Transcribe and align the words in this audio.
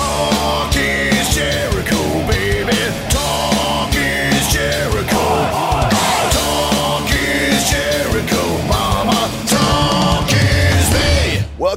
Talk 0.00 0.74
is 0.76 1.69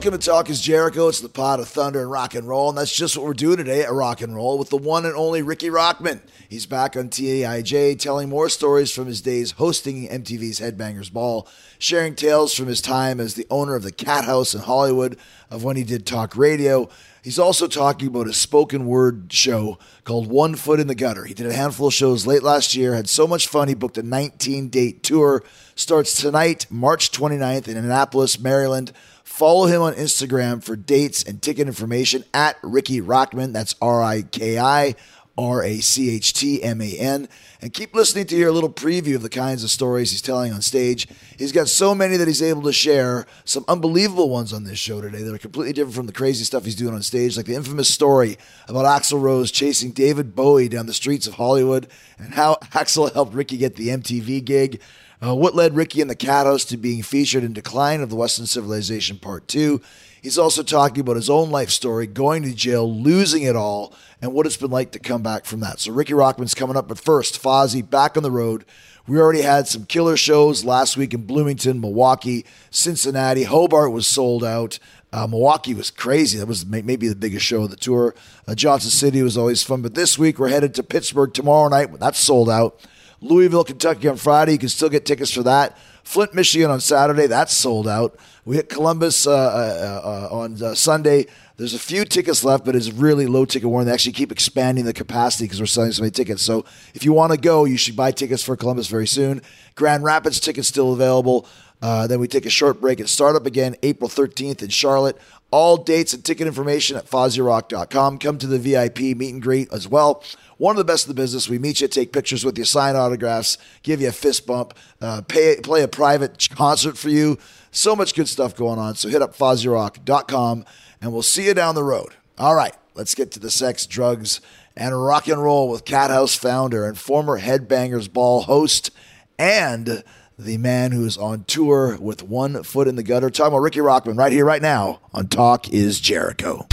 Welcome 0.04 0.20
to 0.20 0.28
Talk 0.28 0.50
is 0.50 0.60
Jericho. 0.60 1.08
It's 1.08 1.22
the 1.22 1.30
pot 1.30 1.62
of 1.62 1.70
thunder 1.70 2.02
and 2.02 2.12
rock 2.12 2.36
and 2.36 2.46
roll, 2.46 2.68
and 2.68 2.78
that's 2.78 2.94
just 2.94 3.16
what 3.16 3.26
we're 3.26 3.34
doing 3.34 3.56
today 3.56 3.84
at 3.84 3.94
Rock 3.94 4.20
and 4.20 4.36
Roll 4.36 4.60
with 4.60 4.70
the 4.70 4.76
one 4.76 5.06
and 5.06 5.16
only 5.16 5.42
Riki 5.42 5.70
Rachtman. 5.70 6.20
He's 6.50 6.66
back 6.66 6.98
on 6.98 7.08
TIJ 7.08 7.98
telling 8.00 8.28
more 8.28 8.50
stories 8.50 8.92
from 8.92 9.08
his 9.08 9.22
days 9.22 9.52
hosting 9.52 10.10
MTV's 10.10 10.60
Headbangers 10.60 11.10
Ball, 11.10 11.48
sharing 11.80 12.16
tales 12.16 12.54
from 12.54 12.68
his 12.68 12.82
time 12.82 13.22
as 13.22 13.36
the 13.36 13.48
owner 13.50 13.76
of 13.76 13.84
the 13.84 13.94
Cat 13.94 14.26
House 14.26 14.54
in 14.54 14.60
Hollywood, 14.60 15.18
of 15.50 15.64
when 15.64 15.78
he 15.78 15.86
did 15.86 16.06
talk 16.06 16.36
radio. 16.36 16.90
He's 17.24 17.40
also 17.40 17.68
talking 17.68 18.10
about 18.10 18.28
a 18.28 18.34
spoken 18.34 18.86
word 18.86 19.32
show 19.32 19.80
called 20.04 20.28
One 20.28 20.56
Foot 20.56 20.82
in 20.82 20.88
the 20.88 20.96
Gutter. 20.96 21.24
He 21.24 21.34
did 21.34 21.46
a 21.46 21.54
handful 21.54 21.88
of 21.88 21.94
shows 21.94 22.28
late 22.28 22.44
last 22.44 22.76
year, 22.76 22.94
had 22.94 23.08
so 23.08 23.26
much 23.26 23.48
fun, 23.48 23.70
he 23.70 23.74
booked 23.74 23.98
a 23.98 24.04
19 24.04 24.68
date 24.68 25.02
tour. 25.02 25.46
Starts 25.76 26.20
tonight, 26.20 26.68
March 26.70 27.10
29th 27.12 27.70
in 27.70 27.78
Annapolis, 27.78 28.38
Maryland. 28.38 28.92
Follow 29.34 29.66
him 29.66 29.82
on 29.82 29.96
Instagram 29.96 30.64
for 30.64 30.76
dates 30.76 31.24
and 31.24 31.42
ticket 31.42 31.66
information 31.66 32.24
at 32.36 32.56
Riki 32.62 33.02
Rachtman. 33.02 33.52
That's 33.52 33.74
R 33.82 34.04
I 34.04 34.22
K 34.22 34.60
I 34.60 34.94
R 35.36 35.64
A 35.64 35.80
C 35.80 36.12
H 36.12 36.34
T 36.34 36.62
M 36.62 36.80
A 36.80 36.96
N. 37.00 37.28
And 37.60 37.74
keep 37.74 37.96
listening 37.96 38.28
to 38.28 38.36
hear 38.36 38.50
a 38.50 38.52
little 38.52 38.72
preview 38.72 39.16
of 39.16 39.24
the 39.24 39.30
kinds 39.30 39.64
of 39.64 39.72
stories 39.72 40.12
he's 40.12 40.22
telling 40.22 40.54
on 40.54 40.62
stage. 40.62 41.08
He's 41.36 41.52
got 41.52 41.68
so 41.68 41.96
many 41.96 42.16
that 42.18 42.28
he's 42.28 42.44
able 42.44 42.62
to 42.62 42.72
share, 42.72 43.26
some 43.44 43.66
unbelievable 43.68 44.30
ones 44.30 44.54
on 44.54 44.66
this 44.66 44.78
show 44.78 45.02
today 45.02 45.24
that 45.24 45.34
are 45.34 45.40
completely 45.40 45.74
different 45.74 45.96
from 45.96 46.06
the 46.06 46.14
crazy 46.14 46.44
stuff 46.44 46.64
he's 46.64 46.76
doing 46.76 46.94
on 46.94 47.02
stage, 47.02 47.36
like 47.36 47.48
the 47.48 47.56
infamous 47.56 47.92
story 47.92 48.38
about 48.68 48.86
Axl 48.86 49.20
Rose 49.20 49.50
chasing 49.50 49.94
David 49.94 50.36
Bowie 50.36 50.70
down 50.70 50.86
the 50.86 50.94
streets 50.94 51.26
of 51.26 51.34
Hollywood 51.34 51.88
and 52.20 52.36
how 52.36 52.54
Axl 52.66 53.12
helped 53.12 53.34
Riki 53.34 53.58
get 53.58 53.78
the 53.78 53.88
MTV 53.88 54.46
gig. 54.46 54.80
Uh, 55.26 55.34
what 55.34 55.56
led 55.56 55.74
Riki 55.74 56.02
and 56.02 56.10
the 56.10 56.16
Cat 56.16 56.46
House 56.46 56.66
to 56.66 56.76
being 56.76 57.02
featured 57.02 57.46
in 57.46 57.54
Decline 57.54 58.02
of 58.02 58.10
the 58.10 58.16
Western 58.16 58.46
Civilization 58.46 59.18
Part 59.18 59.48
2. 59.48 59.80
He's 60.22 60.38
also 60.38 60.64
talking 60.64 61.00
about 61.00 61.16
his 61.16 61.30
own 61.30 61.50
life 61.50 61.70
story, 61.70 62.08
going 62.08 62.44
to 62.44 62.54
jail, 62.54 62.94
losing 62.94 63.44
it 63.44 63.56
all, 63.56 63.94
and 64.22 64.34
what 64.34 64.46
it's 64.46 64.58
been 64.58 64.72
like 64.72 64.92
to 64.92 65.00
come 65.00 65.24
back 65.24 65.46
from 65.46 65.62
that. 65.62 65.80
So 65.80 65.94
Riki 65.94 66.12
Rachtman's 66.12 66.54
coming 66.54 66.76
up, 66.76 66.90
but 66.90 67.00
first, 67.00 67.42
Fozzy 67.42 67.90
back 67.90 68.18
on 68.18 68.24
the 68.24 68.32
road. 68.32 68.66
We 69.08 69.18
already 69.18 69.44
had 69.44 69.68
some 69.68 69.86
killer 69.86 70.18
shows 70.18 70.66
last 70.66 70.98
week 70.98 71.14
in 71.14 71.26
Bloomington, 71.26 71.80
Milwaukee, 71.80 72.46
Cincinnati. 72.70 73.44
Hobart 73.44 73.94
was 73.94 74.08
sold 74.08 74.44
out. 74.44 74.78
Uh, 75.14 75.28
Milwaukee 75.28 75.74
was 75.74 75.90
crazy. 75.90 76.38
That 76.38 76.48
was 76.48 76.66
maybe 76.66 77.08
the 77.08 77.16
biggest 77.16 77.46
show 77.46 77.64
of 77.64 77.70
the 77.70 77.78
tour. 77.78 78.14
Uh, 78.46 78.56
Johnson 78.56 78.92
City 78.92 79.22
was 79.22 79.38
always 79.38 79.64
fun. 79.64 79.82
But 79.82 79.96
this 79.96 80.18
week, 80.18 80.38
we're 80.40 80.50
headed 80.50 80.74
to 80.76 80.84
Pittsburgh 80.84 81.34
tomorrow 81.34 81.70
night. 81.70 81.98
That's 82.00 82.20
sold 82.20 82.50
out. 82.50 82.82
Louisville, 83.24 83.64
Kentucky 83.64 84.10
on 84.10 84.18
Friday. 84.18 84.52
You 84.54 84.58
can 84.58 84.70
still 84.70 84.90
get 84.90 85.06
tickets 85.06 85.32
for 85.32 85.44
that. 85.44 85.78
Flint, 86.04 86.34
Michigan 86.34 86.70
on 86.70 86.82
Saturday. 86.82 87.28
That's 87.28 87.56
sold 87.56 87.88
out. 87.88 88.18
We 88.44 88.58
hit 88.58 88.68
Columbus 88.68 89.26
uh, 89.26 89.32
uh, 89.32 90.02
uh, 90.04 90.36
on 90.36 90.62
uh, 90.62 90.76
Sunday. 90.76 91.28
There's 91.56 91.74
a 91.74 91.80
few 91.80 92.04
tickets 92.04 92.44
left, 92.44 92.66
but 92.66 92.76
it's 92.76 92.92
really 92.92 93.26
low 93.26 93.46
ticket 93.46 93.70
warning. 93.70 93.88
They 93.88 93.94
actually 93.94 94.12
keep 94.12 94.32
expanding 94.32 94.84
the 94.84 94.94
capacity 94.94 95.46
because 95.46 95.62
we're 95.62 95.68
selling 95.68 95.94
so 95.94 96.02
many 96.02 96.12
tickets. 96.12 96.42
So 96.42 96.66
if 96.94 97.06
you 97.06 97.14
want 97.14 97.32
to 97.32 97.38
go, 97.38 97.64
you 97.64 97.78
should 97.78 97.96
buy 97.96 98.12
tickets 98.12 98.44
for 98.44 98.58
Columbus 98.58 98.88
very 98.88 99.08
soon. 99.08 99.42
Grand 99.76 100.04
Rapids 100.04 100.42
tickets 100.42 100.68
still 100.68 100.92
available. 100.92 101.48
Uh, 101.82 102.08
then 102.08 102.20
we 102.20 102.28
take 102.28 102.46
a 102.46 102.50
short 102.50 102.82
break 102.82 103.00
and 103.00 103.10
start 103.10 103.36
up 103.36 103.46
again 103.46 103.76
April 103.84 104.10
13th 104.10 104.62
in 104.62 104.70
Charlotte. 104.70 105.18
All 105.54 105.78
dates 105.78 106.16
and 106.16 106.26
ticket 106.26 106.48
information 106.48 106.98
at 106.98 107.06
FozzyRock.com. 107.06 108.18
Come 108.18 108.40
to 108.40 108.48
the 108.48 108.58
VIP 108.58 109.16
meet 109.16 109.34
and 109.34 109.40
greet 109.40 109.72
as 109.72 109.88
well. 109.88 110.24
One 110.58 110.74
of 110.74 110.80
the 110.80 110.84
best 110.84 111.06
in 111.06 111.12
the 111.12 111.22
business. 111.22 111.48
We 111.48 111.60
meet 111.60 111.80
you, 111.80 111.88
take 111.88 112.12
pictures 112.12 112.44
with 112.44 112.58
you, 112.58 112.66
sign 112.66 112.96
autographs, 112.96 113.60
give 113.84 114.02
you 114.02 114.08
a 114.08 114.12
fist 114.12 114.48
bump, 114.48 114.74
uh, 115.00 115.22
pay, 115.28 115.58
play 115.62 115.84
a 115.84 115.88
private 115.88 116.50
concert 116.56 116.98
for 116.98 117.10
you. 117.10 117.38
So 117.70 117.96
much 117.96 118.16
good 118.16 118.28
stuff 118.28 118.56
going 118.56 118.80
on. 118.80 118.96
So 118.96 119.10
hit 119.10 119.22
up 119.22 119.38
FozzyRock.com 119.38 120.66
and 121.00 121.14
we'll 121.14 121.22
see 121.22 121.46
you 121.46 121.54
down 121.54 121.76
the 121.76 121.84
road. 121.84 122.16
All 122.40 122.56
right, 122.56 122.74
let's 122.96 123.14
get 123.14 123.30
to 123.34 123.40
the 123.40 123.52
sex, 123.52 123.86
drugs, 123.86 124.42
and 124.76 125.06
rock 125.06 125.28
and 125.28 125.40
roll 125.40 125.70
with 125.70 125.86
Cat 125.86 126.10
House 126.10 126.34
founder 126.34 126.88
and 126.88 126.98
former 126.98 127.40
Headbangers 127.40 128.12
Ball 128.12 128.42
host 128.42 128.90
and 129.38 130.04
the 130.38 130.58
man 130.58 130.92
who's 130.92 131.18
on 131.18 131.44
tour 131.46 131.98
with 132.00 132.24
one 132.24 132.64
foot 132.64 132.88
in 132.88 132.96
the 132.96 133.04
gutter. 133.04 133.30
Talking 133.30 133.54
about 133.54 133.60
Riki 133.60 133.80
Rachtman 133.80 134.18
right 134.18 134.32
here, 134.32 134.46
right 134.46 134.62
now 134.62 135.00
on 135.14 135.28
Talk 135.28 135.70
is 135.70 136.00
Jericho. 136.00 136.66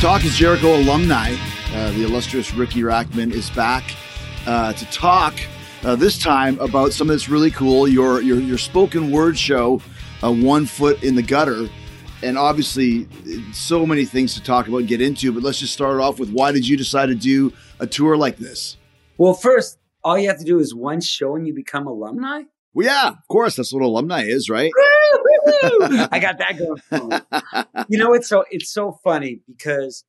Talk 0.00 0.24
is 0.24 0.36
Jericho 0.36 0.76
alumni. 0.76 1.34
Uh, 1.74 1.90
the 1.92 2.04
illustrious 2.04 2.54
Riki 2.54 2.80
Rachtman 2.82 3.32
is 3.32 3.50
back 3.50 3.84
uh, 4.46 4.72
to 4.72 4.84
talk 4.86 5.34
uh, 5.82 5.96
this 5.96 6.18
time 6.18 6.58
about 6.60 6.92
something 6.92 7.14
that's 7.14 7.28
really 7.28 7.50
cool. 7.50 7.88
Your 7.88 8.22
your 8.22 8.38
your 8.38 8.58
spoken 8.58 9.10
word 9.10 9.36
show, 9.36 9.82
uh, 10.22 10.32
One 10.32 10.64
Foot 10.64 11.02
in 11.02 11.16
the 11.16 11.22
Gutter, 11.22 11.68
and 12.22 12.38
obviously 12.38 13.08
so 13.52 13.84
many 13.84 14.04
things 14.04 14.34
to 14.34 14.42
talk 14.42 14.68
about 14.68 14.78
and 14.78 14.88
get 14.88 15.00
into. 15.00 15.32
But 15.32 15.42
let's 15.42 15.58
just 15.58 15.72
start 15.72 16.00
off 16.00 16.18
with 16.20 16.30
why 16.30 16.52
did 16.52 16.66
you 16.66 16.76
decide 16.76 17.06
to 17.06 17.14
do 17.14 17.52
a 17.80 17.86
tour 17.86 18.16
like 18.16 18.36
this? 18.36 18.76
Well, 19.18 19.34
first, 19.34 19.78
all 20.04 20.18
you 20.18 20.28
have 20.28 20.38
to 20.38 20.44
do 20.44 20.58
is 20.58 20.74
one 20.74 21.00
show 21.00 21.36
and 21.36 21.46
you 21.46 21.54
become 21.54 21.86
alumni. 21.86 22.42
Well, 22.74 22.86
yeah, 22.86 23.08
of 23.08 23.28
course, 23.28 23.56
that's 23.56 23.72
what 23.72 23.82
alumni 23.82 24.24
is, 24.24 24.50
right? 24.50 24.70
I 26.12 26.18
got 26.20 26.38
that 26.38 26.58
going. 26.58 27.86
you 27.88 27.98
know, 27.98 28.12
it's 28.12 28.28
so 28.28 28.44
it's 28.50 28.70
so 28.70 29.00
funny 29.02 29.40
because 29.46 30.04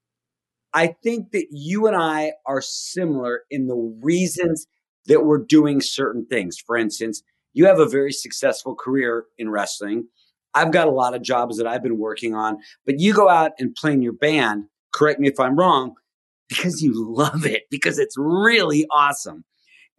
I 0.74 0.88
think 0.88 1.32
that 1.32 1.48
you 1.52 1.88
and 1.88 1.96
I 1.96 2.34
are 2.46 2.62
similar 2.62 3.42
in 3.50 3.68
the 3.68 3.76
reasons 4.02 4.68
that 5.06 5.26
we're 5.26 5.44
doing 5.44 5.80
certain 5.80 6.26
things. 6.26 6.58
For 6.60 6.76
instance, 6.76 7.24
you 7.54 7.66
have 7.66 7.80
a 7.80 7.88
very 7.88 8.12
successful 8.12 8.76
career 8.76 9.26
in 9.38 9.50
wrestling. 9.50 10.08
I've 10.54 10.72
got 10.72 10.88
a 10.88 10.92
lot 10.92 11.16
of 11.16 11.22
jobs 11.22 11.58
that 11.58 11.68
I've 11.68 11.84
been 11.84 11.98
working 11.98 12.36
on, 12.36 12.58
but 12.86 13.00
you 13.00 13.14
go 13.14 13.30
out 13.30 13.54
and 13.60 13.74
play 13.76 13.94
in 13.94 14.02
your 14.02 14.14
band. 14.14 14.66
Correct 14.94 15.20
me 15.20 15.28
if 15.28 15.40
I'm 15.40 15.56
wrong, 15.56 15.96
because 16.50 16.82
you 16.82 16.94
love 16.96 17.46
it, 17.46 17.64
because 17.70 18.00
it's 18.00 18.16
really 18.18 18.86
awesome. 18.92 19.44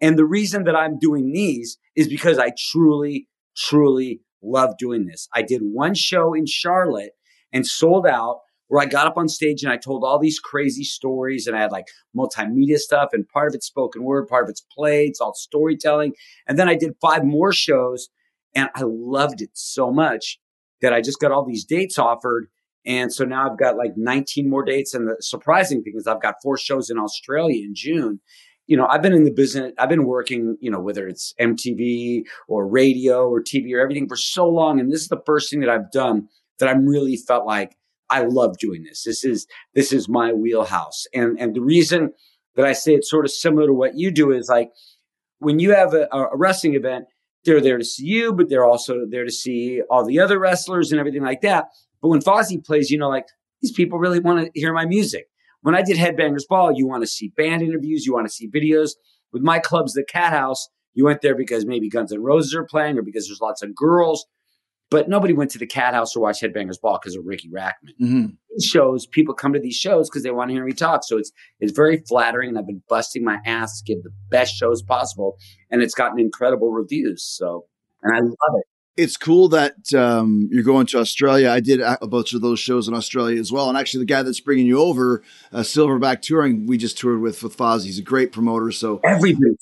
And 0.01 0.19
the 0.19 0.25
reason 0.25 0.65
that 0.65 0.77
I'm 0.77 0.99
doing 0.99 1.33
these 1.33 1.79
is 1.97 2.09
because 2.09 2.39
I 2.39 2.53
truly, 2.71 3.29
truly 3.57 4.21
love 4.43 4.77
doing 4.79 5.07
this. 5.07 5.29
I 5.35 5.43
did 5.43 5.61
one 5.63 5.95
show 5.95 6.35
in 6.35 6.47
Charlotte 6.47 7.13
and 7.53 7.67
sold 7.67 8.07
out 8.07 8.41
where 8.69 8.83
I 8.83 8.87
got 8.87 9.07
up 9.07 9.17
on 9.17 9.29
stage 9.29 9.63
and 9.63 9.73
I 9.73 9.79
told 9.79 10.05
all 10.05 10.19
these 10.19 10.39
crazy 10.39 10.85
stories 10.85 11.47
and 11.47 11.57
I 11.57 11.61
had 11.61 11.73
like 11.73 11.87
multimedia 12.17 12.77
stuff 12.77 13.11
and 13.13 13.29
part 13.29 13.49
of 13.49 13.55
it's 13.55 13.67
spoken 13.67 14.05
word, 14.05 14.29
part 14.29 14.45
of 14.45 14.51
it's 14.51 14.65
played, 14.75 15.11
it's 15.11 15.21
all 15.21 15.35
storytelling. 15.35 16.13
And 16.47 16.59
then 16.59 16.69
I 16.69 16.75
did 16.75 16.93
five 17.01 17.25
more 17.25 17.53
shows 17.53 18.09
and 18.55 18.69
I 18.75 18.83
loved 18.85 19.41
it 19.41 19.51
so 19.55 19.91
much 19.91 20.39
that 20.81 20.93
I 20.93 21.01
just 21.01 21.19
got 21.19 21.33
all 21.33 21.45
these 21.45 21.65
dates 21.65 21.99
offered. 21.99 22.49
And 22.89 23.13
so 23.13 23.25
now 23.25 23.49
I've 23.49 23.59
got 23.59 23.77
like 23.77 23.93
19 23.97 24.49
more 24.49 24.65
dates. 24.65 24.95
And 24.95 25.07
the 25.07 25.17
surprising 25.21 25.83
thing 25.83 25.93
is 25.95 26.07
I've 26.07 26.23
got 26.23 26.37
four 26.43 26.57
shows 26.57 26.89
in 26.89 26.99
Australia 26.99 27.63
in 27.63 27.75
June. 27.75 28.21
you 28.67 28.77
know, 28.77 28.87
I've 28.87 29.03
been 29.03 29.13
in 29.13 29.25
the 29.25 29.31
business, 29.31 29.73
I've 29.79 29.89
been 29.89 30.05
working, 30.05 30.57
you 30.61 30.71
know, 30.71 30.81
whether 30.81 31.07
it's 31.07 31.35
MTV 31.41 32.23
or 32.49 32.67
radio 32.67 33.29
or 33.29 33.43
TV 33.43 33.75
or 33.75 33.81
everything 33.81 34.09
for 34.09 34.17
so 34.17 34.49
long. 34.49 34.81
And 34.81 34.91
this 34.91 35.03
is 35.03 35.09
the 35.09 35.23
first 35.25 35.51
thing 35.51 35.61
that 35.61 35.71
I've 35.71 35.91
done 35.93 36.29
that 36.59 36.69
I'm 36.69 36.87
really 36.87 37.17
felt 37.17 37.47
like 37.47 37.77
I 38.11 38.23
love 38.23 38.59
doing 38.59 38.85
this. 38.85 39.05
This 39.05 39.23
is, 39.23 39.47
this 39.75 39.93
is 39.93 40.09
my 40.09 40.33
wheelhouse. 40.33 41.07
And, 41.15 41.39
and 41.39 41.55
the 41.55 41.61
reason 41.61 42.13
that 42.57 42.67
I 42.67 42.73
say 42.73 42.95
it's 42.95 43.11
sort 43.11 43.25
of 43.25 43.31
similar 43.31 43.67
to 43.67 43.73
what 43.75 43.97
you 43.97 44.11
do 44.11 44.33
is 44.33 44.49
like 44.49 44.71
when 45.39 45.59
you 45.59 45.73
have 45.73 45.95
a, 45.95 46.09
a 46.13 46.37
wrestling 46.37 46.75
event, 46.75 47.05
they're 47.45 47.61
there 47.61 47.79
to 47.79 47.85
see 47.85 48.07
you, 48.07 48.33
but 48.33 48.49
they're 48.49 48.67
also 48.67 49.07
there 49.09 49.25
to 49.25 49.31
see 49.31 49.81
all 49.91 50.05
the 50.05 50.21
other 50.21 50.39
wrestlers 50.39 50.91
and 50.91 50.99
everything 50.99 51.23
like 51.23 51.41
that. 51.43 51.67
But 52.01 52.09
when 52.09 52.21
Fozzy 52.21 52.65
plays, 52.65 52.91
you 52.91 52.99
know, 52.99 53.09
like 53.09 53.27
these 53.61 53.73
people 53.73 53.99
really 53.99 54.21
want 54.21 54.45
to 54.45 54.61
hear 54.61 54.73
my 54.73 54.87
music. 54.87 55.27
When 55.63 55.75
I 55.75 55.83
did 55.83 55.97
Headbangers 55.97 56.47
Ball, 56.49 56.73
you 56.73 56.87
want 56.87 57.03
to 57.03 57.07
see 57.07 57.33
band 57.37 57.63
interviews, 57.63 58.07
you 58.07 58.13
want 58.13 58.27
to 58.27 58.33
see 58.33 58.49
videos. 58.49 58.93
With 59.33 59.43
my 59.43 59.59
clubs, 59.59 59.93
the 59.93 60.05
Cat 60.05 60.33
House, 60.33 60.69
you 60.95 61.05
went 61.05 61.21
there 61.21 61.35
because 61.35 61.67
maybe 61.67 61.89
Guns 61.89 62.13
N' 62.13 62.23
Roses 62.23 62.55
are 62.55 62.65
playing 62.65 62.99
or 62.99 63.03
because 63.03 63.27
there's 63.27 63.41
lots 63.41 63.63
of 63.63 63.75
girls. 63.75 64.27
But 64.91 65.09
nobody 65.09 65.35
went 65.35 65.51
to 65.51 65.59
the 65.59 65.67
Cat 65.67 65.93
House 65.93 66.17
or 66.17 66.21
watch 66.21 66.41
Headbangers 66.41 66.81
Ball 66.81 66.99
because 67.01 67.15
of 67.15 67.27
Riki 67.27 67.51
Rachtman. 67.51 67.93
Mm-hmm. 68.01 68.27
Shows, 68.63 69.07
people 69.07 69.35
come 69.35 69.53
to 69.53 69.61
these 69.61 69.77
shows 69.77 70.09
because 70.09 70.23
they 70.23 70.31
want 70.31 70.49
to 70.49 70.55
hear 70.55 70.65
me 70.65 70.73
talk. 70.73 71.05
So 71.05 71.19
it's 71.19 71.31
it's 71.61 71.73
very 71.73 72.03
flattering, 72.09 72.49
and 72.49 72.59
I've 72.59 72.67
been 72.67 72.83
busting 72.89 73.23
my 73.23 73.39
ass 73.45 73.83
to 73.83 73.85
give 73.85 74.03
the 74.03 74.11
best 74.31 74.55
shows 74.55 74.83
possible, 74.83 75.37
and 75.71 75.83
it's 75.83 75.95
gotten 75.95 76.19
incredible 76.19 76.73
reviews. 76.73 77.23
So, 77.23 77.67
and 78.03 78.17
I 78.17 78.21
love 78.21 78.55
it. 78.57 78.67
It's 78.99 79.17
cool 79.17 79.49
that 79.51 79.95
um, 79.95 80.49
you're 80.51 80.65
going 80.65 80.87
to 80.87 80.99
Australia. 80.99 81.51
I 81.51 81.61
did 81.61 81.81
a 81.81 82.07
bunch 82.07 82.35
of 82.35 82.41
those 82.41 82.59
shows 82.59 82.89
in 82.89 82.95
Australia 82.95 83.39
as 83.41 83.53
well. 83.53 83.69
And 83.69 83.79
actually, 83.79 84.01
the 84.01 84.07
guy 84.13 84.23
that's 84.23 84.41
bringing 84.41 84.67
you 84.67 84.81
over, 84.81 85.23
uh, 85.53 85.61
Silverback 85.61 86.21
Touring, 86.21 86.67
we 86.67 86.77
just 86.77 86.99
toured 86.99 87.21
with 87.21 87.43
with 87.43 87.57
Foz. 87.57 87.85
He's 87.85 87.99
a 87.99 88.03
great 88.03 88.33
promoter. 88.33 88.73
So 88.73 89.01
Everybody 89.05 89.57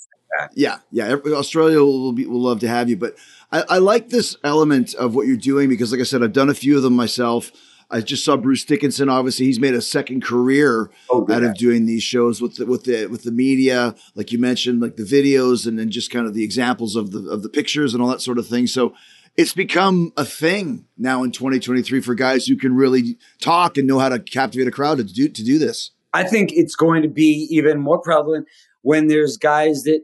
yeah, 0.54 0.78
yeah. 0.90 1.06
every- 1.06 1.32
Australia 1.32 1.78
will 1.78 2.12
be 2.12 2.26
will 2.26 2.42
love 2.42 2.60
to 2.60 2.68
have 2.68 2.88
you. 2.88 2.96
But 2.96 3.16
I, 3.52 3.64
I 3.68 3.78
like 3.78 4.08
this 4.08 4.36
element 4.42 4.94
of 4.94 5.14
what 5.14 5.26
you're 5.26 5.36
doing 5.36 5.68
because, 5.68 5.92
like 5.92 6.00
I 6.00 6.04
said, 6.04 6.22
I've 6.22 6.32
done 6.32 6.48
a 6.48 6.54
few 6.54 6.76
of 6.76 6.82
them 6.82 6.96
myself. 6.96 7.52
I 7.88 8.00
just 8.00 8.24
saw 8.24 8.36
Bruce 8.36 8.64
Dickinson. 8.64 9.08
Obviously, 9.08 9.46
he's 9.46 9.60
made 9.60 9.74
a 9.74 9.80
second 9.80 10.24
career 10.24 10.90
Oh, 11.08 11.24
out 11.30 11.44
of 11.44 11.54
doing 11.56 11.86
these 11.86 12.02
shows 12.02 12.42
with 12.42 12.56
the, 12.56 12.66
with 12.66 12.82
the 12.84 13.06
with 13.06 13.22
the 13.22 13.30
media, 13.30 13.94
like 14.16 14.32
you 14.32 14.38
mentioned, 14.38 14.80
like 14.80 14.96
the 14.96 15.04
videos 15.04 15.66
and 15.66 15.78
then 15.78 15.90
just 15.90 16.10
kind 16.10 16.26
of 16.26 16.34
the 16.34 16.42
examples 16.42 16.96
of 16.96 17.12
the 17.12 17.28
of 17.30 17.42
the 17.42 17.48
pictures 17.48 17.94
and 17.94 18.02
all 18.02 18.08
that 18.08 18.20
sort 18.22 18.38
of 18.38 18.46
thing. 18.48 18.66
So 18.66 18.94
it's 19.36 19.52
become 19.52 20.12
a 20.16 20.24
thing 20.24 20.86
now 20.96 21.22
in 21.22 21.30
2023 21.30 22.00
for 22.00 22.14
guys 22.14 22.46
who 22.46 22.56
can 22.56 22.74
really 22.74 23.18
talk 23.40 23.76
and 23.76 23.86
know 23.86 23.98
how 23.98 24.08
to 24.08 24.18
captivate 24.18 24.66
a 24.66 24.70
crowd 24.70 24.98
to 24.98 25.04
do 25.04 25.28
to 25.28 25.44
do 25.44 25.58
this. 25.58 25.90
I 26.12 26.24
think 26.24 26.52
it's 26.52 26.74
going 26.74 27.02
to 27.02 27.08
be 27.08 27.46
even 27.50 27.78
more 27.78 28.00
prevalent 28.00 28.46
when 28.82 29.08
there's 29.08 29.36
guys 29.36 29.82
that 29.82 30.02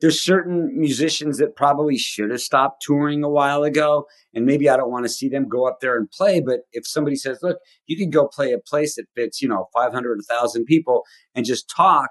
there's 0.00 0.18
certain 0.18 0.78
musicians 0.78 1.36
that 1.38 1.56
probably 1.56 1.98
should 1.98 2.30
have 2.30 2.40
stopped 2.40 2.82
touring 2.82 3.22
a 3.22 3.28
while 3.28 3.64
ago. 3.64 4.06
And 4.32 4.46
maybe 4.46 4.70
I 4.70 4.76
don't 4.78 4.90
want 4.90 5.04
to 5.04 5.10
see 5.10 5.28
them 5.28 5.48
go 5.48 5.68
up 5.68 5.80
there 5.80 5.96
and 5.96 6.10
play. 6.10 6.40
But 6.40 6.60
if 6.72 6.86
somebody 6.86 7.16
says, 7.16 7.40
look, 7.42 7.58
you 7.86 7.98
can 7.98 8.08
go 8.08 8.26
play 8.26 8.52
a 8.52 8.58
place 8.58 8.94
that 8.94 9.06
fits, 9.14 9.42
you 9.42 9.48
know, 9.48 9.68
500, 9.74 10.16
1,000 10.26 10.64
people 10.64 11.04
and 11.34 11.44
just 11.44 11.68
talk 11.68 12.10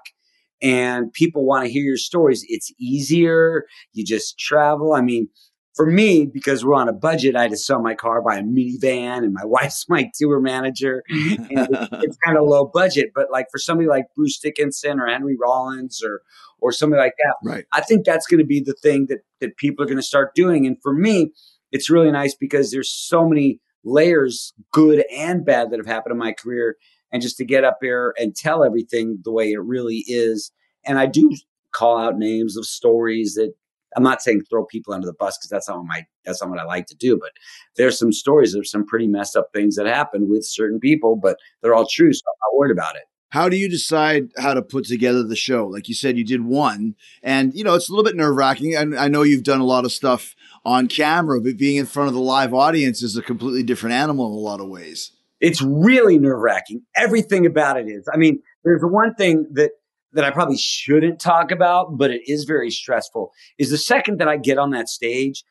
and 0.62 1.12
people 1.12 1.44
want 1.44 1.64
to 1.64 1.72
hear 1.72 1.82
your 1.82 1.96
stories, 1.96 2.44
it's 2.48 2.72
easier. 2.78 3.64
You 3.92 4.04
just 4.04 4.38
travel. 4.38 4.92
I 4.92 5.00
mean, 5.00 5.28
for 5.74 5.86
me, 5.86 6.26
because 6.26 6.64
we're 6.64 6.74
on 6.74 6.88
a 6.88 6.92
budget, 6.92 7.36
I 7.36 7.42
had 7.42 7.52
to 7.52 7.56
sell 7.56 7.80
my 7.80 7.94
car, 7.94 8.20
buy 8.22 8.38
a 8.38 8.42
minivan, 8.42 9.18
and 9.18 9.32
my 9.32 9.44
wife's 9.44 9.88
my 9.88 10.10
tour 10.14 10.40
manager. 10.40 11.02
And 11.08 11.48
it's, 11.50 11.88
it's 11.92 12.16
kind 12.24 12.36
of 12.36 12.44
low 12.44 12.70
budget, 12.72 13.10
but 13.14 13.28
like 13.30 13.46
for 13.50 13.58
somebody 13.58 13.88
like 13.88 14.06
Bruce 14.16 14.38
Dickinson 14.38 14.98
or 15.00 15.06
Henry 15.06 15.36
Rollins 15.40 16.02
or 16.04 16.22
or 16.62 16.72
somebody 16.72 17.00
like 17.00 17.14
that, 17.24 17.34
Right. 17.48 17.64
I 17.72 17.80
think 17.80 18.04
that's 18.04 18.26
going 18.26 18.40
to 18.40 18.46
be 18.46 18.60
the 18.60 18.74
thing 18.82 19.06
that 19.08 19.20
that 19.40 19.56
people 19.56 19.82
are 19.82 19.86
going 19.86 19.96
to 19.96 20.02
start 20.02 20.34
doing. 20.34 20.66
And 20.66 20.76
for 20.82 20.92
me, 20.92 21.32
it's 21.72 21.88
really 21.88 22.10
nice 22.10 22.34
because 22.34 22.70
there's 22.70 22.92
so 22.92 23.26
many 23.26 23.60
layers, 23.82 24.52
good 24.72 25.04
and 25.14 25.44
bad, 25.44 25.70
that 25.70 25.78
have 25.78 25.86
happened 25.86 26.12
in 26.12 26.18
my 26.18 26.32
career, 26.32 26.76
and 27.12 27.22
just 27.22 27.38
to 27.38 27.44
get 27.44 27.64
up 27.64 27.78
there 27.80 28.12
and 28.18 28.34
tell 28.34 28.64
everything 28.64 29.20
the 29.24 29.32
way 29.32 29.52
it 29.52 29.62
really 29.62 30.04
is. 30.06 30.52
And 30.84 30.98
I 30.98 31.06
do 31.06 31.34
call 31.72 31.98
out 31.98 32.18
names 32.18 32.56
of 32.56 32.66
stories 32.66 33.34
that 33.34 33.54
I'm 33.96 34.02
not 34.02 34.22
saying 34.22 34.42
throw 34.48 34.64
people 34.64 34.94
under 34.94 35.06
the 35.06 35.14
bus 35.14 35.36
because 35.38 35.50
that's 35.50 35.68
not 35.68 35.78
what 35.78 35.86
my 35.86 36.06
that's 36.24 36.40
not 36.40 36.50
what 36.50 36.58
I 36.58 36.64
like 36.64 36.86
to 36.86 36.96
do. 36.96 37.18
But 37.18 37.30
there's 37.76 37.98
some 37.98 38.12
stories 38.12 38.54
of 38.54 38.66
some 38.66 38.86
pretty 38.86 39.06
messed 39.06 39.36
up 39.36 39.48
things 39.52 39.76
that 39.76 39.86
happen 39.86 40.28
with 40.28 40.44
certain 40.44 40.80
people, 40.80 41.16
but 41.16 41.36
they're 41.62 41.74
all 41.74 41.86
true, 41.86 42.12
so 42.12 42.22
I'm 42.26 42.52
not 42.52 42.58
worried 42.58 42.72
about 42.72 42.96
it. 42.96 43.02
How 43.30 43.48
do 43.48 43.56
you 43.56 43.68
decide 43.68 44.30
how 44.38 44.54
to 44.54 44.62
put 44.62 44.86
together 44.86 45.22
the 45.22 45.36
show? 45.36 45.66
Like 45.66 45.88
you 45.88 45.94
said, 45.94 46.18
you 46.18 46.24
did 46.24 46.44
one, 46.44 46.96
and 47.22 47.54
you 47.54 47.62
know 47.62 47.74
it's 47.74 47.88
a 47.88 47.92
little 47.92 48.04
bit 48.04 48.16
nerve 48.16 48.36
wracking. 48.36 48.74
And 48.74 48.98
I 48.98 49.08
know 49.08 49.22
you've 49.22 49.44
done 49.44 49.60
a 49.60 49.66
lot 49.66 49.84
of 49.84 49.92
stuff 49.92 50.34
on 50.64 50.88
camera, 50.88 51.40
but 51.40 51.56
being 51.56 51.76
in 51.76 51.86
front 51.86 52.08
of 52.08 52.14
the 52.14 52.20
live 52.20 52.52
audience 52.52 53.02
is 53.02 53.16
a 53.16 53.22
completely 53.22 53.62
different 53.62 53.94
animal 53.94 54.26
in 54.26 54.32
a 54.32 54.36
lot 54.36 54.60
of 54.60 54.68
ways. 54.68 55.12
It's 55.40 55.62
really 55.62 56.18
nerve 56.18 56.40
wracking. 56.40 56.82
Everything 56.96 57.46
about 57.46 57.78
it 57.78 57.88
is. 57.88 58.06
I 58.12 58.18
mean, 58.18 58.42
there's 58.62 58.82
one 58.82 59.14
thing 59.14 59.46
that 59.52 59.70
that 60.12 60.24
I 60.24 60.30
probably 60.30 60.56
shouldn't 60.56 61.20
talk 61.20 61.50
about, 61.50 61.96
but 61.96 62.10
it 62.10 62.22
is 62.26 62.44
very 62.44 62.70
stressful. 62.70 63.30
Is 63.58 63.70
the 63.70 63.78
second 63.78 64.18
that 64.18 64.28
I 64.28 64.36
get 64.36 64.58
on 64.58 64.70
that 64.70 64.88
stage, 64.88 65.44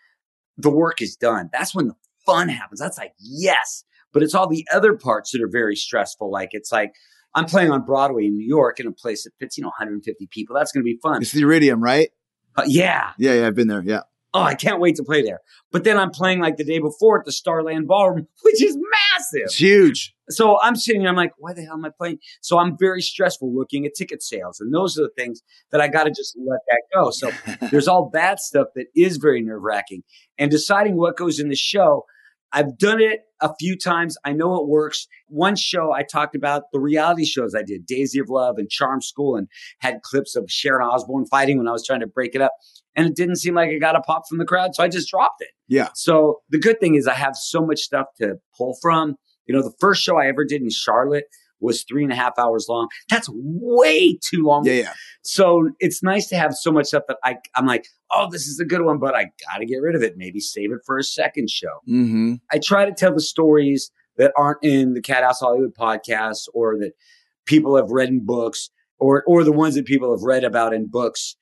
the 0.57 0.69
work 0.69 1.01
is 1.01 1.15
done. 1.15 1.49
That's 1.53 1.73
when 1.73 1.87
the 1.87 1.95
fun 2.25 2.49
happens. 2.49 2.79
That's 2.79 2.97
like 2.97 3.13
yes, 3.19 3.83
but 4.13 4.23
it's 4.23 4.35
all 4.35 4.47
the 4.47 4.65
other 4.73 4.95
parts 4.95 5.31
that 5.31 5.41
are 5.41 5.49
very 5.49 5.75
stressful. 5.75 6.31
Like 6.31 6.49
it's 6.51 6.71
like 6.71 6.93
I'm 7.35 7.45
playing 7.45 7.71
on 7.71 7.85
Broadway 7.85 8.25
in 8.25 8.35
New 8.35 8.47
York 8.47 8.79
in 8.79 8.87
a 8.87 8.91
place 8.91 9.23
that 9.23 9.31
fits 9.39 9.57
you 9.57 9.63
know 9.63 9.69
150 9.69 10.27
people. 10.31 10.55
That's 10.55 10.71
going 10.71 10.83
to 10.83 10.85
be 10.85 10.99
fun. 11.01 11.21
It's 11.21 11.31
the 11.31 11.41
Iridium, 11.41 11.81
right? 11.81 12.09
Uh, 12.55 12.63
yeah. 12.65 13.11
Yeah, 13.17 13.35
yeah, 13.35 13.47
I've 13.47 13.55
been 13.55 13.67
there. 13.67 13.83
Yeah, 13.83 14.01
Oh, 14.33 14.41
I 14.41 14.53
can't 14.53 14.79
wait 14.79 14.95
to 14.97 15.03
play 15.03 15.23
there. 15.23 15.39
But 15.71 15.83
then 15.83 15.97
I'm 15.97 16.11
playing 16.11 16.39
like 16.39 16.57
the 16.57 16.63
day 16.63 16.79
before 16.79 17.19
at 17.19 17.25
the 17.25 17.31
Starland 17.31 17.87
Ballroom, 17.87 18.27
which 18.43 18.61
is 18.61 18.77
massive. 19.33 19.45
it's 19.45 19.55
huge. 19.55 20.13
So 20.29 20.59
I'm 20.61 20.75
sitting 20.75 21.01
here, 21.01 21.09
I'm 21.09 21.15
like, 21.15 21.31
why 21.37 21.53
the 21.53 21.63
hell 21.63 21.73
am 21.73 21.85
I 21.85 21.89
playing? 21.97 22.19
So 22.41 22.59
I'm 22.59 22.77
very 22.77 23.01
stressful 23.01 23.53
looking 23.53 23.85
at 23.85 23.93
ticket 23.95 24.21
sales. 24.21 24.59
And 24.59 24.73
those 24.73 24.97
are 24.97 25.03
the 25.03 25.11
things 25.17 25.41
that 25.71 25.81
I 25.81 25.87
got 25.87 26.03
to 26.03 26.11
just 26.11 26.37
let 26.37 26.59
that 26.67 26.81
go. 26.93 27.09
So 27.11 27.31
there's 27.71 27.87
all 27.87 28.09
that 28.13 28.39
stuff 28.39 28.67
that 28.75 28.85
is 28.95 29.17
very 29.17 29.41
nerve 29.41 29.63
wracking. 29.63 30.03
And 30.37 30.51
deciding 30.51 30.97
what 30.97 31.17
goes 31.17 31.39
in 31.39 31.49
the 31.49 31.55
show, 31.55 32.05
I've 32.51 32.77
done 32.77 33.01
it 33.01 33.21
a 33.41 33.53
few 33.59 33.77
times. 33.77 34.17
I 34.25 34.33
know 34.33 34.55
it 34.55 34.67
works. 34.67 35.07
One 35.27 35.55
show 35.55 35.91
I 35.91 36.03
talked 36.03 36.35
about 36.35 36.63
the 36.73 36.79
reality 36.79 37.25
shows 37.25 37.53
I 37.55 37.63
did, 37.63 37.85
Daisy 37.85 38.19
of 38.19 38.29
Love 38.29 38.57
and 38.57 38.69
Charm 38.69 39.01
School, 39.01 39.35
and 39.35 39.47
had 39.79 40.01
clips 40.01 40.35
of 40.35 40.45
Sharon 40.49 40.85
Osbourne 40.85 41.25
fighting 41.25 41.57
when 41.57 41.67
I 41.67 41.71
was 41.71 41.85
trying 41.85 41.99
to 42.01 42.07
break 42.07 42.35
it 42.35 42.41
up. 42.41 42.51
And 42.95 43.07
it 43.07 43.15
didn't 43.15 43.37
seem 43.37 43.53
like 43.53 43.69
it 43.69 43.79
got 43.79 43.95
a 43.95 44.01
pop 44.01 44.23
from 44.27 44.39
the 44.39 44.45
crowd. 44.45 44.75
So 44.75 44.83
I 44.83 44.89
just 44.89 45.09
dropped 45.09 45.41
it. 45.41 45.49
Yeah, 45.67 45.89
So 45.93 46.41
the 46.49 46.59
good 46.59 46.79
thing 46.79 46.95
is 46.95 47.07
I 47.07 47.13
have 47.13 47.35
so 47.35 47.65
much 47.65 47.79
stuff 47.79 48.07
to 48.19 48.35
pull 48.57 48.75
from. 48.81 49.15
You 49.45 49.55
know, 49.55 49.61
the 49.61 49.73
first 49.79 50.03
show 50.03 50.17
I 50.17 50.27
ever 50.27 50.43
did 50.43 50.61
in 50.61 50.69
Charlotte 50.69 51.25
was 51.59 51.83
three 51.83 52.03
and 52.03 52.11
a 52.11 52.15
half 52.15 52.37
hours 52.37 52.67
long. 52.69 52.87
That's 53.09 53.29
way 53.31 54.17
too 54.23 54.43
long. 54.43 54.65
yeah, 54.65 54.73
yeah. 54.73 54.93
So 55.21 55.69
it's 55.79 56.01
nice 56.01 56.27
to 56.29 56.37
have 56.37 56.53
so 56.53 56.71
much 56.71 56.87
stuff 56.87 57.03
that 57.07 57.17
I, 57.23 57.37
I'm 57.55 57.65
like, 57.65 57.85
oh, 58.11 58.29
this 58.31 58.47
is 58.47 58.59
a 58.59 58.65
good 58.65 58.81
one, 58.81 58.99
but 58.99 59.15
I 59.15 59.25
got 59.47 59.57
to 59.57 59.65
get 59.65 59.77
rid 59.77 59.95
of 59.95 60.03
it. 60.03 60.15
Maybe 60.17 60.39
save 60.39 60.71
it 60.71 60.79
for 60.85 60.97
a 60.97 61.03
second 61.03 61.49
show. 61.49 61.81
Mm-hmm. 61.87 62.35
I 62.51 62.59
try 62.63 62.85
to 62.85 62.93
tell 62.93 63.13
the 63.13 63.21
stories 63.21 63.91
that 64.17 64.33
aren't 64.37 64.63
in 64.63 64.93
the 64.93 65.01
Cat 65.01 65.23
House 65.23 65.39
Hollywood 65.39 65.73
podcast 65.75 66.47
or 66.53 66.77
that 66.79 66.91
people 67.45 67.75
have 67.75 67.89
read 67.89 68.09
in 68.09 68.25
books 68.25 68.69
or, 68.97 69.23
or 69.27 69.43
the 69.43 69.51
ones 69.51 69.75
that 69.75 69.85
people 69.85 70.11
have 70.11 70.23
read 70.23 70.43
about 70.43 70.73
in 70.73 70.87
books. 70.87 71.35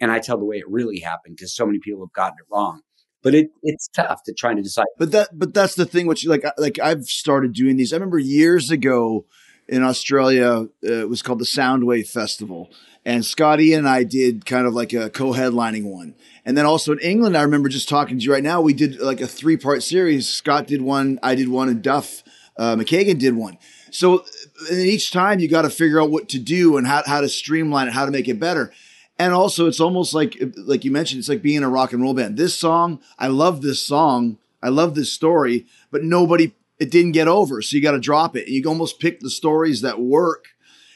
And 0.00 0.10
I 0.10 0.18
tell 0.18 0.38
the 0.38 0.44
way 0.44 0.56
it 0.56 0.68
really 0.68 0.98
happened 0.98 1.36
because 1.36 1.54
so 1.54 1.64
many 1.64 1.78
people 1.78 2.00
have 2.04 2.12
gotten 2.12 2.38
it 2.38 2.52
wrong. 2.52 2.82
But 3.22 3.34
it, 3.34 3.50
it's 3.62 3.88
tough 3.88 4.20
to 4.26 4.34
try 4.34 4.52
to 4.52 4.60
decide. 4.60 4.84
But 4.98 5.12
that, 5.12 5.30
but 5.32 5.54
that's 5.54 5.76
the 5.76 5.86
thing. 5.86 6.06
Which 6.06 6.26
like, 6.26 6.44
like 6.58 6.78
I've 6.78 7.04
started 7.04 7.54
doing 7.54 7.76
these. 7.76 7.92
I 7.92 7.96
remember 7.96 8.18
years 8.18 8.70
ago 8.70 9.24
in 9.68 9.82
Australia, 9.82 10.68
uh, 10.84 10.92
it 10.92 11.08
was 11.08 11.22
called 11.22 11.38
the 11.38 11.44
Soundwave 11.44 12.08
Festival, 12.08 12.70
and 13.04 13.24
Scotty 13.24 13.72
and 13.72 13.88
I 13.88 14.04
did 14.04 14.46
kind 14.46 14.66
of 14.66 14.74
like 14.74 14.92
a 14.92 15.10
co-headlining 15.10 15.84
one. 15.84 16.14
And 16.44 16.56
then 16.56 16.66
also 16.66 16.92
in 16.92 16.98
England, 17.00 17.36
I 17.36 17.42
remember 17.42 17.68
just 17.68 17.88
talking 17.88 18.18
to 18.18 18.24
you 18.24 18.32
right 18.32 18.42
now. 18.42 18.60
We 18.60 18.74
did 18.74 19.00
like 19.00 19.20
a 19.20 19.26
three-part 19.26 19.82
series. 19.82 20.28
Scott 20.28 20.66
did 20.66 20.82
one, 20.82 21.18
I 21.22 21.34
did 21.34 21.48
one, 21.48 21.68
and 21.68 21.82
Duff 21.82 22.22
uh, 22.56 22.76
McKagan 22.76 23.18
did 23.18 23.34
one. 23.34 23.58
So 23.90 24.24
each 24.72 25.10
time 25.10 25.38
you 25.38 25.48
got 25.48 25.62
to 25.62 25.70
figure 25.70 26.00
out 26.00 26.10
what 26.10 26.28
to 26.30 26.38
do 26.38 26.76
and 26.76 26.86
how, 26.86 27.02
how 27.06 27.20
to 27.20 27.28
streamline 27.28 27.88
it, 27.88 27.94
how 27.94 28.06
to 28.06 28.10
make 28.10 28.28
it 28.28 28.40
better. 28.40 28.72
And 29.18 29.32
also, 29.32 29.66
it's 29.66 29.80
almost 29.80 30.14
like, 30.14 30.36
like 30.56 30.84
you 30.84 30.90
mentioned, 30.90 31.20
it's 31.20 31.28
like 31.28 31.42
being 31.42 31.58
in 31.58 31.62
a 31.62 31.68
rock 31.68 31.92
and 31.92 32.02
roll 32.02 32.14
band. 32.14 32.36
This 32.36 32.58
song, 32.58 33.00
I 33.18 33.28
love 33.28 33.62
this 33.62 33.86
song, 33.86 34.38
I 34.62 34.70
love 34.70 34.94
this 34.94 35.12
story, 35.12 35.66
but 35.92 36.02
nobody, 36.02 36.52
it 36.78 36.90
didn't 36.90 37.12
get 37.12 37.28
over. 37.28 37.62
So 37.62 37.76
you 37.76 37.82
got 37.82 37.92
to 37.92 38.00
drop 38.00 38.36
it. 38.36 38.48
You 38.48 38.62
almost 38.66 39.00
pick 39.00 39.20
the 39.20 39.30
stories 39.30 39.80
that 39.82 40.00
work 40.00 40.46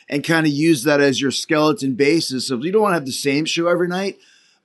and 0.08 0.24
kind 0.24 0.46
of 0.46 0.52
use 0.52 0.84
that 0.84 1.00
as 1.00 1.20
your 1.20 1.30
skeleton 1.30 1.94
basis 1.94 2.50
of 2.50 2.64
you 2.64 2.72
don't 2.72 2.82
want 2.82 2.92
to 2.92 2.96
have 2.96 3.06
the 3.06 3.12
same 3.12 3.44
show 3.44 3.68
every 3.68 3.88
night. 3.88 4.18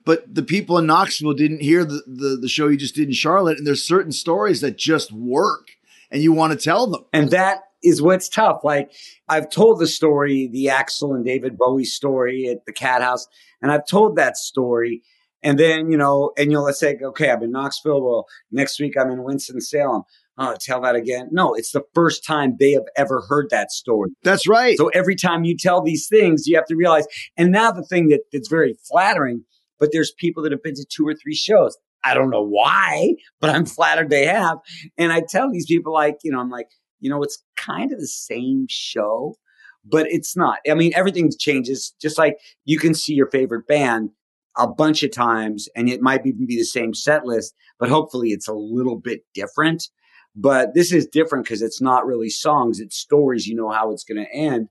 But 0.04 0.34
the 0.34 0.42
people 0.42 0.76
in 0.76 0.86
Knoxville 0.86 1.32
didn't 1.32 1.62
hear 1.62 1.84
the, 1.84 2.02
the, 2.06 2.38
the 2.42 2.48
show 2.48 2.68
you 2.68 2.76
just 2.76 2.94
did 2.94 3.08
in 3.08 3.14
Charlotte. 3.14 3.56
And 3.56 3.66
there's 3.66 3.86
certain 3.86 4.12
stories 4.12 4.60
that 4.60 4.76
just 4.76 5.12
work 5.12 5.68
and 6.10 6.22
you 6.22 6.32
want 6.32 6.52
to 6.52 6.62
tell 6.62 6.86
them. 6.86 7.04
And 7.12 7.30
that 7.30 7.62
is 7.82 8.02
what's 8.02 8.28
tough. 8.28 8.60
Like 8.64 8.92
I've 9.28 9.50
told 9.50 9.80
the 9.80 9.86
story, 9.86 10.48
the 10.50 10.66
Axl 10.66 11.14
and 11.14 11.24
David 11.24 11.56
Bowie 11.56 11.84
story 11.84 12.48
at 12.48 12.64
the 12.66 12.72
Cat 12.72 13.02
House, 13.02 13.26
and 13.62 13.72
I've 13.72 13.86
told 13.86 14.16
that 14.16 14.36
story. 14.36 15.02
And 15.42 15.58
then, 15.58 15.90
you 15.90 15.98
know, 15.98 16.32
and 16.38 16.50
you'll 16.50 16.64
let's 16.64 16.80
say, 16.80 16.96
okay, 17.02 17.30
I'm 17.30 17.42
in 17.42 17.50
Knoxville. 17.50 18.02
Well, 18.02 18.26
next 18.50 18.80
week 18.80 18.94
I'm 18.98 19.10
in 19.10 19.22
Winston 19.22 19.60
Salem. 19.60 20.04
Oh, 20.36 20.56
tell 20.60 20.80
that 20.80 20.96
again. 20.96 21.28
No, 21.30 21.54
it's 21.54 21.70
the 21.70 21.84
first 21.94 22.24
time 22.26 22.56
they 22.58 22.72
have 22.72 22.86
ever 22.96 23.22
heard 23.28 23.50
that 23.50 23.70
story. 23.70 24.10
That's 24.24 24.48
right. 24.48 24.76
So 24.76 24.88
every 24.88 25.14
time 25.14 25.44
you 25.44 25.56
tell 25.56 25.80
these 25.80 26.08
things, 26.08 26.46
you 26.46 26.56
have 26.56 26.66
to 26.66 26.76
realize. 26.76 27.06
And 27.36 27.52
now 27.52 27.70
the 27.70 27.84
thing 27.84 28.08
that, 28.08 28.22
that's 28.32 28.48
very 28.48 28.74
flattering, 28.90 29.44
but 29.78 29.90
there's 29.92 30.12
people 30.18 30.42
that 30.42 30.52
have 30.52 30.62
been 30.62 30.74
to 30.74 30.84
two 30.84 31.06
or 31.06 31.14
three 31.14 31.36
shows. 31.36 31.76
I 32.04 32.14
don't 32.14 32.30
know 32.30 32.44
why, 32.44 33.14
but 33.40 33.50
I'm 33.50 33.64
flattered 33.64 34.10
they 34.10 34.26
have. 34.26 34.58
And 34.98 35.12
I 35.12 35.22
tell 35.26 35.50
these 35.50 35.66
people, 35.66 35.92
like, 35.92 36.16
you 36.24 36.32
know, 36.32 36.40
I'm 36.40 36.50
like, 36.50 36.68
you 37.00 37.08
know, 37.10 37.22
it's 37.22 37.42
kind 37.56 37.92
of 37.92 38.00
the 38.00 38.06
same 38.06 38.66
show, 38.68 39.36
but 39.84 40.06
it's 40.08 40.36
not. 40.36 40.58
I 40.68 40.74
mean, 40.74 40.92
everything 40.96 41.30
changes. 41.38 41.94
Just 42.00 42.18
like 42.18 42.38
you 42.64 42.78
can 42.78 42.94
see 42.94 43.14
your 43.14 43.30
favorite 43.30 43.66
band 43.66 44.10
a 44.56 44.66
bunch 44.66 45.02
of 45.02 45.12
times 45.12 45.68
and 45.74 45.88
it 45.88 46.00
might 46.00 46.26
even 46.26 46.46
be 46.46 46.56
the 46.56 46.64
same 46.64 46.94
set 46.94 47.24
list, 47.24 47.54
but 47.78 47.88
hopefully 47.88 48.30
it's 48.30 48.48
a 48.48 48.54
little 48.54 48.96
bit 48.96 49.20
different. 49.34 49.88
But 50.36 50.74
this 50.74 50.92
is 50.92 51.06
different 51.06 51.44
because 51.44 51.62
it's 51.62 51.80
not 51.80 52.06
really 52.06 52.28
songs, 52.28 52.80
it's 52.80 52.96
stories. 52.96 53.46
You 53.46 53.54
know 53.54 53.70
how 53.70 53.92
it's 53.92 54.04
going 54.04 54.24
to 54.24 54.32
end. 54.34 54.68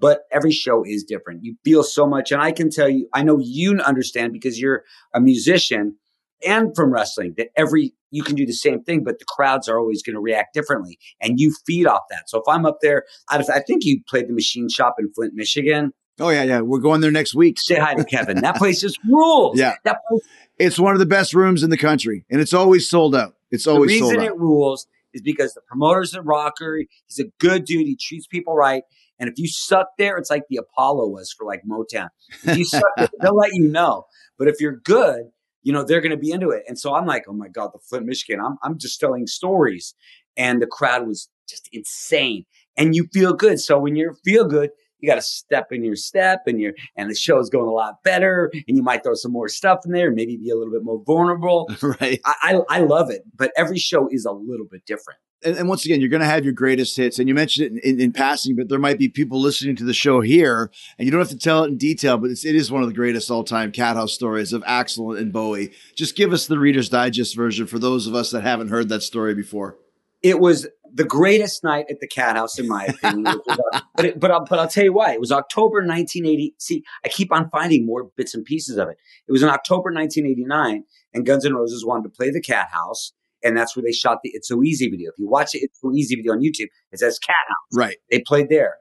But 0.00 0.22
every 0.32 0.50
show 0.50 0.82
is 0.84 1.04
different. 1.04 1.44
You 1.44 1.56
feel 1.64 1.84
so 1.84 2.06
much. 2.06 2.32
And 2.32 2.42
I 2.42 2.50
can 2.50 2.68
tell 2.68 2.88
you, 2.88 3.08
I 3.14 3.22
know 3.22 3.38
you 3.40 3.78
understand 3.78 4.32
because 4.32 4.60
you're 4.60 4.82
a 5.14 5.20
musician 5.20 5.96
and 6.44 6.74
from 6.74 6.92
wrestling 6.92 7.34
that 7.38 7.48
every, 7.56 7.94
you 8.10 8.24
can 8.24 8.34
do 8.34 8.44
the 8.44 8.52
same 8.52 8.82
thing, 8.82 9.04
but 9.04 9.20
the 9.20 9.24
crowds 9.24 9.68
are 9.68 9.78
always 9.78 10.02
going 10.02 10.14
to 10.14 10.20
react 10.20 10.52
differently. 10.52 10.98
And 11.20 11.38
you 11.38 11.54
feed 11.64 11.86
off 11.86 12.02
that. 12.10 12.28
So 12.28 12.38
if 12.38 12.44
I'm 12.48 12.66
up 12.66 12.78
there, 12.82 13.04
I, 13.30 13.38
I 13.38 13.60
think 13.60 13.84
you 13.84 14.02
played 14.08 14.28
the 14.28 14.34
machine 14.34 14.68
shop 14.68 14.96
in 14.98 15.12
Flint, 15.12 15.34
Michigan. 15.34 15.92
Oh 16.20 16.28
yeah, 16.28 16.42
yeah. 16.42 16.60
We're 16.60 16.80
going 16.80 17.00
there 17.00 17.10
next 17.10 17.34
week. 17.34 17.58
Say 17.60 17.76
hi 17.76 17.94
to 17.94 18.04
Kevin. 18.04 18.40
That 18.42 18.56
place 18.56 18.84
is 18.84 18.96
rules. 19.08 19.58
Yeah. 19.58 19.74
That 19.84 19.98
place, 20.08 20.22
It's 20.58 20.78
one 20.78 20.92
of 20.92 21.00
the 21.00 21.06
best 21.06 21.34
rooms 21.34 21.62
in 21.62 21.70
the 21.70 21.76
country, 21.76 22.24
and 22.30 22.40
it's 22.40 22.52
always 22.52 22.88
sold 22.88 23.16
out. 23.16 23.34
It's 23.50 23.66
always 23.66 23.98
sold 23.98 24.12
out. 24.12 24.14
The 24.14 24.20
reason 24.20 24.34
it 24.34 24.38
rules 24.38 24.86
is 25.14 25.22
because 25.22 25.54
the 25.54 25.62
promoter's 25.66 26.12
a 26.12 26.20
rocker. 26.20 26.80
He's 27.06 27.18
a 27.18 27.30
good 27.40 27.64
dude. 27.64 27.86
He 27.86 27.96
treats 27.96 28.26
people 28.26 28.54
right. 28.54 28.82
And 29.18 29.30
if 29.30 29.38
you 29.38 29.48
suck 29.48 29.86
there, 29.96 30.18
it's 30.18 30.30
like 30.30 30.42
the 30.50 30.58
Apollo 30.58 31.08
was 31.08 31.32
for 31.32 31.46
like 31.46 31.62
Motown. 31.66 32.08
If 32.42 32.58
you 32.58 32.64
suck 32.64 32.82
there, 32.96 33.08
they'll 33.20 33.36
let 33.36 33.54
you 33.54 33.68
know. 33.68 34.04
But 34.38 34.48
if 34.48 34.60
you're 34.60 34.80
good, 34.84 35.26
you 35.62 35.72
know, 35.72 35.84
they're 35.84 36.00
going 36.00 36.10
to 36.10 36.18
be 36.18 36.32
into 36.32 36.50
it. 36.50 36.64
And 36.68 36.78
so 36.78 36.94
I'm 36.94 37.06
like, 37.06 37.24
oh 37.28 37.32
my 37.32 37.48
God, 37.48 37.70
the 37.72 37.78
Flint, 37.78 38.06
Michigan, 38.06 38.44
I'm, 38.44 38.56
I'm 38.62 38.78
just 38.78 39.00
telling 39.00 39.26
stories. 39.26 39.94
And 40.36 40.60
the 40.60 40.66
crowd 40.66 41.06
was 41.06 41.28
just 41.48 41.68
insane. 41.72 42.44
And 42.76 42.94
you 42.94 43.06
feel 43.12 43.32
good. 43.32 43.60
So 43.60 43.78
when 43.78 43.94
you 43.94 44.16
feel 44.24 44.46
good, 44.46 44.70
you 45.04 45.10
got 45.10 45.16
to 45.16 45.22
step 45.22 45.70
in 45.70 45.84
your 45.84 45.96
step 45.96 46.44
and 46.46 46.60
your 46.60 46.72
and 46.96 47.10
the 47.10 47.14
show's 47.14 47.50
going 47.50 47.68
a 47.68 47.72
lot 47.72 48.02
better 48.02 48.50
and 48.66 48.76
you 48.76 48.82
might 48.82 49.02
throw 49.02 49.14
some 49.14 49.32
more 49.32 49.48
stuff 49.48 49.80
in 49.84 49.92
there 49.92 50.06
and 50.06 50.16
maybe 50.16 50.36
be 50.38 50.48
a 50.48 50.56
little 50.56 50.72
bit 50.72 50.82
more 50.82 51.02
vulnerable 51.04 51.68
right. 52.00 52.20
I, 52.24 52.34
I, 52.42 52.78
I 52.78 52.80
love 52.80 53.10
it 53.10 53.22
but 53.36 53.52
every 53.56 53.78
show 53.78 54.08
is 54.10 54.24
a 54.24 54.32
little 54.32 54.66
bit 54.70 54.86
different 54.86 55.18
And, 55.44 55.58
and 55.58 55.68
once 55.68 55.84
again, 55.84 56.00
you're 56.00 56.08
going 56.08 56.22
to 56.22 56.26
have 56.26 56.42
your 56.42 56.54
greatest 56.54 56.96
hits, 56.96 57.18
and 57.18 57.28
you 57.28 57.34
mentioned 57.34 57.66
it 57.66 57.84
in, 57.84 57.96
in, 57.96 58.00
in 58.00 58.12
passing, 58.12 58.56
but 58.56 58.70
there 58.70 58.78
might 58.78 58.98
be 58.98 59.10
people 59.10 59.38
listening 59.38 59.76
to 59.76 59.84
the 59.84 59.92
show 59.92 60.22
here, 60.22 60.70
and 60.98 61.04
you 61.04 61.12
don't 61.12 61.20
have 61.20 61.28
to 61.28 61.36
tell 61.38 61.64
it 61.64 61.68
in 61.68 61.76
detail, 61.76 62.16
but 62.16 62.30
it's, 62.30 62.46
it 62.46 62.54
is 62.54 62.70
one 62.72 62.82
of 62.82 62.88
the 62.88 62.94
greatest 62.94 63.30
all-time 63.30 63.70
Cat 63.70 63.96
House 63.96 64.14
stories 64.14 64.54
of 64.54 64.62
Axl 64.62 65.18
and 65.18 65.34
Bowie. 65.34 65.72
Just 65.94 66.16
give 66.16 66.32
us 66.32 66.46
the 66.46 66.58
Reader's 66.58 66.88
Digest 66.88 67.36
version 67.36 67.66
for 67.66 67.78
those 67.78 68.06
of 68.06 68.14
us 68.14 68.30
that 68.30 68.42
haven't 68.42 68.68
heard 68.68 68.88
that 68.88 69.02
story 69.02 69.34
before. 69.34 69.76
it 70.22 70.40
was 70.40 70.66
the 70.94 71.04
greatest 71.04 71.64
night 71.64 71.86
at 71.90 71.98
the 72.00 72.06
cat 72.06 72.36
house 72.36 72.58
in 72.58 72.68
my 72.68 72.84
opinion 72.84 73.24
but 73.96 74.04
it, 74.04 74.20
but, 74.20 74.30
I'll, 74.30 74.44
but 74.44 74.58
I'll 74.60 74.68
tell 74.68 74.84
you 74.84 74.92
why. 74.92 75.12
It 75.12 75.20
was 75.20 75.32
october 75.32 75.78
1980 75.78 76.54
see 76.58 76.84
i 77.04 77.08
keep 77.08 77.32
on 77.32 77.50
finding 77.50 77.84
more 77.84 78.10
bits 78.16 78.34
and 78.34 78.44
pieces 78.44 78.78
of 78.78 78.88
it. 78.88 78.96
It 79.28 79.32
was 79.32 79.42
in 79.42 79.48
october 79.48 79.92
1989 79.92 80.84
and 81.12 81.26
guns 81.26 81.44
N' 81.44 81.54
roses 81.54 81.84
wanted 81.84 82.04
to 82.04 82.08
play 82.10 82.30
the 82.30 82.40
cat 82.40 82.68
house 82.70 83.12
and 83.42 83.56
that's 83.56 83.76
where 83.76 83.82
they 83.82 83.92
shot 83.92 84.20
the 84.22 84.30
it's 84.30 84.48
so 84.48 84.62
easy 84.62 84.88
video. 84.88 85.10
If 85.10 85.18
you 85.18 85.28
watch 85.28 85.54
it 85.54 85.58
it's 85.58 85.80
so 85.80 85.92
easy 85.92 86.14
video 86.14 86.32
on 86.32 86.40
youtube 86.40 86.68
it 86.92 87.00
says 87.00 87.18
cat 87.18 87.34
house. 87.48 87.78
Right. 87.78 87.96
they 88.10 88.20
played 88.20 88.48
there. 88.48 88.76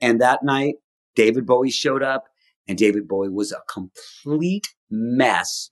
And 0.00 0.20
that 0.20 0.42
night 0.42 0.76
david 1.14 1.46
bowie 1.46 1.70
showed 1.70 2.02
up 2.02 2.24
and 2.66 2.78
david 2.78 3.06
bowie 3.06 3.28
was 3.28 3.52
a 3.52 3.60
complete 3.68 4.68
mess. 4.90 5.70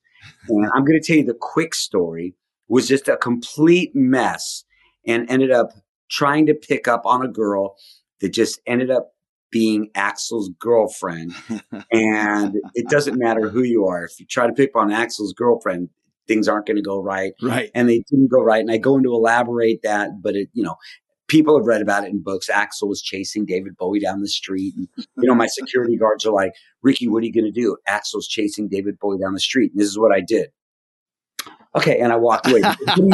And 0.48 0.66
i'm 0.74 0.84
going 0.84 1.00
to 1.00 1.06
tell 1.06 1.16
you 1.16 1.24
the 1.24 1.34
quick 1.34 1.74
story 1.74 2.34
was 2.68 2.86
just 2.86 3.08
a 3.08 3.16
complete 3.16 3.92
mess 3.94 4.64
and 5.06 5.30
ended 5.30 5.50
up 5.50 5.70
trying 6.10 6.46
to 6.46 6.54
pick 6.54 6.88
up 6.88 7.02
on 7.04 7.24
a 7.24 7.28
girl 7.28 7.76
that 8.20 8.30
just 8.30 8.60
ended 8.66 8.90
up 8.90 9.12
being 9.50 9.90
Axl's 9.94 10.50
girlfriend. 10.58 11.32
and 11.92 12.56
it 12.74 12.88
doesn't 12.88 13.18
matter 13.18 13.48
who 13.48 13.62
you 13.62 13.86
are. 13.86 14.04
If 14.04 14.18
you 14.20 14.26
try 14.26 14.46
to 14.46 14.52
pick 14.52 14.70
up 14.74 14.82
on 14.82 14.90
Axl's 14.90 15.32
girlfriend, 15.32 15.90
things 16.26 16.48
aren't 16.48 16.66
going 16.66 16.76
to 16.76 16.82
go 16.82 17.00
right. 17.00 17.32
Right. 17.42 17.70
And 17.74 17.88
they 17.88 18.04
didn't 18.10 18.30
go 18.30 18.42
right. 18.42 18.60
And 18.60 18.70
I 18.70 18.76
go 18.76 18.96
into 18.96 19.12
elaborate 19.12 19.80
that, 19.82 20.22
but 20.22 20.36
it, 20.36 20.48
you 20.52 20.62
know, 20.62 20.76
people 21.28 21.56
have 21.56 21.66
read 21.66 21.82
about 21.82 22.04
it 22.04 22.10
in 22.10 22.22
books. 22.22 22.48
Axl 22.52 22.88
was 22.88 23.00
chasing 23.00 23.46
David 23.46 23.76
Bowie 23.76 24.00
down 24.00 24.20
the 24.20 24.28
street. 24.28 24.74
And, 24.76 24.88
you 24.96 25.28
know, 25.28 25.34
my 25.34 25.46
security 25.46 25.96
guards 25.96 26.26
are 26.26 26.32
like, 26.32 26.52
Riki, 26.82 27.08
what 27.08 27.22
are 27.22 27.26
you 27.26 27.32
going 27.32 27.50
to 27.50 27.60
do? 27.60 27.76
Axl's 27.88 28.28
chasing 28.28 28.68
David 28.68 28.98
Bowie 28.98 29.18
down 29.18 29.34
the 29.34 29.40
street. 29.40 29.72
And 29.72 29.80
this 29.80 29.88
is 29.88 29.98
what 29.98 30.12
I 30.12 30.20
did. 30.20 30.50
Okay, 31.76 31.98
and 31.98 32.12
I 32.12 32.16
walked 32.16 32.48
away. 32.48 32.62
Something 32.86 33.08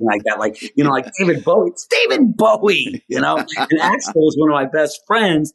like 0.00 0.22
that, 0.24 0.36
like 0.38 0.60
you 0.76 0.84
know, 0.84 0.90
like 0.90 1.10
David 1.18 1.44
Bowie. 1.44 1.70
It's 1.70 1.86
David 1.86 2.36
Bowie, 2.36 3.04
you 3.08 3.20
know. 3.20 3.36
And 3.36 3.80
Axl 3.80 4.14
was 4.14 4.36
one 4.38 4.50
of 4.50 4.54
my 4.54 4.66
best 4.66 5.00
friends, 5.06 5.52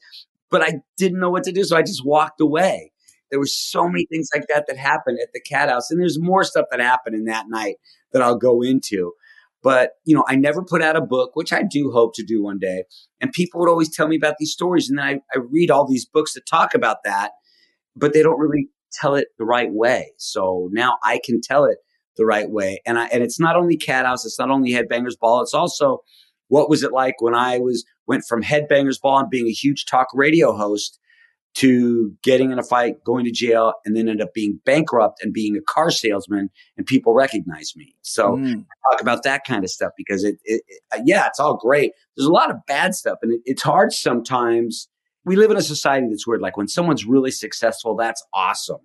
but 0.49 0.61
I 0.61 0.81
didn't 0.97 1.19
know 1.19 1.29
what 1.29 1.43
to 1.45 1.51
do, 1.51 1.63
so 1.63 1.77
I 1.77 1.81
just 1.81 2.05
walked 2.05 2.41
away. 2.41 2.91
There 3.31 3.39
were 3.39 3.47
so 3.47 3.87
many 3.87 4.05
things 4.05 4.29
like 4.33 4.45
that 4.53 4.65
that 4.67 4.77
happened 4.77 5.19
at 5.21 5.29
the 5.33 5.41
Cat 5.41 5.69
House, 5.69 5.89
and 5.89 5.99
there's 5.99 6.19
more 6.19 6.43
stuff 6.43 6.65
that 6.71 6.79
happened 6.79 7.15
in 7.15 7.25
that 7.25 7.45
night 7.47 7.75
that 8.11 8.21
I'll 8.21 8.37
go 8.37 8.61
into. 8.61 9.13
But 9.63 9.91
you 10.03 10.15
know, 10.15 10.25
I 10.27 10.35
never 10.35 10.61
put 10.61 10.81
out 10.81 10.95
a 10.95 11.01
book, 11.01 11.31
which 11.35 11.53
I 11.53 11.63
do 11.63 11.91
hope 11.91 12.13
to 12.15 12.23
do 12.23 12.43
one 12.43 12.59
day. 12.59 12.83
And 13.21 13.31
people 13.31 13.61
would 13.61 13.69
always 13.69 13.95
tell 13.95 14.07
me 14.07 14.17
about 14.17 14.35
these 14.39 14.51
stories, 14.51 14.89
and 14.89 14.99
then 14.99 15.05
I, 15.05 15.19
I 15.33 15.39
read 15.49 15.71
all 15.71 15.87
these 15.87 16.05
books 16.05 16.33
that 16.33 16.45
talk 16.45 16.75
about 16.75 16.97
that, 17.05 17.31
but 17.95 18.13
they 18.13 18.21
don't 18.21 18.39
really 18.39 18.67
tell 18.91 19.15
it 19.15 19.29
the 19.37 19.45
right 19.45 19.71
way. 19.71 20.11
So 20.17 20.69
now 20.71 20.97
I 21.03 21.19
can 21.23 21.41
tell 21.41 21.65
it 21.65 21.77
the 22.17 22.25
right 22.25 22.49
way. 22.49 22.81
And 22.85 22.97
I 22.97 23.07
and 23.07 23.23
it's 23.23 23.39
not 23.39 23.55
only 23.55 23.77
Cat 23.77 24.05
House, 24.05 24.25
it's 24.25 24.39
not 24.39 24.49
only 24.49 24.71
Headbangers 24.71 25.17
Ball, 25.19 25.41
it's 25.41 25.53
also 25.53 26.03
what 26.47 26.69
was 26.69 26.83
it 26.83 26.91
like 26.91 27.21
when 27.21 27.35
I 27.35 27.57
was 27.59 27.83
went 28.07 28.23
from 28.27 28.43
Headbangers 28.43 29.01
Ball 29.01 29.19
and 29.19 29.29
being 29.29 29.47
a 29.47 29.51
huge 29.51 29.85
talk 29.85 30.07
radio 30.13 30.55
host 30.55 30.99
to 31.55 32.11
getting 32.21 32.51
in 32.51 32.59
a 32.59 32.63
fight, 32.63 33.01
going 33.05 33.23
to 33.23 33.31
jail, 33.31 33.73
and 33.85 33.95
then 33.95 34.09
end 34.09 34.21
up 34.21 34.33
being 34.33 34.59
bankrupt 34.65 35.19
and 35.23 35.31
being 35.33 35.55
a 35.55 35.61
car 35.61 35.89
salesman, 35.89 36.49
and 36.75 36.85
people 36.85 37.13
recognize 37.13 37.71
me. 37.77 37.95
So 38.01 38.35
Mm. 38.35 38.65
talk 38.91 39.01
about 39.01 39.23
that 39.23 39.45
kind 39.45 39.63
of 39.63 39.69
stuff 39.69 39.91
because 39.95 40.25
it, 40.25 40.35
it, 40.43 40.61
it 40.67 40.81
uh, 40.93 41.01
yeah, 41.05 41.27
it's 41.27 41.39
all 41.39 41.55
great. 41.55 41.93
There's 42.17 42.27
a 42.27 42.31
lot 42.31 42.51
of 42.51 42.57
bad 42.67 42.93
stuff, 42.93 43.19
and 43.21 43.31
it, 43.33 43.41
it's 43.45 43.61
hard 43.63 43.93
sometimes. 43.93 44.89
We 45.23 45.37
live 45.37 45.49
in 45.49 45.57
a 45.57 45.61
society 45.61 46.07
that's 46.09 46.27
weird. 46.27 46.41
Like 46.41 46.57
when 46.57 46.67
someone's 46.67 47.05
really 47.05 47.31
successful, 47.31 47.95
that's 47.95 48.23
awesome. 48.33 48.81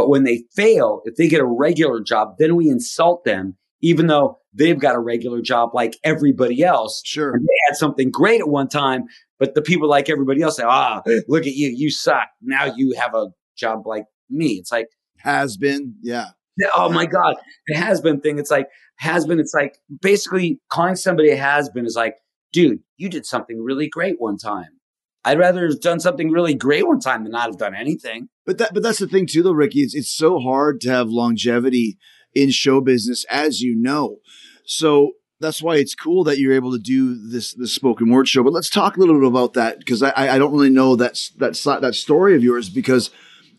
But 0.00 0.08
when 0.08 0.24
they 0.24 0.44
fail, 0.56 1.02
if 1.04 1.16
they 1.16 1.28
get 1.28 1.42
a 1.42 1.44
regular 1.44 2.00
job, 2.00 2.36
then 2.38 2.56
we 2.56 2.70
insult 2.70 3.24
them, 3.24 3.58
even 3.82 4.06
though 4.06 4.38
they've 4.54 4.78
got 4.78 4.94
a 4.94 4.98
regular 4.98 5.42
job 5.42 5.74
like 5.74 5.98
everybody 6.04 6.62
else. 6.62 7.02
Sure. 7.04 7.34
And 7.34 7.42
they 7.42 7.58
had 7.68 7.76
something 7.76 8.10
great 8.10 8.40
at 8.40 8.48
one 8.48 8.66
time, 8.66 9.04
but 9.38 9.54
the 9.54 9.60
people 9.60 9.90
like 9.90 10.08
everybody 10.08 10.40
else 10.40 10.56
say, 10.56 10.62
ah, 10.64 11.02
look 11.28 11.42
at 11.42 11.52
you, 11.52 11.68
you 11.68 11.90
suck. 11.90 12.28
Now 12.40 12.64
you 12.64 12.94
have 12.98 13.14
a 13.14 13.26
job 13.58 13.86
like 13.86 14.06
me. 14.30 14.52
It's 14.52 14.72
like, 14.72 14.86
Has 15.18 15.58
been. 15.58 15.96
Yeah. 16.00 16.28
oh 16.74 16.88
my 16.88 17.04
God, 17.04 17.36
the 17.66 17.74
has 17.74 18.00
been 18.00 18.22
thing. 18.22 18.38
It's 18.38 18.50
like, 18.50 18.68
has 18.96 19.26
been, 19.26 19.38
it's 19.38 19.52
like 19.52 19.76
basically 20.00 20.60
calling 20.72 20.96
somebody 20.96 21.28
a 21.28 21.36
has 21.36 21.68
been 21.68 21.84
is 21.84 21.94
like, 21.94 22.14
dude, 22.54 22.78
you 22.96 23.10
did 23.10 23.26
something 23.26 23.62
really 23.62 23.86
great 23.86 24.18
one 24.18 24.38
time. 24.38 24.79
I'd 25.24 25.38
rather 25.38 25.66
have 25.68 25.80
done 25.80 26.00
something 26.00 26.30
really 26.30 26.54
great 26.54 26.86
one 26.86 27.00
time 27.00 27.24
than 27.24 27.32
not 27.32 27.46
have 27.46 27.58
done 27.58 27.74
anything. 27.74 28.28
But 28.46 28.58
that, 28.58 28.72
but 28.72 28.82
that's 28.82 28.98
the 28.98 29.06
thing 29.06 29.26
too, 29.26 29.42
though, 29.42 29.52
Riki. 29.52 29.80
It's 29.80 29.94
it's 29.94 30.10
so 30.10 30.38
hard 30.38 30.80
to 30.82 30.90
have 30.90 31.08
longevity 31.08 31.98
in 32.34 32.50
show 32.50 32.80
business, 32.80 33.24
as 33.30 33.60
you 33.60 33.74
know. 33.74 34.16
So 34.64 35.12
that's 35.40 35.62
why 35.62 35.76
it's 35.76 35.94
cool 35.94 36.24
that 36.24 36.38
you're 36.38 36.54
able 36.54 36.72
to 36.72 36.78
do 36.78 37.14
this 37.14 37.52
this 37.54 37.72
spoken 37.72 38.10
word 38.10 38.28
show. 38.28 38.42
But 38.42 38.52
let's 38.52 38.70
talk 38.70 38.96
a 38.96 39.00
little 39.00 39.18
bit 39.18 39.26
about 39.26 39.54
that 39.54 39.78
because 39.78 40.02
I 40.02 40.12
I 40.16 40.38
don't 40.38 40.52
really 40.52 40.70
know 40.70 40.96
that 40.96 41.18
that 41.38 41.54
that 41.80 41.94
story 41.94 42.34
of 42.34 42.42
yours 42.42 42.70
because 42.70 43.10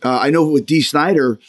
uh, 0.03 0.19
I 0.19 0.29
know 0.29 0.45
with 0.45 0.65
Dee 0.65 0.81
Snider. 0.81 1.39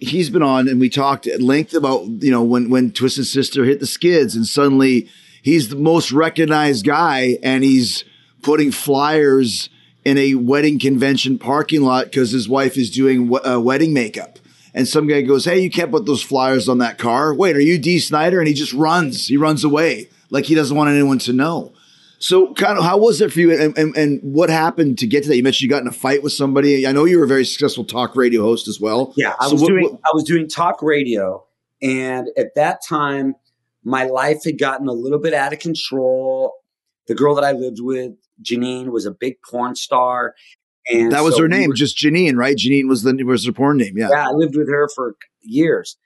He's 0.00 0.28
been 0.28 0.42
on, 0.42 0.68
and 0.68 0.78
we 0.78 0.90
talked 0.90 1.26
at 1.26 1.40
length 1.40 1.72
about 1.72 2.04
you 2.04 2.30
know 2.30 2.42
when 2.42 2.68
when 2.68 2.92
Twisted 2.92 3.26
Sister 3.26 3.64
hit 3.64 3.80
the 3.80 3.86
skids, 3.86 4.36
and 4.36 4.46
suddenly 4.46 5.08
he's 5.40 5.70
the 5.70 5.76
most 5.76 6.12
recognized 6.12 6.84
guy, 6.84 7.38
and 7.42 7.64
he's 7.64 8.04
putting 8.42 8.70
flyers 8.70 9.68
in 10.04 10.16
a 10.18 10.34
wedding 10.36 10.78
convention 10.78 11.38
parking 11.38 11.82
lot 11.82 12.06
because 12.06 12.30
his 12.30 12.48
wife 12.48 12.76
is 12.76 12.90
doing 12.90 13.30
uh, 13.46 13.60
wedding 13.60 13.92
makeup. 13.92 14.38
And 14.74 14.86
some 14.86 15.06
guy 15.06 15.22
goes, 15.22 15.44
Hey, 15.44 15.60
you 15.60 15.70
can't 15.70 15.90
put 15.90 16.06
those 16.06 16.22
flyers 16.22 16.68
on 16.68 16.78
that 16.78 16.98
car. 16.98 17.34
Wait, 17.34 17.56
are 17.56 17.60
you 17.60 17.78
Dee 17.78 17.98
Snider? 17.98 18.38
And 18.38 18.46
he 18.48 18.54
just 18.54 18.72
runs. 18.72 19.26
He 19.26 19.36
runs 19.36 19.64
away 19.64 20.08
like 20.30 20.44
he 20.44 20.54
doesn't 20.54 20.76
want 20.76 20.90
anyone 20.90 21.18
to 21.20 21.32
know. 21.32 21.72
So, 22.20 22.52
kind 22.54 22.76
of, 22.76 22.84
how 22.84 22.98
was 22.98 23.20
it 23.20 23.32
for 23.32 23.38
you, 23.38 23.52
and, 23.52 23.78
and, 23.78 23.96
and 23.96 24.20
what 24.22 24.50
happened 24.50 24.98
to 24.98 25.06
get 25.06 25.22
to 25.22 25.28
that? 25.28 25.36
You 25.36 25.42
mentioned 25.44 25.62
you 25.62 25.68
got 25.68 25.82
in 25.82 25.86
a 25.88 25.92
fight 25.92 26.20
with 26.24 26.32
somebody. 26.32 26.84
I 26.84 26.90
know 26.90 27.04
you 27.04 27.18
were 27.18 27.24
a 27.24 27.28
very 27.28 27.44
successful 27.44 27.84
talk 27.84 28.16
radio 28.16 28.42
host 28.42 28.66
as 28.66 28.80
well. 28.80 29.14
Yeah, 29.16 29.34
I 29.38 29.46
So 29.46 29.52
was 29.52 29.62
what- 29.62 29.68
doing 29.68 29.84
what- 29.84 30.00
I 30.04 30.10
was 30.12 30.24
doing 30.24 30.48
talk 30.48 30.82
radio, 30.82 31.44
and 31.80 32.26
at 32.36 32.56
that 32.56 32.80
time, 32.84 33.36
my 33.84 34.02
life 34.04 34.42
had 34.44 34.58
gotten 34.58 34.88
a 34.88 34.92
little 34.92 35.20
bit 35.20 35.32
out 35.32 35.52
of 35.52 35.60
control. 35.60 36.54
The 37.06 37.14
girl 37.14 37.36
that 37.36 37.44
I 37.44 37.52
lived 37.52 37.78
with, 37.80 38.14
Janine, 38.42 38.88
was 38.88 39.06
a 39.06 39.10
big 39.10 39.36
porn 39.48 39.74
star, 39.74 40.34
and 40.88 41.12
that 41.12 41.22
was 41.22 41.34
so 41.34 41.42
her 41.42 41.48
we 41.48 41.56
name, 41.56 41.68
were- 41.68 41.74
just 41.74 41.96
Janine, 41.96 42.36
right? 42.36 42.56
Janine 42.56 42.88
was 42.88 43.02
the 43.02 43.14
was 43.24 43.46
her 43.46 43.52
porn 43.52 43.78
name. 43.78 43.96
Yeah. 43.96 44.08
yeah, 44.10 44.28
I 44.28 44.32
lived 44.32 44.56
with 44.56 44.68
her 44.68 44.88
for 44.94 45.16
years, 45.40 45.96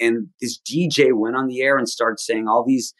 and 0.00 0.28
this 0.40 0.58
DJ 0.58 1.12
went 1.12 1.36
on 1.36 1.46
the 1.48 1.60
air 1.62 1.78
and 1.78 1.88
started 1.88 2.20
saying 2.20 2.48
all 2.48 2.64
these 2.64 2.94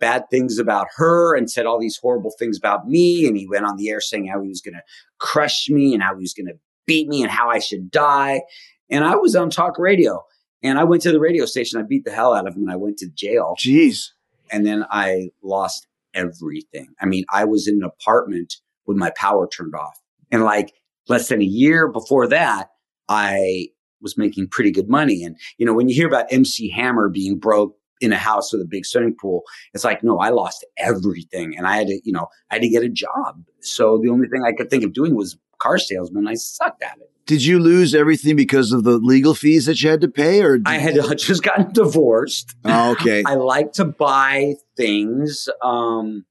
bad 0.00 0.28
things 0.30 0.58
about 0.58 0.86
her 0.96 1.34
and 1.36 1.50
said 1.50 1.66
all 1.66 1.78
these 1.78 1.96
horrible 1.96 2.32
things 2.38 2.58
about 2.58 2.86
me. 2.86 3.26
And 3.26 3.36
he 3.36 3.46
went 3.48 3.64
on 3.64 3.76
the 3.76 3.88
air 3.88 4.00
saying 4.00 4.26
how 4.26 4.42
he 4.42 4.48
was 4.48 4.60
going 4.60 4.74
to 4.74 4.82
crush 5.18 5.68
me 5.70 5.94
and 5.94 6.02
how 6.02 6.14
he 6.14 6.20
was 6.20 6.34
going 6.34 6.48
to 6.48 6.58
beat 6.86 7.08
me 7.08 7.22
and 7.22 7.30
how 7.30 7.48
I 7.48 7.58
should 7.58 7.90
die. 7.90 8.42
And 8.90 9.04
I 9.04 9.16
was 9.16 9.34
on 9.34 9.50
talk 9.50 9.78
radio 9.78 10.22
and 10.62 10.78
I 10.78 10.84
went 10.84 11.02
to 11.02 11.12
the 11.12 11.20
radio 11.20 11.46
station. 11.46 11.80
I 11.80 11.84
beat 11.84 12.04
the 12.04 12.10
hell 12.10 12.34
out 12.34 12.46
of 12.46 12.54
him 12.54 12.62
and 12.62 12.72
I 12.72 12.76
went 12.76 12.98
to 12.98 13.08
jail. 13.08 13.54
Jeez. 13.58 14.10
And 14.50 14.66
then 14.66 14.84
I 14.90 15.30
lost 15.42 15.86
everything. 16.14 16.88
I 17.00 17.06
mean, 17.06 17.24
I 17.32 17.44
was 17.44 17.68
in 17.68 17.76
an 17.76 17.84
apartment 17.84 18.54
with 18.86 18.96
my 18.96 19.10
power 19.16 19.48
turned 19.48 19.74
off. 19.74 19.98
And 20.30 20.42
like 20.44 20.72
less 21.08 21.28
than 21.28 21.42
a 21.42 21.46
year 21.46 21.88
before 21.88 22.28
that, 22.28 22.70
I 23.08 23.68
was 24.00 24.16
making 24.16 24.48
pretty 24.48 24.70
good 24.70 24.88
money. 24.88 25.24
And, 25.24 25.36
you 25.58 25.66
know, 25.66 25.74
when 25.74 25.88
you 25.88 25.94
hear 25.94 26.08
about 26.08 26.26
MC 26.30 26.70
Hammer 26.70 27.08
being 27.08 27.38
broke 27.38 27.76
in 28.00 28.12
a 28.12 28.18
house 28.18 28.52
with 28.52 28.60
a 28.60 28.66
big 28.66 28.84
swimming 28.84 29.16
pool, 29.18 29.42
it's 29.72 29.84
like, 29.84 30.02
no, 30.02 30.18
I 30.18 30.30
lost 30.30 30.64
everything. 30.78 31.56
And 31.56 31.66
I 31.66 31.76
had 31.76 31.86
to, 31.88 32.00
you 32.04 32.12
know, 32.12 32.28
I 32.50 32.56
had 32.56 32.62
to 32.62 32.68
get 32.68 32.82
a 32.82 32.88
job. 32.88 33.42
So 33.60 33.98
the 34.02 34.10
only 34.10 34.28
thing 34.28 34.42
I 34.44 34.52
could 34.52 34.70
think 34.70 34.84
of 34.84 34.92
doing 34.92 35.14
was 35.14 35.38
car 35.64 35.78
salesman. 35.78 36.28
I 36.28 36.34
sucked 36.34 36.82
at 36.82 36.98
it. 36.98 37.10
Did 37.26 37.44
you 37.44 37.58
lose 37.58 37.94
everything 37.94 38.36
because 38.36 38.70
of 38.72 38.84
the 38.84 38.98
legal 38.98 39.34
fees 39.34 39.64
that 39.64 39.82
you 39.82 39.88
had 39.88 40.02
to 40.02 40.08
pay, 40.08 40.42
or 40.42 40.58
I 40.66 40.76
had 40.76 40.96
just 41.18 41.42
gotten 41.42 41.72
divorced. 41.72 42.54
Oh, 42.64 42.92
okay. 42.92 43.22
I 43.26 43.34
like 43.34 43.72
to 43.74 43.86
buy 43.86 44.54
things. 44.76 45.48
Um, 45.62 46.26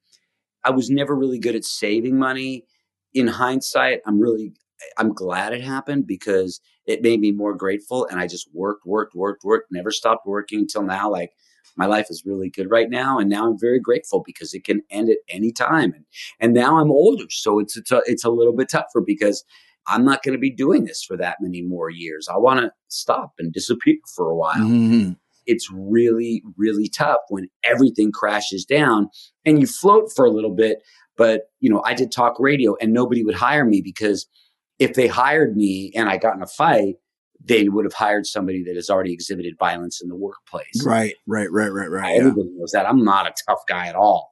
I 0.64 0.70
was 0.70 0.90
never 0.90 1.16
really 1.16 1.40
good 1.40 1.56
at 1.56 1.66
saving 1.66 2.18
money. 2.18 2.66
In 3.14 3.28
hindsight, 3.28 4.02
I'm 4.06 4.20
really, 4.20 4.54
I'm 4.98 5.14
glad 5.14 5.54
it 5.54 5.62
happened 5.62 6.06
because 6.06 6.62
it 6.86 7.02
made 7.02 7.20
me 7.20 7.32
more 7.32 7.56
grateful. 7.56 8.06
And 8.06 8.20
I 8.20 8.28
just 8.28 8.50
worked, 8.54 8.86
worked, 8.86 9.16
worked, 9.16 9.44
worked, 9.44 9.72
never 9.72 9.92
stopped 9.92 10.28
working 10.28 10.60
until 10.60 10.84
now. 10.84 11.10
Like 11.10 11.32
my 11.76 11.86
life 11.86 12.08
is 12.10 12.24
really 12.26 12.50
good 12.50 12.70
right 12.70 12.90
now. 12.90 13.18
And 13.20 13.30
now 13.30 13.48
I'm 13.48 13.60
very 13.60 13.80
grateful 13.80 14.22
because 14.26 14.54
it 14.54 14.64
can 14.64 14.82
end 14.90 15.10
at 15.10 15.18
any 15.30 15.52
time. 15.52 15.94
And, 15.94 16.06
and 16.40 16.54
now 16.54 16.80
I'm 16.80 16.92
older. 16.92 17.26
So 17.30 17.60
it's, 17.60 17.76
it's 17.78 17.92
a, 17.92 18.02
it's 18.06 18.24
a 18.24 18.30
little 18.30 18.56
bit 18.56 18.70
tougher 18.70 19.02
because 19.06 19.44
I'm 19.88 20.06
not 20.06 20.24
going 20.24 20.34
to 20.34 20.40
be 20.40 20.52
doing 20.52 20.86
this 20.86 21.04
for 21.04 21.18
that 21.18 21.38
many 21.42 21.62
more 21.62 21.90
years. 21.90 22.28
I 22.32 22.38
want 22.38 22.60
to 22.62 22.72
stop 22.88 23.34
and 23.40 23.52
disappear 23.52 23.96
for 24.16 24.30
a 24.30 24.36
while 24.36 24.56
Mhm. 24.64 25.18
it's 25.46 25.70
really, 25.72 26.42
really 26.56 26.88
tough 26.88 27.20
when 27.30 27.50
everything 27.66 28.12
crashes 28.12 28.64
down 28.64 29.10
and 29.46 29.60
you 29.60 29.68
float 29.68 30.10
for 30.16 30.26
a 30.26 30.32
little 30.32 30.54
bit. 30.56 30.80
But, 31.18 31.50
you 31.60 31.70
know, 31.70 31.84
I 31.86 31.94
did 31.96 32.12
talk 32.12 32.40
radio 32.40 32.76
and 32.82 32.94
nobody 32.94 33.24
would 33.26 33.36
hire 33.36 33.66
me 33.66 33.82
because 33.82 34.26
if 34.80 34.94
they 34.94 35.08
hired 35.08 35.56
me 35.58 35.92
and 35.96 36.08
I 36.10 36.18
got 36.18 36.36
in 36.36 36.42
a 36.42 36.48
fight, 36.48 36.96
they 37.46 37.68
would 37.70 37.86
have 37.86 37.94
hired 37.94 38.26
somebody 38.26 38.64
that 38.64 38.76
has 38.76 38.90
already 38.90 39.14
exhibited 39.14 39.58
violence 39.58 40.02
in 40.02 40.10
the 40.10 40.16
workplace. 40.16 40.86
Right, 40.86 41.16
right, 41.28 41.52
right, 41.52 41.72
right, 41.72 41.90
right. 41.90 42.14
yeah. 42.14 42.20
Everybody 42.20 42.50
knows 42.54 42.72
that. 42.72 42.88
I'm 42.88 43.04
not 43.04 43.28
a 43.28 43.34
tough 43.48 43.62
guy 43.68 43.88
at 43.88 43.96
all. 43.96 44.32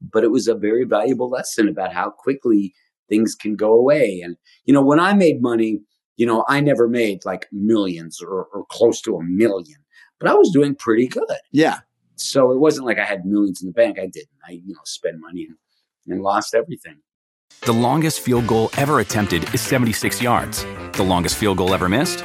But 0.00 0.24
it 0.24 0.30
was 0.30 0.48
a 0.48 0.54
very 0.54 0.84
valuable 0.84 1.28
lesson 1.28 1.68
about 1.68 1.92
how 1.92 2.10
quickly 2.10 2.74
things 3.08 3.34
can 3.34 3.56
go 3.56 3.72
away. 3.72 4.20
And, 4.24 4.36
you 4.64 4.72
know, 4.72 4.82
when 4.82 5.00
I 5.00 5.12
made 5.12 5.42
money, 5.42 5.80
you 6.16 6.26
know, 6.26 6.44
I 6.48 6.60
never 6.60 6.88
made 6.88 7.24
like 7.24 7.46
millions 7.52 8.20
or, 8.22 8.46
or 8.52 8.64
close 8.70 9.00
to 9.02 9.16
a 9.16 9.22
million, 9.22 9.78
but 10.18 10.28
I 10.28 10.34
was 10.34 10.50
doing 10.50 10.74
pretty 10.74 11.06
good. 11.06 11.24
Yeah. 11.52 11.80
So 12.16 12.50
it 12.50 12.58
wasn't 12.58 12.86
like 12.86 12.98
I 12.98 13.04
had 13.04 13.24
millions 13.24 13.62
in 13.62 13.68
the 13.68 13.72
bank. 13.72 13.98
I 13.98 14.06
didn't. 14.06 14.28
I, 14.46 14.52
you 14.52 14.74
know, 14.74 14.80
spend 14.84 15.20
money 15.20 15.46
and, 15.46 15.56
and 16.06 16.22
lost 16.22 16.54
everything. 16.54 16.96
The 17.62 17.72
longest 17.72 18.20
field 18.20 18.46
goal 18.46 18.70
ever 18.76 19.00
attempted 19.00 19.52
is 19.54 19.60
76 19.60 20.22
yards. 20.22 20.64
The 20.92 21.02
longest 21.02 21.36
field 21.36 21.58
goal 21.58 21.74
ever 21.74 21.88
missed? 21.88 22.24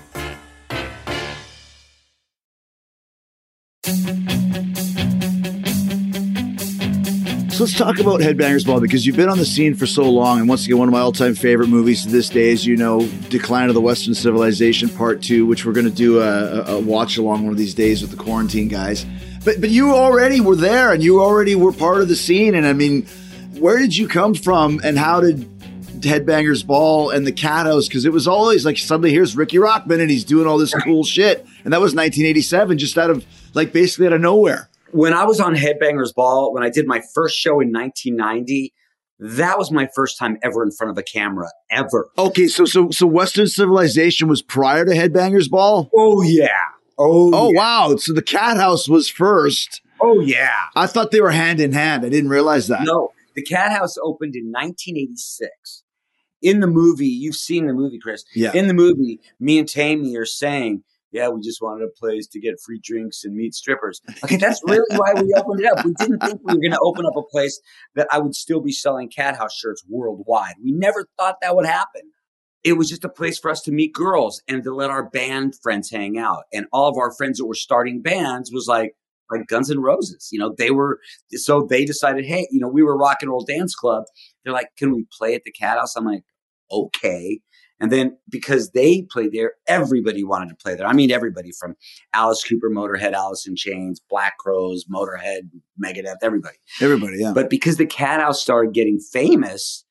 Let's 7.61 7.77
talk 7.77 7.99
about 7.99 8.21
Headbangers 8.21 8.65
Ball 8.65 8.79
because 8.79 9.05
you've 9.05 9.15
been 9.15 9.29
on 9.29 9.37
the 9.37 9.45
scene 9.45 9.75
for 9.75 9.85
so 9.85 10.09
long. 10.09 10.39
And 10.39 10.49
once 10.49 10.65
again, 10.65 10.79
one 10.79 10.87
of 10.87 10.93
my 10.93 10.99
all 10.99 11.11
time 11.11 11.35
favorite 11.35 11.67
movies 11.67 12.01
to 12.05 12.09
this 12.09 12.27
day 12.27 12.49
is, 12.49 12.65
you 12.65 12.75
know, 12.75 13.07
Decline 13.29 13.69
of 13.69 13.75
the 13.75 13.81
Western 13.81 14.15
Civilization 14.15 14.89
Part 14.89 15.21
2, 15.21 15.45
which 15.45 15.63
we're 15.63 15.71
going 15.71 15.85
to 15.85 15.91
do 15.91 16.21
a, 16.21 16.63
a 16.63 16.79
watch 16.79 17.17
along 17.17 17.43
one 17.43 17.51
of 17.51 17.59
these 17.59 17.75
days 17.75 18.01
with 18.01 18.09
the 18.09 18.17
quarantine 18.17 18.67
guys. 18.67 19.05
But, 19.45 19.61
but 19.61 19.69
you 19.69 19.91
already 19.91 20.41
were 20.41 20.55
there 20.55 20.91
and 20.91 21.03
you 21.03 21.21
already 21.21 21.53
were 21.53 21.71
part 21.71 22.01
of 22.01 22.07
the 22.07 22.15
scene. 22.15 22.55
And 22.55 22.65
I 22.65 22.73
mean, 22.73 23.05
where 23.59 23.77
did 23.77 23.95
you 23.95 24.07
come 24.07 24.33
from 24.33 24.81
and 24.83 24.97
how 24.97 25.21
did 25.21 25.41
Headbangers 26.01 26.65
Ball 26.65 27.11
and 27.11 27.27
the 27.27 27.31
Cat 27.31 27.67
House? 27.67 27.87
Because 27.87 28.05
it 28.05 28.11
was 28.11 28.27
always 28.27 28.65
like 28.65 28.79
suddenly 28.79 29.11
here's 29.11 29.37
Riki 29.37 29.57
Rachtman 29.57 30.01
and 30.01 30.09
he's 30.09 30.23
doing 30.23 30.47
all 30.47 30.57
this 30.57 30.73
cool 30.73 31.03
shit. 31.03 31.45
And 31.63 31.73
that 31.73 31.79
was 31.79 31.93
1987, 31.93 32.79
just 32.79 32.97
out 32.97 33.11
of 33.11 33.23
like 33.53 33.71
basically 33.71 34.07
out 34.07 34.13
of 34.13 34.21
nowhere. 34.21 34.67
When 34.91 35.13
I 35.13 35.25
was 35.25 35.39
on 35.39 35.55
Headbangers 35.55 36.13
Ball, 36.13 36.53
when 36.53 36.63
I 36.63 36.69
did 36.69 36.87
my 36.87 37.01
first 37.13 37.37
show 37.37 37.59
in 37.59 37.71
1990, 37.71 38.73
that 39.19 39.57
was 39.57 39.71
my 39.71 39.87
first 39.95 40.17
time 40.17 40.37
ever 40.41 40.63
in 40.63 40.71
front 40.71 40.91
of 40.91 40.97
a 40.97 41.03
camera, 41.03 41.49
ever. 41.69 42.09
Okay, 42.17 42.47
so 42.47 42.65
so 42.65 42.89
so 42.89 43.05
Western 43.05 43.47
Civilization 43.47 44.27
was 44.27 44.41
prior 44.41 44.83
to 44.85 44.91
Headbangers 44.91 45.49
Ball. 45.49 45.89
Oh, 45.95 46.21
yeah. 46.23 46.47
Oh, 46.97 47.31
Oh 47.33 47.51
yeah. 47.51 47.57
wow! 47.57 47.95
So 47.97 48.13
the 48.13 48.21
Cat 48.21 48.57
House 48.57 48.87
was 48.89 49.09
first. 49.09 49.81
Oh, 49.99 50.19
yeah. 50.19 50.55
I 50.75 50.87
thought 50.87 51.11
they 51.11 51.21
were 51.21 51.31
hand 51.31 51.59
in 51.59 51.71
hand. 51.73 52.03
I 52.05 52.09
didn't 52.09 52.31
realize 52.31 52.67
that. 52.67 52.81
No, 52.83 53.11
the 53.35 53.43
Cat 53.43 53.71
House 53.71 53.95
opened 54.03 54.35
in 54.35 54.45
1986. 54.51 55.83
In 56.41 56.59
the 56.59 56.67
movie, 56.67 57.05
you've 57.07 57.35
seen 57.35 57.67
the 57.67 57.73
movie, 57.73 57.99
Chris. 57.99 58.25
Yeah. 58.33 58.51
In 58.53 58.67
the 58.67 58.73
movie, 58.73 59.19
me 59.39 59.59
and 59.59 59.69
Tammy 59.69 60.15
are 60.17 60.25
saying, 60.25 60.83
"Yeah, 61.11 61.29
we 61.29 61.41
just 61.41 61.61
wanted 61.61 61.85
a 61.85 61.89
place 61.99 62.27
to 62.27 62.39
get 62.39 62.59
free 62.65 62.79
drinks 62.83 63.23
and 63.23 63.35
meet 63.35 63.53
strippers." 63.53 64.01
Okay, 64.23 64.37
that's 64.37 64.61
really 64.65 64.97
why 64.97 65.13
we 65.15 65.33
opened 65.35 65.61
it 65.61 65.65
up. 65.65 65.85
We 65.85 65.93
didn't 65.93 66.19
think 66.19 66.41
we 66.43 66.53
were 66.53 66.59
going 66.59 66.71
to 66.71 66.79
open 66.81 67.05
up 67.05 67.15
a 67.15 67.23
place 67.23 67.59
that 67.95 68.07
I 68.11 68.19
would 68.19 68.35
still 68.35 68.61
be 68.61 68.71
selling 68.71 69.09
Cat 69.09 69.37
House 69.37 69.55
shirts 69.55 69.83
worldwide. 69.89 70.55
We 70.63 70.71
never 70.71 71.07
thought 71.17 71.37
that 71.41 71.55
would 71.55 71.65
happen. 71.65 72.01
It 72.63 72.73
was 72.73 72.89
just 72.89 73.03
a 73.03 73.09
place 73.09 73.39
for 73.39 73.49
us 73.49 73.61
to 73.61 73.71
meet 73.71 73.93
girls 73.93 74.43
and 74.47 74.63
to 74.63 74.73
let 74.73 74.91
our 74.91 75.09
band 75.09 75.55
friends 75.63 75.89
hang 75.89 76.17
out. 76.19 76.43
And 76.53 76.67
all 76.71 76.87
of 76.87 76.97
our 76.97 77.11
friends 77.11 77.39
that 77.39 77.47
were 77.47 77.55
starting 77.55 78.01
bands 78.03 78.51
was 78.51 78.67
like, 78.67 78.93
like 79.31 79.47
Guns 79.47 79.71
N' 79.71 79.79
Roses. 79.79 80.29
You 80.31 80.39
know, 80.39 80.53
they 80.55 80.69
were 80.71 80.99
so 81.31 81.65
they 81.67 81.85
decided, 81.85 82.25
hey, 82.25 82.47
you 82.51 82.59
know, 82.59 82.67
we 82.67 82.83
were 82.83 82.97
rock 82.97 83.17
and 83.21 83.31
roll 83.31 83.43
dance 83.43 83.73
club. 83.73 84.03
They're 84.43 84.53
like, 84.53 84.69
can 84.77 84.93
we 84.93 85.07
play 85.17 85.33
at 85.33 85.43
the 85.43 85.51
Cat 85.51 85.77
House? 85.77 85.95
I'm 85.95 86.05
like, 86.05 86.23
okay. 86.71 87.39
And 87.81 87.91
then 87.91 88.15
because 88.29 88.71
they 88.71 89.01
played 89.01 89.33
there, 89.33 89.53
everybody 89.67 90.23
wanted 90.23 90.49
to 90.49 90.55
play 90.55 90.75
there. 90.75 90.85
I 90.85 90.93
mean, 90.93 91.11
everybody 91.11 91.51
from 91.51 91.75
Alice 92.13 92.43
Cooper, 92.43 92.69
Motorhead, 92.69 93.13
Alice 93.13 93.47
in 93.47 93.55
Chains, 93.55 93.99
Black 94.07 94.37
Crowes, 94.37 94.85
Motorhead, 94.85 95.49
Megadeth, 95.83 96.17
everybody. 96.21 96.57
Everybody, 96.79 97.17
yeah. 97.17 97.33
But 97.33 97.49
because 97.49 97.77
the 97.77 97.87
Cat 97.87 98.21
House 98.21 98.39
started 98.39 98.75
getting 98.75 98.99
famous, 98.99 99.83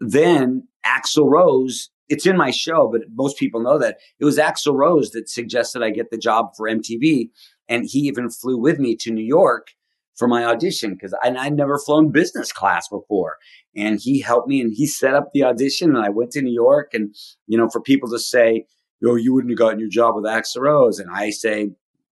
then 0.00 0.68
Axl 0.86 1.30
Rose, 1.30 1.88
it's 2.10 2.26
in 2.26 2.36
my 2.36 2.50
show, 2.50 2.90
but 2.92 3.00
most 3.14 3.38
people 3.38 3.62
know 3.62 3.78
that 3.78 3.96
it 4.20 4.26
was 4.26 4.36
Axl 4.36 4.74
Rose 4.74 5.12
that 5.12 5.30
suggested 5.30 5.82
I 5.82 5.88
get 5.88 6.10
the 6.10 6.18
job 6.18 6.50
for 6.54 6.68
MTV. 6.68 7.30
And 7.70 7.86
he 7.88 8.00
even 8.00 8.28
flew 8.28 8.58
with 8.58 8.78
me 8.78 8.94
to 8.96 9.10
New 9.10 9.24
York 9.24 9.68
for 10.16 10.28
my 10.28 10.44
audition 10.44 10.94
because 10.94 11.14
I'd 11.22 11.54
never 11.54 11.78
flown 11.78 12.10
business 12.12 12.52
class 12.52 12.88
before. 12.88 13.36
And 13.76 13.98
he 14.00 14.20
helped 14.20 14.48
me 14.48 14.60
and 14.60 14.72
he 14.74 14.86
set 14.86 15.14
up 15.14 15.30
the 15.34 15.42
audition. 15.44 15.96
And 15.96 16.04
I 16.04 16.08
went 16.10 16.30
to 16.32 16.42
New 16.42 16.52
York. 16.52 16.94
And, 16.94 17.14
you 17.46 17.58
know, 17.58 17.68
for 17.68 17.80
people 17.80 18.08
to 18.10 18.18
say, 18.18 18.66
yo, 19.00 19.16
you 19.16 19.34
wouldn't 19.34 19.50
have 19.50 19.58
gotten 19.58 19.80
your 19.80 19.88
job 19.88 20.14
with 20.14 20.24
Axl 20.24 20.60
Rose. 20.60 20.98
And 21.00 21.10
I 21.12 21.30
say, 21.30 21.70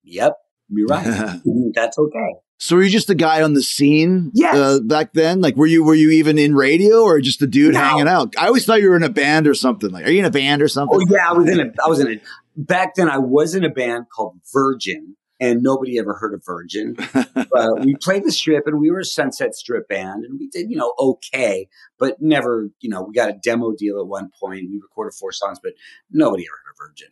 yep, 0.04 0.34
you're 0.68 0.86
right. 0.88 1.40
That's 1.74 1.98
okay. 1.98 2.34
so 2.58 2.76
were 2.76 2.82
you 2.82 2.90
just 2.90 3.08
a 3.10 3.14
guy 3.14 3.40
on 3.42 3.54
the 3.54 3.62
scene? 3.62 4.30
Yes. 4.34 4.54
Uh, 4.54 4.80
back 4.80 5.12
then, 5.14 5.40
like, 5.40 5.56
were 5.56 5.66
you 5.66 5.82
were 5.84 5.94
you 5.94 6.10
even 6.10 6.38
in 6.38 6.54
radio 6.54 7.02
or 7.02 7.20
just 7.20 7.40
a 7.42 7.46
dude 7.46 7.72
No. 7.74 7.80
hanging 7.80 8.08
out? 8.08 8.34
I 8.38 8.46
always 8.48 8.66
thought 8.66 8.80
you 8.82 8.90
were 8.90 8.96
in 8.96 9.02
a 9.02 9.08
band 9.08 9.46
or 9.46 9.54
something. 9.54 9.90
Like, 9.90 10.06
are 10.06 10.10
you 10.10 10.18
in 10.18 10.24
a 10.26 10.30
band 10.30 10.60
or 10.62 10.68
something? 10.68 10.98
Oh 11.00 11.06
yeah, 11.14 11.30
I 11.30 11.32
was 11.32 11.48
in 11.48 11.60
a 11.60 11.64
I 11.84 11.88
was 11.88 12.00
in 12.00 12.08
a 12.12 12.20
back 12.56 12.94
then 12.94 13.08
I 13.08 13.18
was 13.18 13.54
in 13.54 13.64
a 13.64 13.70
band 13.70 14.06
called 14.14 14.38
Virgin, 14.52 15.16
and 15.40 15.62
nobody 15.62 15.98
ever 15.98 16.14
heard 16.14 16.34
of 16.34 16.44
Virgin. 16.44 16.96
but 17.14 17.84
we 17.84 17.94
played 18.00 18.24
the 18.24 18.32
strip, 18.32 18.66
and 18.66 18.80
we 18.80 18.90
were 18.90 19.00
a 19.00 19.04
Sunset 19.04 19.54
Strip 19.54 19.88
band, 19.88 20.24
and 20.24 20.38
we 20.38 20.48
did, 20.48 20.70
you 20.70 20.76
know, 20.76 20.94
okay, 20.98 21.68
but 21.98 22.16
never, 22.20 22.70
you 22.80 22.88
know, 22.88 23.02
we 23.02 23.12
got 23.12 23.30
a 23.30 23.38
demo 23.42 23.72
deal 23.76 23.98
at 24.00 24.06
one 24.06 24.30
point. 24.40 24.70
We 24.70 24.80
recorded 24.82 25.14
four 25.14 25.32
songs, 25.32 25.58
but 25.62 25.72
nobody 26.10 26.44
ever 26.44 26.56
heard 26.64 26.72
of 26.72 26.88
Virgin. 26.90 27.08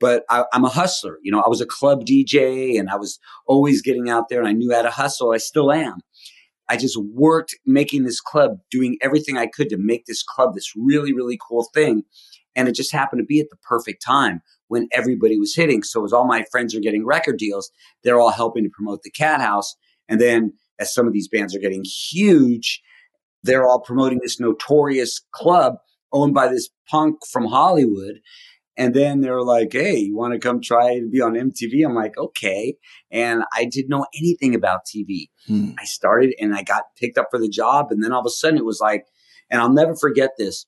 But 0.00 0.24
I, 0.30 0.44
I'm 0.52 0.64
a 0.64 0.70
hustler. 0.70 1.18
You 1.22 1.32
know, 1.32 1.40
I 1.40 1.48
was 1.48 1.60
a 1.60 1.66
club 1.66 2.04
DJ, 2.04 2.78
and 2.78 2.88
I 2.88 2.96
was 2.96 3.18
always 3.46 3.82
getting 3.82 4.08
out 4.08 4.28
there, 4.28 4.38
and 4.38 4.48
I 4.48 4.52
knew 4.52 4.72
how 4.72 4.82
to 4.82 4.90
hustle. 4.90 5.32
I 5.32 5.38
still 5.38 5.72
am. 5.72 5.98
I 6.70 6.76
just 6.76 6.98
worked 7.14 7.54
making 7.64 8.04
this 8.04 8.20
club, 8.20 8.58
doing 8.70 8.98
everything 9.00 9.38
I 9.38 9.46
could 9.46 9.70
to 9.70 9.78
make 9.78 10.04
this 10.06 10.22
club 10.22 10.54
this 10.54 10.72
really, 10.76 11.14
really 11.14 11.38
cool 11.48 11.68
thing. 11.74 12.04
And 12.54 12.68
it 12.68 12.74
just 12.74 12.92
happened 12.92 13.20
to 13.20 13.26
be 13.26 13.40
at 13.40 13.50
the 13.50 13.56
perfect 13.56 14.02
time 14.04 14.42
when 14.68 14.88
everybody 14.92 15.38
was 15.38 15.54
hitting. 15.54 15.82
So 15.82 16.04
as 16.04 16.12
all 16.12 16.26
my 16.26 16.44
friends 16.50 16.74
are 16.74 16.80
getting 16.80 17.04
record 17.04 17.38
deals, 17.38 17.70
they're 18.04 18.20
all 18.20 18.30
helping 18.30 18.64
to 18.64 18.70
promote 18.70 19.02
the 19.02 19.10
Cat 19.10 19.40
House. 19.40 19.74
And 20.08 20.20
then 20.20 20.52
as 20.78 20.94
some 20.94 21.06
of 21.06 21.12
these 21.12 21.28
bands 21.28 21.54
are 21.54 21.60
getting 21.60 21.84
huge, 21.84 22.80
they're 23.42 23.66
all 23.66 23.80
promoting 23.80 24.20
this 24.22 24.40
notorious 24.40 25.20
club 25.32 25.74
owned 26.12 26.34
by 26.34 26.48
this 26.48 26.68
punk 26.88 27.16
from 27.30 27.46
Hollywood. 27.46 28.20
And 28.76 28.94
then 28.94 29.20
they're 29.22 29.42
like, 29.42 29.72
hey, 29.72 29.96
you 29.96 30.16
want 30.16 30.34
to 30.34 30.38
come 30.38 30.60
try 30.60 31.00
to 31.00 31.08
be 31.08 31.20
on 31.20 31.32
MTV? 31.32 31.84
I'm 31.84 31.96
like, 31.96 32.16
okay. 32.16 32.76
And 33.10 33.42
I 33.52 33.64
didn't 33.64 33.88
know 33.88 34.06
anything 34.16 34.54
about 34.54 34.82
TV. 34.86 35.30
Hmm. 35.48 35.70
I 35.78 35.84
started 35.84 36.34
and 36.40 36.54
I 36.54 36.62
got 36.62 36.84
picked 36.96 37.18
up 37.18 37.26
for 37.30 37.40
the 37.40 37.48
job. 37.48 37.88
And 37.90 38.04
then 38.04 38.12
all 38.12 38.20
of 38.20 38.26
a 38.26 38.30
sudden 38.30 38.56
it 38.56 38.64
was 38.64 38.80
like, 38.80 39.04
and 39.50 39.60
I'll 39.60 39.72
never 39.72 39.96
forget 39.96 40.30
this. 40.38 40.64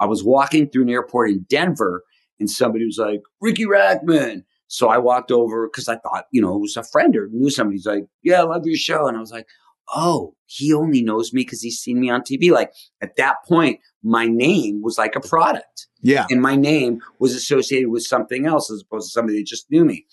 I 0.00 0.06
was 0.06 0.24
walking 0.24 0.68
through 0.68 0.82
an 0.82 0.90
airport 0.90 1.30
in 1.30 1.46
Denver 1.48 2.02
and 2.40 2.50
somebody 2.50 2.84
was 2.84 2.98
like, 2.98 3.20
Riki 3.40 3.64
Rachtman. 3.66 4.44
So 4.68 4.88
I 4.88 4.98
walked 4.98 5.30
over 5.30 5.68
because 5.68 5.88
I 5.88 5.96
thought, 5.98 6.24
you 6.32 6.40
know, 6.40 6.54
it 6.56 6.60
was 6.60 6.76
a 6.76 6.82
friend 6.84 7.14
or 7.16 7.28
knew 7.30 7.50
somebody. 7.50 7.76
He's 7.76 7.86
like, 7.86 8.06
yeah, 8.22 8.40
I 8.40 8.44
love 8.44 8.62
your 8.64 8.76
show. 8.76 9.06
And 9.06 9.16
I 9.16 9.20
was 9.20 9.30
like, 9.30 9.46
oh, 9.94 10.34
he 10.46 10.72
only 10.72 11.02
knows 11.02 11.32
me 11.32 11.42
because 11.42 11.60
he's 11.60 11.78
seen 11.78 12.00
me 12.00 12.08
on 12.08 12.22
TV. 12.22 12.50
Like 12.50 12.72
at 13.02 13.16
that 13.16 13.36
point, 13.46 13.80
my 14.02 14.26
name 14.26 14.80
was 14.82 14.96
like 14.96 15.14
a 15.14 15.20
product 15.20 15.86
Yeah. 16.00 16.26
and 16.30 16.40
my 16.40 16.56
name 16.56 17.00
was 17.18 17.34
associated 17.34 17.90
with 17.90 18.02
something 18.04 18.46
else 18.46 18.70
as 18.70 18.82
opposed 18.82 19.08
to 19.08 19.12
somebody 19.12 19.38
that 19.38 19.46
just 19.46 19.70
knew 19.70 19.84
me. 19.84 20.06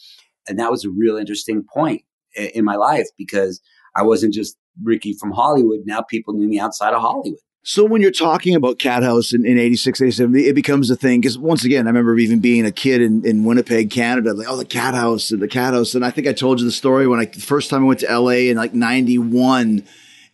And 0.47 0.59
that 0.59 0.71
was 0.71 0.83
a 0.83 0.89
real 0.89 1.15
interesting 1.17 1.63
point 1.63 2.01
in 2.35 2.65
my 2.65 2.75
life 2.75 3.07
because 3.17 3.61
I 3.95 4.03
wasn't 4.03 4.33
just 4.33 4.57
Riki 4.83 5.13
from 5.13 5.31
Hollywood. 5.31 5.81
Now 5.85 6.01
people 6.01 6.33
knew 6.33 6.47
me 6.47 6.59
outside 6.59 6.93
of 6.93 7.01
Hollywood. 7.01 7.39
So 7.69 7.85
when 7.85 8.01
you're 8.01 8.09
talking 8.09 8.55
about 8.55 8.79
Cat 8.79 9.03
House 9.03 9.31
in, 9.31 9.45
in 9.45 9.59
86, 9.59 10.01
87, 10.01 10.35
it 10.37 10.55
becomes 10.55 10.89
a 10.89 10.95
thing. 10.95 11.21
Because 11.21 11.37
once 11.37 11.63
again, 11.63 11.85
I 11.85 11.91
remember 11.91 12.17
even 12.17 12.39
being 12.39 12.65
a 12.65 12.71
kid 12.71 12.99
in, 12.99 13.23
in 13.23 13.43
Winnipeg, 13.43 13.91
Canada, 13.91 14.33
like, 14.33 14.47
oh, 14.49 14.57
the 14.57 14.65
Cat 14.65 14.95
House 14.95 15.29
and 15.29 15.39
the 15.39 15.47
Cat 15.47 15.75
House. 15.75 15.93
And 15.93 16.03
I 16.03 16.09
think 16.09 16.25
I 16.25 16.33
told 16.33 16.59
you 16.59 16.65
the 16.65 16.71
story 16.71 17.05
when 17.05 17.19
I, 17.19 17.25
the 17.25 17.39
first 17.39 17.69
time 17.69 17.83
I 17.83 17.85
went 17.85 17.99
to 17.99 18.11
LA 18.11 18.49
in 18.49 18.57
like 18.57 18.73
91, 18.73 19.83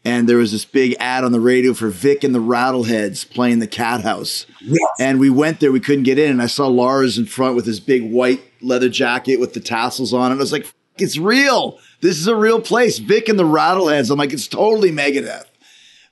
and 0.05 0.29
there 0.29 0.37
was 0.37 0.53
this 0.53 0.63
big 0.63 0.95
ad 0.97 1.25
on 1.25 1.33
the 1.33 1.41
radio 1.41 1.73
for 1.73 1.89
Vic 1.89 2.23
and 2.23 2.33
the 2.33 2.39
Rattleheads 2.39 3.29
playing 3.29 3.59
the 3.59 3.67
Cat 3.67 3.99
House. 3.99 4.45
Yes. 4.61 4.79
And 5.01 5.19
we 5.19 5.29
went 5.29 5.59
there, 5.59 5.73
we 5.73 5.81
couldn't 5.81 6.03
get 6.03 6.17
in. 6.17 6.31
And 6.31 6.41
I 6.41 6.47
saw 6.47 6.67
Lars 6.67 7.17
in 7.17 7.25
front 7.25 7.57
with 7.57 7.65
his 7.65 7.81
big 7.81 8.09
white 8.09 8.43
leather 8.61 8.87
jacket 8.87 9.41
with 9.41 9.53
the 9.53 9.59
tassels 9.59 10.13
on. 10.13 10.31
And 10.31 10.39
I 10.39 10.41
was 10.41 10.53
like, 10.53 10.71
it's 10.97 11.17
real. 11.17 11.79
This 11.99 12.17
is 12.17 12.27
a 12.27 12.35
real 12.35 12.61
place. 12.61 12.99
Vic 12.99 13.27
and 13.27 13.37
the 13.37 13.43
Rattleheads. 13.43 14.09
I'm 14.09 14.17
like, 14.17 14.31
it's 14.31 14.47
totally 14.47 14.93
Megadeth 14.93 15.47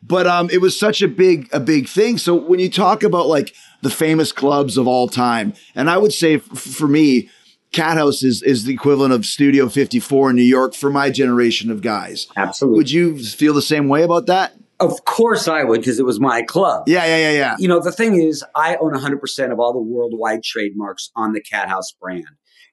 but 0.05 0.27
um, 0.27 0.49
it 0.51 0.59
was 0.59 0.77
such 0.77 1.01
a 1.01 1.07
big 1.07 1.49
a 1.53 1.59
big 1.59 1.87
thing. 1.87 2.17
So 2.17 2.35
when 2.35 2.59
you 2.59 2.69
talk 2.69 3.03
about 3.03 3.27
like 3.27 3.53
the 3.81 3.89
famous 3.89 4.31
clubs 4.31 4.77
of 4.77 4.87
all 4.87 5.07
time, 5.07 5.53
and 5.75 5.89
I 5.89 5.97
would 5.97 6.13
say 6.13 6.35
f- 6.35 6.43
for 6.43 6.87
me, 6.87 7.29
Cat 7.71 7.97
House 7.97 8.23
is 8.23 8.43
is 8.43 8.65
the 8.65 8.73
equivalent 8.73 9.13
of 9.13 9.25
Studio 9.25 9.69
54 9.69 10.31
in 10.31 10.35
New 10.35 10.43
York 10.43 10.73
for 10.73 10.89
my 10.89 11.09
generation 11.09 11.71
of 11.71 11.81
guys. 11.81 12.27
Absolutely. 12.35 12.77
Would 12.77 12.91
you 12.91 13.23
feel 13.23 13.53
the 13.53 13.61
same 13.61 13.87
way 13.87 14.03
about 14.03 14.25
that? 14.27 14.53
of 14.79 15.05
course 15.05 15.47
I 15.47 15.63
would 15.63 15.81
because 15.81 15.99
it 15.99 16.05
was 16.05 16.19
my 16.19 16.41
club. 16.41 16.83
Yeah, 16.87 17.05
yeah, 17.05 17.17
yeah, 17.17 17.31
yeah. 17.31 17.55
You 17.57 17.67
know, 17.67 17.79
the 17.79 17.91
thing 17.91 18.21
is, 18.21 18.43
I 18.55 18.75
own 18.77 18.93
100% 18.93 19.51
of 19.51 19.59
all 19.59 19.71
the 19.71 19.79
worldwide 19.79 20.43
trademarks 20.43 21.09
on 21.15 21.33
the 21.33 21.41
Cat 21.41 21.69
House 21.69 21.93
brand. 21.93 22.25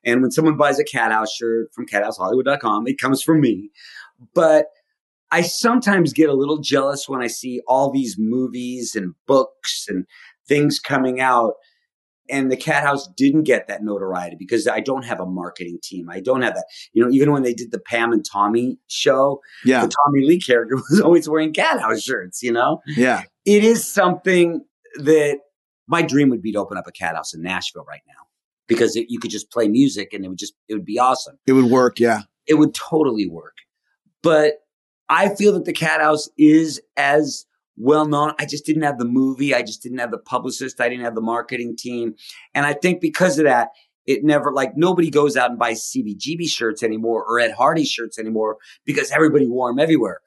And 0.04 0.22
when 0.22 0.30
someone 0.30 0.56
buys 0.56 0.78
a 0.78 0.84
Cat 0.84 1.12
House 1.12 1.32
shirt 1.32 1.68
from 1.74 1.86
cathousehollywood.com, 1.86 2.86
it 2.86 2.98
comes 2.98 3.22
from 3.22 3.40
me. 3.40 3.70
But 4.34 4.66
I 5.32 5.42
sometimes 5.42 6.12
get 6.12 6.28
a 6.28 6.34
little 6.34 6.58
jealous 6.58 7.08
when 7.08 7.20
I 7.22 7.26
see 7.28 7.60
all 7.68 7.90
these 7.90 8.16
movies 8.18 8.94
and 8.94 9.14
books 9.26 9.86
and 9.88 10.06
things 10.48 10.78
coming 10.80 11.20
out. 11.20 11.54
And 12.28 12.50
the 12.50 12.56
Cat 12.56 12.84
House 12.84 13.08
didn't 13.16 13.42
get 13.42 13.66
that 13.66 13.82
notoriety 13.82 14.36
because 14.38 14.68
I 14.68 14.78
don't 14.78 15.04
have 15.04 15.18
a 15.18 15.26
marketing 15.26 15.78
team. 15.82 16.08
I 16.08 16.20
don't 16.20 16.42
have 16.42 16.54
that. 16.54 16.66
You 16.92 17.04
know, 17.04 17.10
even 17.10 17.32
when 17.32 17.42
they 17.42 17.52
did 17.52 17.72
the 17.72 17.80
Pam 17.80 18.12
and 18.12 18.24
Tommy 18.24 18.78
show, 18.86 19.40
Yeah, 19.64 19.84
the 19.84 19.92
Tommy 20.04 20.24
Lee 20.26 20.40
character 20.40 20.76
was 20.90 21.00
always 21.00 21.28
wearing 21.28 21.52
Cat 21.52 21.80
House 21.80 22.02
shirts, 22.02 22.40
you 22.42 22.52
know? 22.52 22.80
yeah. 22.86 23.22
it 23.44 23.64
is 23.64 23.84
something 23.86 24.64
that 24.96 25.40
my 25.88 26.02
dream 26.02 26.28
would 26.30 26.40
be 26.42 26.52
to 26.52 26.58
open 26.58 26.78
up 26.78 26.86
a 26.86 26.92
cat 26.92 27.16
house 27.16 27.34
in 27.34 27.42
Nashville 27.42 27.84
right 27.84 28.02
now 28.06 28.26
because 28.68 28.94
it, 28.94 29.06
you 29.08 29.18
could 29.18 29.30
just 29.32 29.50
play 29.50 29.66
music 29.66 30.12
and 30.12 30.24
it 30.24 30.28
would 30.28 30.38
just 30.38 30.54
it 30.68 30.74
would 30.74 30.84
be 30.84 31.00
awesome. 31.00 31.36
It 31.48 31.52
would 31.52 31.64
work. 31.70 31.98
Yeah, 31.98 32.22
It 32.46 32.54
would 32.54 32.74
totally 32.74 33.26
work. 33.28 33.56
But 34.22 34.60
I 35.10 35.34
feel 35.34 35.52
that 35.54 35.64
the 35.64 35.72
cat 35.72 36.00
house 36.00 36.30
is 36.38 36.80
as 36.96 37.44
well 37.76 38.06
known. 38.06 38.32
I 38.38 38.46
just 38.46 38.64
didn't 38.64 38.82
have 38.82 38.98
the 38.98 39.04
movie. 39.04 39.54
I 39.54 39.62
just 39.62 39.82
didn't 39.82 39.98
have 39.98 40.12
the 40.12 40.18
publicist. 40.18 40.80
I 40.80 40.88
didn't 40.88 41.04
have 41.04 41.16
the 41.16 41.20
marketing 41.20 41.76
team. 41.76 42.14
And 42.54 42.64
I 42.64 42.74
think 42.74 43.00
because 43.00 43.38
of 43.38 43.44
that, 43.44 43.70
it 44.06 44.24
never 44.24 44.52
like 44.52 44.76
nobody 44.76 45.10
goes 45.10 45.36
out 45.36 45.50
and 45.50 45.58
buys 45.58 45.82
CBGB 45.82 46.48
shirts 46.48 46.82
anymore 46.82 47.24
or 47.24 47.40
Ed 47.40 47.52
Hardy 47.52 47.84
shirts 47.84 48.18
anymore 48.18 48.58
because 48.84 49.10
everybody 49.10 49.46
wore 49.46 49.70
them 49.70 49.78
everywhere. 49.78 50.20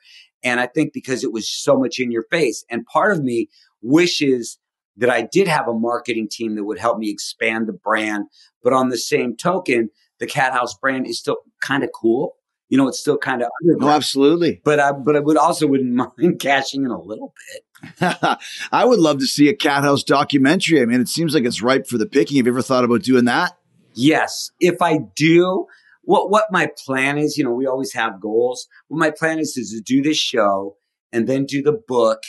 And 0.43 0.59
I 0.59 0.67
think 0.67 0.91
because 0.93 1.23
it 1.23 1.31
was 1.31 1.49
so 1.49 1.77
much 1.77 1.99
in 1.99 2.11
your 2.11 2.25
face. 2.29 2.65
And 2.69 2.85
part 2.85 3.13
of 3.13 3.23
me 3.23 3.47
wishes 3.81 4.59
that 4.97 5.09
I 5.09 5.21
did 5.21 5.47
have 5.47 5.67
a 5.67 5.73
marketing 5.73 6.27
team 6.29 6.55
that 6.55 6.65
would 6.65 6.77
help 6.77 6.97
me 6.97 7.09
expand 7.09 7.67
the 7.67 7.73
brand. 7.73 8.25
But 8.61 8.73
on 8.73 8.89
the 8.89 8.97
same 8.97 9.35
token, 9.35 9.89
the 10.19 10.27
Cat 10.27 10.53
House 10.53 10.77
brand 10.77 11.07
is 11.07 11.19
still 11.19 11.37
kind 11.61 11.83
of 11.83 11.89
cool. 11.93 12.35
You 12.69 12.78
know, 12.78 12.88
it's 12.88 12.99
still 12.99 13.17
kind 13.17 13.41
of 13.41 13.49
oh, 13.49 13.69
underground. 13.69 13.95
absolutely. 13.95 14.62
But 14.63 14.80
I, 14.80 14.91
but 14.93 15.15
I 15.15 15.19
would 15.19 15.38
also 15.38 15.67
wouldn't 15.67 15.93
mind 16.17 16.39
cashing 16.39 16.86
in 16.86 16.91
a 16.91 16.99
little 16.99 17.34
bit. 17.52 17.63
I 18.71 18.86
would 18.86 18.99
love 18.99 19.19
to 19.19 19.26
see 19.26 19.49
a 19.49 19.56
Cat 19.56 19.84
House 19.84 20.04
documentary. 20.04 20.82
I 20.82 20.86
mean, 20.86 21.02
it 21.02 21.10
seems 21.10 21.34
like 21.34 21.43
it's 21.43 21.62
ripe 21.62 21.88
for 21.88 21.97
the 21.97 22.06
picking. 22.06 22.38
Have 22.38 22.45
you 22.45 22.54
ever 22.54 22.62
thought 22.62 22.84
about 22.84 23.04
doing 23.04 23.26
that? 23.26 23.58
Yes, 23.93 24.52
if 24.60 24.82
I 24.82 24.99
do, 25.15 25.67
what 26.04 26.30
what 26.30 26.45
my 26.52 26.69
plan 26.86 27.17
is, 27.17 27.38
you 27.38 27.43
know, 27.43 27.54
we 27.54 27.65
always 27.65 27.93
have 27.93 28.19
goals. 28.19 28.67
What 28.88 28.97
my 28.99 29.12
plan 29.12 29.39
is 29.39 29.56
is 29.58 29.71
to 29.71 29.82
do 29.82 30.02
this 30.02 30.17
show 30.17 30.78
and 31.12 31.28
then 31.28 31.45
do 31.45 31.62
the 31.62 31.80
book 31.88 32.23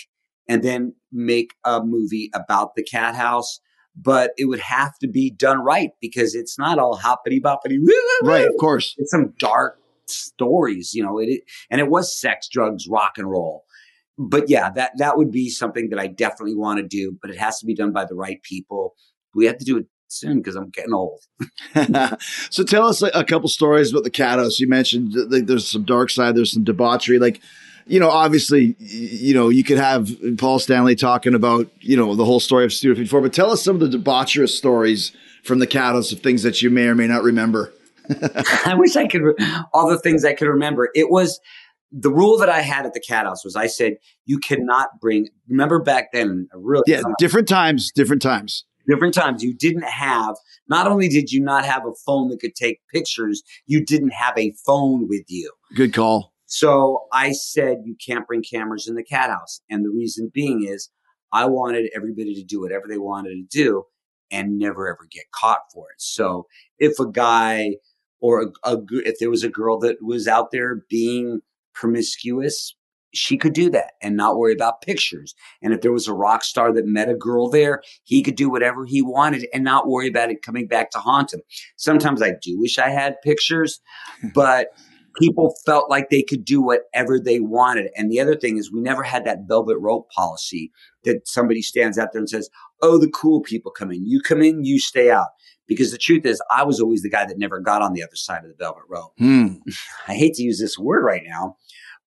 and 0.49 0.63
then 0.63 0.95
make 1.11 1.55
a 1.65 1.83
movie 1.83 2.31
about 2.35 2.75
the 2.75 2.83
cat 2.83 3.15
house. 3.15 3.61
But 3.97 4.33
it 4.37 4.47
would 4.47 4.61
have 4.61 4.99
to 4.99 5.09
be 5.09 5.31
done 5.31 5.61
right 5.61 5.91
because 6.01 6.35
it's 6.35 6.59
not 6.59 6.81
all 6.81 6.97
hoppity 6.97 7.41
boppity. 7.41 7.79
Right, 8.23 8.45
of 8.47 8.55
course. 8.59 8.95
It's 8.99 9.13
some 9.13 9.35
dark 9.39 9.79
stories, 10.07 10.95
you 10.95 11.03
know. 11.03 11.19
It, 11.19 11.43
and 11.71 11.81
it 11.81 11.89
was 11.89 12.19
sex, 12.19 12.49
drugs, 12.49 12.87
rock 12.89 13.15
and 13.17 13.31
roll. 13.31 13.65
But 14.17 14.49
yeah, 14.49 14.71
that 14.71 14.93
that 14.99 15.17
would 15.17 15.31
be 15.31 15.51
something 15.51 15.91
that 15.91 15.99
I 15.99 16.07
definitely 16.07 16.55
want 16.55 16.79
to 16.79 16.87
do. 16.87 17.17
But 17.21 17.31
it 17.31 17.39
has 17.39 17.59
to 17.61 17.67
be 17.67 17.75
done 17.75 17.93
by 17.93 18.05
the 18.05 18.15
right 18.15 18.43
people. 18.43 18.95
We 19.35 19.47
have 19.47 19.59
to 19.59 19.65
do 19.65 19.79
it 19.79 19.87
soon 20.15 20.39
because 20.39 20.57
I'm 20.57 20.71
getting 20.71 20.95
old. 20.95 21.21
so 22.51 22.65
tell 22.65 22.87
us 22.87 23.03
a, 23.03 23.25
couple 23.25 23.49
stories 23.49 23.91
about 23.91 24.05
the 24.05 24.11
cat 24.11 24.39
house. 24.39 24.61
You 24.61 24.69
mentioned 24.69 25.13
th- 25.13 25.45
there's 25.47 25.69
some 25.69 25.85
dark 25.85 26.11
side, 26.11 26.37
there's 26.37 26.53
some 26.53 26.65
debauchery. 26.65 27.19
Like, 27.19 27.41
you 27.87 28.01
know, 28.01 28.11
obviously, 28.11 28.77
you 28.79 29.35
know, 29.35 29.49
you 29.49 29.65
could 29.65 29.79
have 29.79 30.11
Paul 30.39 30.59
Stanley 30.59 30.95
talking 30.95 31.35
about, 31.35 31.69
you 31.81 31.97
know, 31.97 32.15
the 32.15 32.25
whole 32.25 32.41
story 32.41 32.65
of 32.65 32.73
Studio 32.73 32.95
54, 32.95 33.21
but 33.21 33.33
tell 33.33 33.51
us 33.51 33.63
some 33.63 33.81
of 33.81 33.91
the 33.91 33.99
debaucherous 33.99 34.51
stories 34.51 35.13
from 35.43 35.59
the 35.59 35.67
cat 35.67 35.95
house 35.95 36.13
of 36.13 36.21
things 36.21 36.43
that 36.43 36.63
you 36.63 36.71
may 36.71 36.87
or 36.87 36.95
may 36.95 37.07
not 37.07 37.23
remember. 37.23 37.74
I 38.67 38.75
wish 38.77 38.97
I 38.97 39.07
could, 39.07 39.23
re- 39.23 39.35
all 39.73 39.89
the 39.89 39.99
things 39.99 40.25
I 40.25 40.35
could 40.35 40.49
remember. 40.49 40.91
It 40.95 41.11
was 41.11 41.41
the 41.93 42.11
rule 42.11 42.37
that 42.39 42.49
I 42.49 42.61
had 42.61 42.87
at 42.87 42.93
the 42.93 43.01
cat 43.01 43.25
house 43.25 43.45
was 43.45 43.55
I 43.57 43.67
said, 43.69 43.97
you 44.27 44.39
cannot 44.39 45.01
bring, 45.01 45.29
remember 45.49 45.81
back 45.81 46.13
then, 46.13 46.49
really, 46.53 46.83
Yeah, 46.87 47.03
different 47.19 47.49
times, 47.49 47.93
different 47.95 48.21
times. 48.21 48.65
different 48.89 49.15
times, 49.15 49.43
you 49.43 49.55
didn't 49.55 49.85
have, 49.85 50.35
not 50.69 50.87
only 50.89 51.09
did 51.09 51.31
you 51.31 51.41
not 51.41 51.65
have 51.65 51.87
a 51.87 51.93
phone 52.05 52.29
that 52.29 52.41
could 52.41 52.55
take 52.55 52.81
pictures, 52.93 53.43
you 53.67 53.85
didn't 53.85 54.11
have 54.11 54.37
a 54.37 54.53
phone 54.67 55.07
with 55.09 55.25
you. 55.29 55.53
Good 55.77 55.95
call. 55.95 56.33
So 56.47 57.05
I 57.13 57.33
said, 57.33 57.79
you 57.85 57.97
can't 58.05 58.27
bring 58.27 58.43
cameras 58.43 58.87
in 58.89 58.95
the 58.97 59.05
cat 59.05 59.31
house. 59.31 59.61
And 59.71 59.85
the 59.85 59.91
reason 59.91 60.31
being 60.35 60.65
is 60.69 60.91
I 61.33 61.47
wanted 61.47 61.91
everybody 61.97 62.35
to 62.35 62.45
do 62.45 62.61
whatever 62.61 62.85
they 62.89 62.99
wanted 62.99 63.31
to 63.31 63.45
do 63.51 63.85
and 64.31 64.59
never 64.59 64.89
ever 64.89 65.07
get 65.11 65.25
caught 65.35 65.61
for 65.73 65.91
it. 65.91 66.01
So 66.01 66.47
if 66.79 66.99
a 66.99 67.11
guy 67.11 67.77
or 68.25 68.41
a, 68.41 68.73
a 68.73 68.79
if 69.05 69.19
there 69.19 69.29
was 69.29 69.45
a 69.45 69.51
girl 69.51 69.79
that 69.79 69.99
was 70.01 70.27
out 70.27 70.51
there 70.51 70.83
being 70.89 71.41
promiscuous 71.75 72.75
she 73.13 73.37
could 73.37 73.53
do 73.53 73.71
that 73.71 73.93
and 74.03 74.17
not 74.17 74.37
worry 74.37 74.53
about 74.53 74.83
pictures. 74.83 75.37
And 75.63 75.73
if 75.73 75.83
there 75.83 75.93
was 75.93 76.09
a 76.09 76.13
rock 76.13 76.43
star 76.43 76.73
that 76.73 76.85
met 76.85 77.09
a 77.09 77.15
girl 77.15 77.49
there, 77.49 77.81
he 78.03 78.25
could 78.25 78.35
do 78.35 78.51
whatever 78.51 78.87
he 78.87 79.03
wanted 79.03 79.47
and 79.55 79.63
not 79.63 79.87
worry 79.87 80.09
about 80.09 80.31
it 80.33 80.43
coming 80.43 80.67
back 80.67 80.91
to 80.91 80.99
haunt 80.99 81.33
him. 81.33 81.41
Sometimes 81.77 82.23
I 82.23 82.33
do 82.43 82.59
wish 82.59 82.77
I 82.77 82.91
had 82.91 83.23
pictures, 83.23 83.81
but 84.35 84.71
people 85.21 85.55
felt 85.65 85.91
like 85.91 86.11
they 86.11 86.23
could 86.23 86.45
do 86.45 86.61
whatever 86.61 87.19
they 87.19 87.41
wanted. 87.41 87.91
And 87.97 88.11
the 88.11 88.21
other 88.21 88.37
thing 88.37 88.57
is, 88.57 88.73
we 88.73 88.81
never 88.81 89.03
had 89.03 89.25
that 89.25 89.47
velvet 89.49 89.79
rope 89.79 90.11
policy 90.11 90.71
that 91.05 91.27
somebody 91.27 91.63
stands 91.63 91.99
out 91.99 92.13
there 92.13 92.21
and 92.21 92.29
says, 92.29 92.51
Oh, 92.83 92.99
the 92.99 93.11
cool 93.11 93.41
people 93.41 93.71
come 93.71 93.91
in. 93.91 94.07
You 94.07 94.21
come 94.21 94.43
in, 94.43 94.65
you 94.65 94.79
stay 94.79 95.11
out. 95.11 95.29
Because 95.67 95.93
the 95.93 95.99
truth 95.99 96.27
is, 96.27 96.43
I 96.55 96.63
was 96.63 96.81
always 96.81 97.03
the 97.03 97.11
guy 97.11 97.25
that 97.25 97.39
never 97.39 97.59
got 97.59 97.81
on 97.81 97.95
the 97.95 98.03
other 98.03 98.17
side 98.17 98.45
of 98.45 98.51
the 98.51 98.57
velvet 98.59 98.83
rope. 98.89 99.13
Hmm. 99.19 99.55
I 100.09 100.15
hate 100.15 100.35
to 100.35 100.43
use 100.43 100.61
this 100.61 100.79
word 100.79 101.03
right 101.03 101.23
now, 101.27 101.57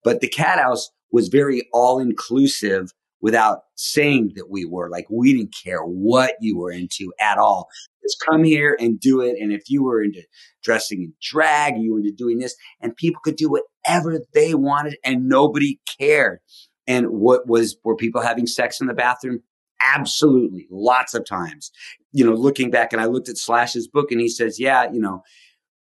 but 0.03 0.21
the 0.21 0.27
cat 0.27 0.59
house 0.59 0.91
was 1.11 1.27
very 1.27 1.67
all 1.73 1.99
inclusive 1.99 2.93
without 3.21 3.59
saying 3.75 4.31
that 4.35 4.49
we 4.49 4.65
were 4.65 4.89
like, 4.89 5.05
we 5.09 5.33
didn't 5.33 5.55
care 5.63 5.81
what 5.81 6.33
you 6.39 6.57
were 6.57 6.71
into 6.71 7.11
at 7.19 7.37
all. 7.37 7.67
Just 8.03 8.23
come 8.29 8.43
here 8.43 8.77
and 8.79 8.99
do 8.99 9.21
it. 9.21 9.35
And 9.39 9.51
if 9.51 9.63
you 9.69 9.83
were 9.83 10.03
into 10.03 10.23
dressing 10.63 11.01
in 11.01 11.13
drag, 11.21 11.77
you 11.77 11.93
were 11.93 11.99
into 11.99 12.11
doing 12.11 12.37
this 12.37 12.55
and 12.81 12.95
people 12.95 13.19
could 13.23 13.35
do 13.35 13.49
whatever 13.49 14.19
they 14.33 14.53
wanted 14.53 14.97
and 15.03 15.27
nobody 15.27 15.79
cared. 15.99 16.39
And 16.85 17.07
what 17.07 17.47
was, 17.47 17.77
were 17.83 17.95
people 17.95 18.21
having 18.21 18.47
sex 18.47 18.79
in 18.79 18.87
the 18.87 18.93
bathroom? 18.93 19.39
Absolutely. 19.81 20.67
Lots 20.71 21.13
of 21.13 21.25
times, 21.25 21.71
you 22.11 22.25
know, 22.25 22.33
looking 22.33 22.71
back 22.71 22.93
and 22.93 23.01
I 23.01 23.05
looked 23.05 23.29
at 23.29 23.37
Slash's 23.37 23.87
book 23.87 24.11
and 24.11 24.21
he 24.21 24.29
says, 24.29 24.59
yeah, 24.59 24.89
you 24.91 24.99
know, 24.99 25.21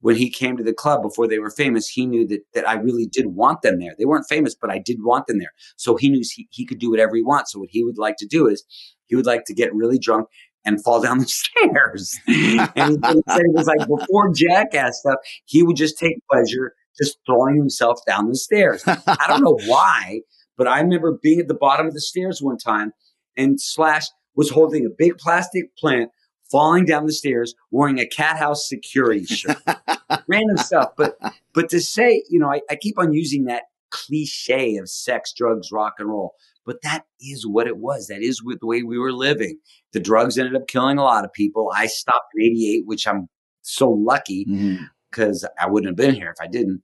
when 0.05 0.17
he 0.17 0.29
came 0.29 0.55
to 0.55 0.63
the 0.63 0.75
club 0.75 1.01
before 1.01 1.27
they 1.27 1.39
were 1.39 1.51
famous, 1.51 1.89
he 1.89 2.05
knew 2.05 2.27
that, 2.29 2.43
that 2.53 2.69
I 2.69 2.75
really 2.75 3.07
did 3.07 3.29
want 3.29 3.63
them 3.63 3.79
there. 3.79 3.95
They 3.99 4.05
weren't 4.05 4.27
famous, 4.29 4.55
but 4.55 4.69
I 4.69 4.79
did 4.79 4.99
want 5.01 5.27
them 5.27 5.39
there. 5.39 5.55
So 5.77 5.97
he 5.97 6.11
knew 6.11 6.23
he, 6.31 6.47
he 6.51 6.67
could 6.67 6.79
do 6.79 6.91
whatever 6.91 7.17
he 7.17 7.23
wants. 7.23 7.53
So 7.53 7.61
what 7.61 7.71
he 7.73 7.83
would 7.83 7.97
like 7.97 8.17
to 8.19 8.27
do 8.27 8.47
is 8.47 8.65
he 9.07 9.17
would 9.17 9.25
like 9.25 9.45
to 9.47 9.55
get 9.55 9.75
really 9.75 9.99
drunk 9.99 10.29
and 10.63 10.85
fall 10.85 11.01
down 11.01 11.21
the 11.21 11.25
stairs. 11.27 12.19
and 12.27 12.99
it 13.03 13.55
was 13.55 13.67
like 13.67 13.89
before 13.89 14.31
Jackass 14.35 15.01
stuff, 15.01 15.21
he 15.47 15.63
would 15.63 15.77
just 15.77 15.99
take 15.99 16.19
pleasure 16.31 16.75
just 17.03 17.17
throwing 17.25 17.57
himself 17.57 17.99
down 18.07 18.29
the 18.29 18.37
stairs. 18.37 18.85
I 18.87 19.25
don't 19.27 19.43
know 19.43 19.59
why, 19.65 20.21
but 20.59 20.69
I 20.69 20.81
remember 20.81 21.19
being 21.23 21.41
at 21.41 21.49
the 21.49 21.55
bottom 21.55 21.87
of 21.87 21.95
the 21.95 22.03
stairs 22.03 22.43
one 22.43 22.59
time 22.59 22.93
and 23.39 23.59
Slash 23.59 24.05
was 24.37 24.51
holding 24.51 24.85
a 24.85 24.91
big 24.99 25.17
plastic 25.17 25.75
plant 25.79 26.11
falling 26.55 26.85
down 26.85 27.05
the 27.05 27.13
stairs 27.13 27.53
wearing 27.73 27.99
a 27.99 28.07
cat 28.07 28.37
house 28.37 28.69
security 28.69 29.25
shirt. 29.27 29.59
Random 30.29 30.57
stuff. 30.57 30.91
But 30.97 31.19
but 31.53 31.69
to 31.71 31.81
say, 31.81 32.23
you 32.31 32.39
know, 32.39 32.49
I, 32.49 32.61
I 32.71 32.77
keep 32.77 32.97
on 32.97 33.13
using 33.13 33.47
that 33.47 33.65
cliche 33.91 34.77
of 34.77 34.89
sex, 34.89 35.33
drugs, 35.37 35.73
rock 35.73 35.95
and 35.99 36.09
roll. 36.09 36.35
But 36.65 36.77
that 36.83 37.03
is 37.21 37.45
what 37.47 37.67
it 37.67 37.79
was. 37.79 38.07
That 38.07 38.23
is 38.23 38.43
what, 38.43 38.61
the 38.61 38.67
way 38.67 38.83
we 38.83 38.99
were 38.99 39.13
living. 39.13 39.59
The 39.93 40.01
drugs 40.01 40.39
ended 40.39 40.55
up 40.55 40.69
killing 40.69 40.97
a 40.97 41.03
lot 41.03 41.25
of 41.25 41.33
people. 41.33 41.73
I 41.75 41.87
stopped 41.87 42.29
in 42.37 42.47
88, 42.47 42.83
which 42.87 43.07
I'm 43.07 43.29
so 43.63 43.91
lucky 43.91 44.47
mm-hmm. 44.49 44.85
because 45.11 45.47
I 45.61 45.69
wouldn't 45.69 45.91
have 45.91 45.97
been 45.97 46.15
here 46.15 46.31
if 46.31 46.41
I 46.41 46.49
didn't. 46.49 46.83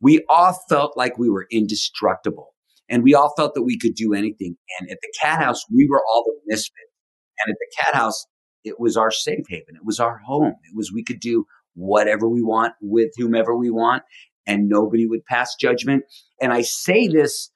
We 0.00 0.24
all 0.30 0.58
felt 0.68 0.96
like 0.96 1.18
we 1.18 1.28
were 1.28 1.46
indestructible 1.52 2.54
and 2.88 3.02
we 3.02 3.14
all 3.14 3.34
felt 3.36 3.54
that 3.54 3.62
we 3.62 3.78
could 3.78 3.94
do 3.94 4.14
anything. 4.14 4.56
And 4.80 4.90
at 4.90 4.98
the 5.00 5.12
cat 5.20 5.40
house, 5.40 5.62
we 5.72 5.86
were 5.88 6.02
all 6.08 6.24
the 6.24 6.36
misfits. 6.46 6.72
And 7.44 7.52
at 7.52 7.58
the 7.58 7.82
cat 7.82 7.94
house, 7.94 8.26
it 8.64 8.80
was 8.80 8.96
our 8.96 9.10
safe 9.10 9.44
haven. 9.48 9.76
It 9.76 9.84
was 9.84 10.00
our 10.00 10.18
home. 10.18 10.54
It 10.64 10.74
was, 10.74 10.92
we 10.92 11.04
could 11.04 11.20
do 11.20 11.46
whatever 11.74 12.28
we 12.28 12.42
want 12.42 12.74
with 12.80 13.10
whomever 13.16 13.54
we 13.56 13.70
want 13.70 14.02
and 14.46 14.68
nobody 14.68 15.06
would 15.06 15.24
pass 15.24 15.54
judgment. 15.54 16.04
And 16.40 16.52
I 16.52 16.62
say 16.62 17.08
this, 17.08 17.50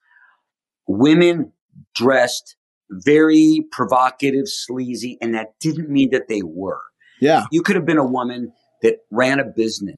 women 0.87 1.51
dressed 1.95 2.55
very 2.89 3.65
provocative, 3.71 4.47
sleazy, 4.47 5.17
and 5.21 5.35
that 5.35 5.53
didn't 5.59 5.89
mean 5.89 6.09
that 6.11 6.27
they 6.27 6.41
were. 6.43 6.81
Yeah. 7.21 7.45
You 7.51 7.61
could 7.61 7.75
have 7.75 7.85
been 7.85 7.97
a 7.97 8.05
woman 8.05 8.51
that 8.81 8.97
ran 9.11 9.39
a 9.39 9.45
business 9.45 9.95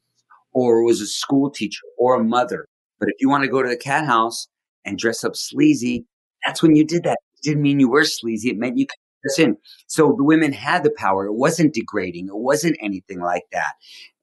or 0.54 0.84
was 0.84 1.02
a 1.02 1.08
school 1.08 1.50
teacher 1.50 1.86
or 1.98 2.20
a 2.20 2.24
mother. 2.24 2.66
But 3.00 3.10
if 3.10 3.16
you 3.20 3.30
want 3.30 3.44
to 3.44 3.50
go 3.50 3.64
to 3.64 3.70
the 3.70 3.78
cat 3.78 4.06
house 4.06 4.48
and 4.86 4.98
dress 4.98 5.24
up 5.24 5.36
sleazy, 5.36 6.06
that's 6.46 6.62
when 6.62 6.76
you 6.76 6.86
did 6.86 7.04
that. 7.04 7.18
It 7.36 7.50
didn't 7.50 7.62
mean 7.62 7.80
you 7.80 7.90
were 7.90 8.04
sleazy. 8.04 8.50
It 8.50 8.58
meant 8.58 8.78
you 8.78 8.86
could 8.86 8.98
dress 9.22 9.40
in. 9.40 9.58
So 9.88 10.14
the 10.18 10.24
women 10.24 10.54
had 10.54 10.84
the 10.84 10.94
power. 10.96 11.26
It 11.26 11.34
wasn't 11.34 11.74
degrading. 11.74 12.28
It 12.28 12.38
wasn't 12.38 12.78
anything 12.82 13.20
like 13.20 13.46
that. 13.52 13.74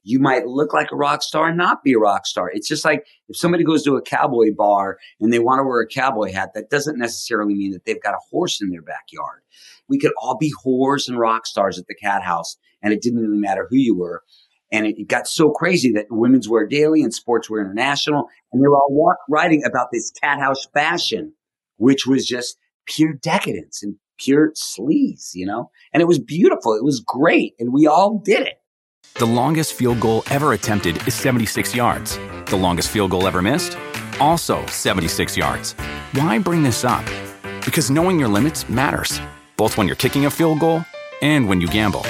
You 0.05 0.21
might 0.21 0.47
look 0.47 0.73
like 0.73 0.91
a 0.91 0.97
rock 0.97 1.23
star 1.23 1.49
and 1.49 1.59
not 1.59 1.83
be 1.83 1.93
a 1.93 1.99
rock 1.99 2.27
star. 2.27 2.51
It's 2.53 2.69
just 2.69 2.85
like 2.85 3.05
if 3.29 3.37
somebody 3.37 3.65
goes 3.65 3.83
to 3.85 3.97
a 3.97 4.03
cowboy 4.03 4.55
bar 4.57 4.99
and 5.21 5.33
they 5.33 5.39
want 5.39 5.59
to 5.59 5.65
wear 5.65 5.83
a 5.83 5.87
cowboy 5.87 6.33
hat, 6.33 6.53
that 6.55 6.71
doesn't 6.71 6.99
necessarily 6.99 7.55
mean 7.55 7.73
that 7.73 7.85
they've 7.85 8.03
got 8.03 8.15
a 8.15 8.21
horse 8.31 8.61
in 8.63 8.71
their 8.71 8.83
backyard. 8.83 9.43
We 9.89 9.99
could 9.99 10.13
all 10.21 10.37
be 10.39 10.53
whores 10.65 11.09
and 11.09 11.19
rock 11.19 11.47
stars 11.47 11.79
at 11.79 11.87
the 11.89 11.95
cat 11.95 12.23
house, 12.23 12.57
and 12.83 12.93
it 12.93 13.03
didn't 13.03 13.21
really 13.21 13.39
matter 13.39 13.67
who 13.69 13.77
you 13.77 13.97
were. 13.97 14.23
And 14.71 14.87
it, 14.87 15.09
got 15.09 15.27
so 15.27 15.51
crazy 15.51 15.93
that 15.93 16.07
Women's 16.11 16.49
Wear 16.49 16.67
Daily 16.67 17.03
and 17.03 17.13
sports 17.13 17.49
Sportswear 17.49 17.63
International, 17.63 18.29
and 18.53 18.63
they 18.63 18.69
were 18.69 18.77
all 18.77 19.15
writing 19.29 19.65
about 19.65 19.89
this 19.93 20.11
cat 20.11 20.39
house 20.39 20.67
fashion, 20.75 21.33
which 21.77 22.07
was 22.07 22.27
just 22.27 22.59
pure 22.88 23.12
decadence 23.12 23.83
and 23.83 23.94
pure 24.18 24.53
sleaze, 24.53 25.31
you 25.35 25.46
know? 25.46 25.70
And 25.92 26.01
it 26.01 26.07
was 26.07 26.18
beautiful. 26.18 26.74
It 26.74 26.85
was 26.85 27.01
great. 27.01 27.55
And 27.59 27.72
we 27.72 27.87
all 27.87 28.18
did 28.18 28.46
it. 28.46 28.61
The 29.14 29.27
longest 29.27 29.74
field 29.74 30.01
goal 30.01 30.22
ever 30.31 30.53
attempted 30.53 31.07
is 31.07 31.14
76 31.14 31.74
yards. 31.74 32.18
The 32.46 32.57
longest 32.57 32.90
field 32.90 33.11
goal 33.11 33.27
ever 33.27 33.42
missed? 33.42 33.77
Also 34.20 34.64
76 34.66 35.37
yards. 35.37 35.72
Why 36.12 36.38
bring 36.38 36.62
this 36.62 36.85
up? 36.85 37.05
Because 37.64 37.90
knowing 37.90 38.18
your 38.18 38.29
limits 38.29 38.68
matters, 38.68 39.20
both 39.57 39.77
when 39.77 39.87
you're 39.87 39.96
kicking 39.96 40.27
a 40.27 40.31
field 40.31 40.61
goal 40.61 40.85
and 41.20 41.48
when 41.48 41.61
you 41.61 41.68
gamble. 41.68 42.03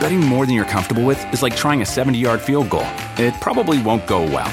Betting 0.00 0.20
more 0.20 0.44
than 0.44 0.54
you're 0.54 0.64
comfortable 0.64 1.04
with 1.04 1.22
is 1.32 1.42
like 1.42 1.56
trying 1.56 1.82
a 1.82 1.86
70 1.86 2.18
yard 2.18 2.40
field 2.40 2.68
goal, 2.70 2.86
it 3.16 3.34
probably 3.40 3.80
won't 3.82 4.06
go 4.06 4.22
well. 4.22 4.52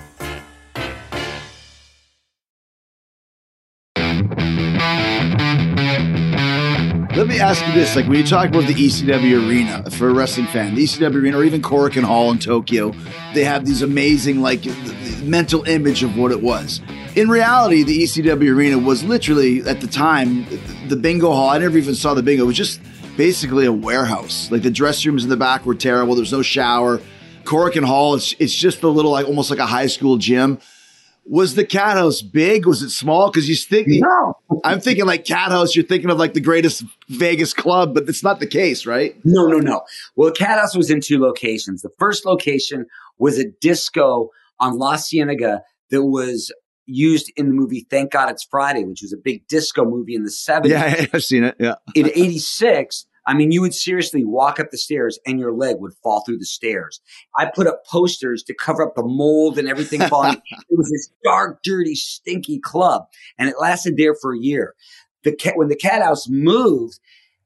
Me 7.31 7.39
ask 7.39 7.65
you 7.65 7.73
this: 7.73 7.95
like 7.95 8.07
when 8.07 8.17
you 8.17 8.25
talk 8.25 8.49
about 8.49 8.67
the 8.67 8.73
ECW 8.73 9.47
arena 9.47 9.89
for 9.91 10.09
a 10.09 10.13
wrestling 10.13 10.47
fan, 10.47 10.75
the 10.75 10.83
ECW 10.83 11.15
arena, 11.15 11.37
or 11.37 11.43
even 11.43 11.61
Korakuen 11.61 12.03
Hall 12.03 12.29
in 12.31 12.39
Tokyo, 12.39 12.93
they 13.33 13.43
have 13.43 13.65
these 13.65 13.81
amazing 13.81 14.41
like 14.41 14.65
mental 15.23 15.63
image 15.63 16.03
of 16.03 16.17
what 16.17 16.31
it 16.31 16.41
was. 16.41 16.81
In 17.15 17.29
reality, 17.29 17.83
the 17.83 18.03
ECW 18.03 18.53
arena 18.53 18.77
was 18.77 19.03
literally 19.03 19.61
at 19.61 19.81
the 19.81 19.87
time 19.87 20.45
the 20.89 20.95
bingo 20.95 21.31
hall. 21.31 21.49
I 21.49 21.57
never 21.57 21.77
even 21.77 21.95
saw 21.95 22.13
the 22.13 22.23
bingo. 22.23 22.43
It 22.43 22.47
was 22.47 22.57
just 22.57 22.81
basically 23.15 23.65
a 23.65 23.71
warehouse. 23.73 24.51
Like 24.51 24.63
the 24.63 24.71
dress 24.71 25.05
rooms 25.05 25.23
in 25.23 25.29
the 25.29 25.37
back 25.37 25.65
were 25.65 25.75
terrible. 25.75 26.15
There's 26.15 26.33
no 26.33 26.41
shower. 26.41 26.99
Korakuen 27.43 27.85
Hall, 27.85 28.15
it's 28.15 28.35
it's 28.39 28.53
just 28.53 28.83
a 28.83 28.89
little 28.89 29.11
like 29.11 29.25
almost 29.25 29.49
like 29.49 29.59
a 29.59 29.65
high 29.65 29.87
school 29.87 30.17
gym. 30.17 30.59
Was 31.25 31.55
the 31.55 31.63
cat 31.65 31.97
house 31.97 32.21
big? 32.21 32.65
Was 32.65 32.81
it 32.81 32.89
small? 32.89 33.29
Because 33.29 33.47
you 33.47 33.55
think 33.55 33.87
No. 33.89 34.33
I'm 34.63 34.79
thinking 34.81 35.05
like 35.05 35.23
cat 35.23 35.51
house. 35.51 35.75
You're 35.75 35.85
thinking 35.85 36.09
of 36.09 36.17
like 36.17 36.33
the 36.33 36.41
greatest 36.41 36.83
Vegas 37.09 37.53
club, 37.53 37.93
but 37.93 38.09
it's 38.09 38.23
not 38.23 38.39
the 38.39 38.47
case, 38.47 38.85
right? 38.85 39.15
No, 39.23 39.45
no, 39.47 39.59
no. 39.59 39.81
Well, 40.15 40.31
Cat 40.31 40.59
House 40.59 40.75
was 40.75 40.89
in 40.89 40.99
two 40.99 41.19
locations. 41.19 41.81
The 41.83 41.91
first 41.99 42.25
location 42.25 42.85
was 43.17 43.37
a 43.37 43.45
disco 43.61 44.29
on 44.59 44.77
La 44.77 44.97
Cienega 44.97 45.61
that 45.91 46.03
was 46.03 46.51
used 46.85 47.31
in 47.37 47.47
the 47.47 47.53
movie 47.53 47.85
Thank 47.89 48.11
God 48.11 48.29
It's 48.29 48.43
Friday, 48.43 48.83
which 48.83 49.01
was 49.01 49.13
a 49.13 49.17
big 49.17 49.47
disco 49.47 49.85
movie 49.85 50.15
in 50.15 50.23
the 50.23 50.29
70s. 50.31 50.67
Yeah, 50.69 51.05
I've 51.13 51.23
seen 51.23 51.43
it. 51.43 51.55
Yeah. 51.59 51.75
In 51.95 52.07
86, 52.07 53.05
I 53.27 53.33
mean, 53.33 53.51
you 53.51 53.61
would 53.61 53.73
seriously 53.73 54.23
walk 54.23 54.59
up 54.59 54.71
the 54.71 54.77
stairs 54.77 55.19
and 55.25 55.39
your 55.39 55.53
leg 55.53 55.77
would 55.79 55.93
fall 56.01 56.23
through 56.25 56.39
the 56.39 56.45
stairs. 56.45 57.01
I 57.37 57.51
put 57.53 57.67
up 57.67 57.85
posters 57.85 58.43
to 58.43 58.53
cover 58.53 58.83
up 58.83 58.95
the 58.95 59.03
mold 59.03 59.57
and 59.57 59.67
everything 59.67 60.01
falling. 60.07 60.41
it 60.51 60.77
was 60.77 60.89
this 60.89 61.11
dark, 61.23 61.59
dirty, 61.63 61.95
stinky 61.95 62.59
club, 62.59 63.05
and 63.37 63.49
it 63.49 63.55
lasted 63.59 63.95
there 63.97 64.15
for 64.15 64.33
a 64.33 64.39
year. 64.39 64.73
The 65.23 65.35
cat, 65.35 65.53
when 65.55 65.67
the 65.67 65.75
cat 65.75 66.01
house 66.01 66.27
moved, 66.27 66.99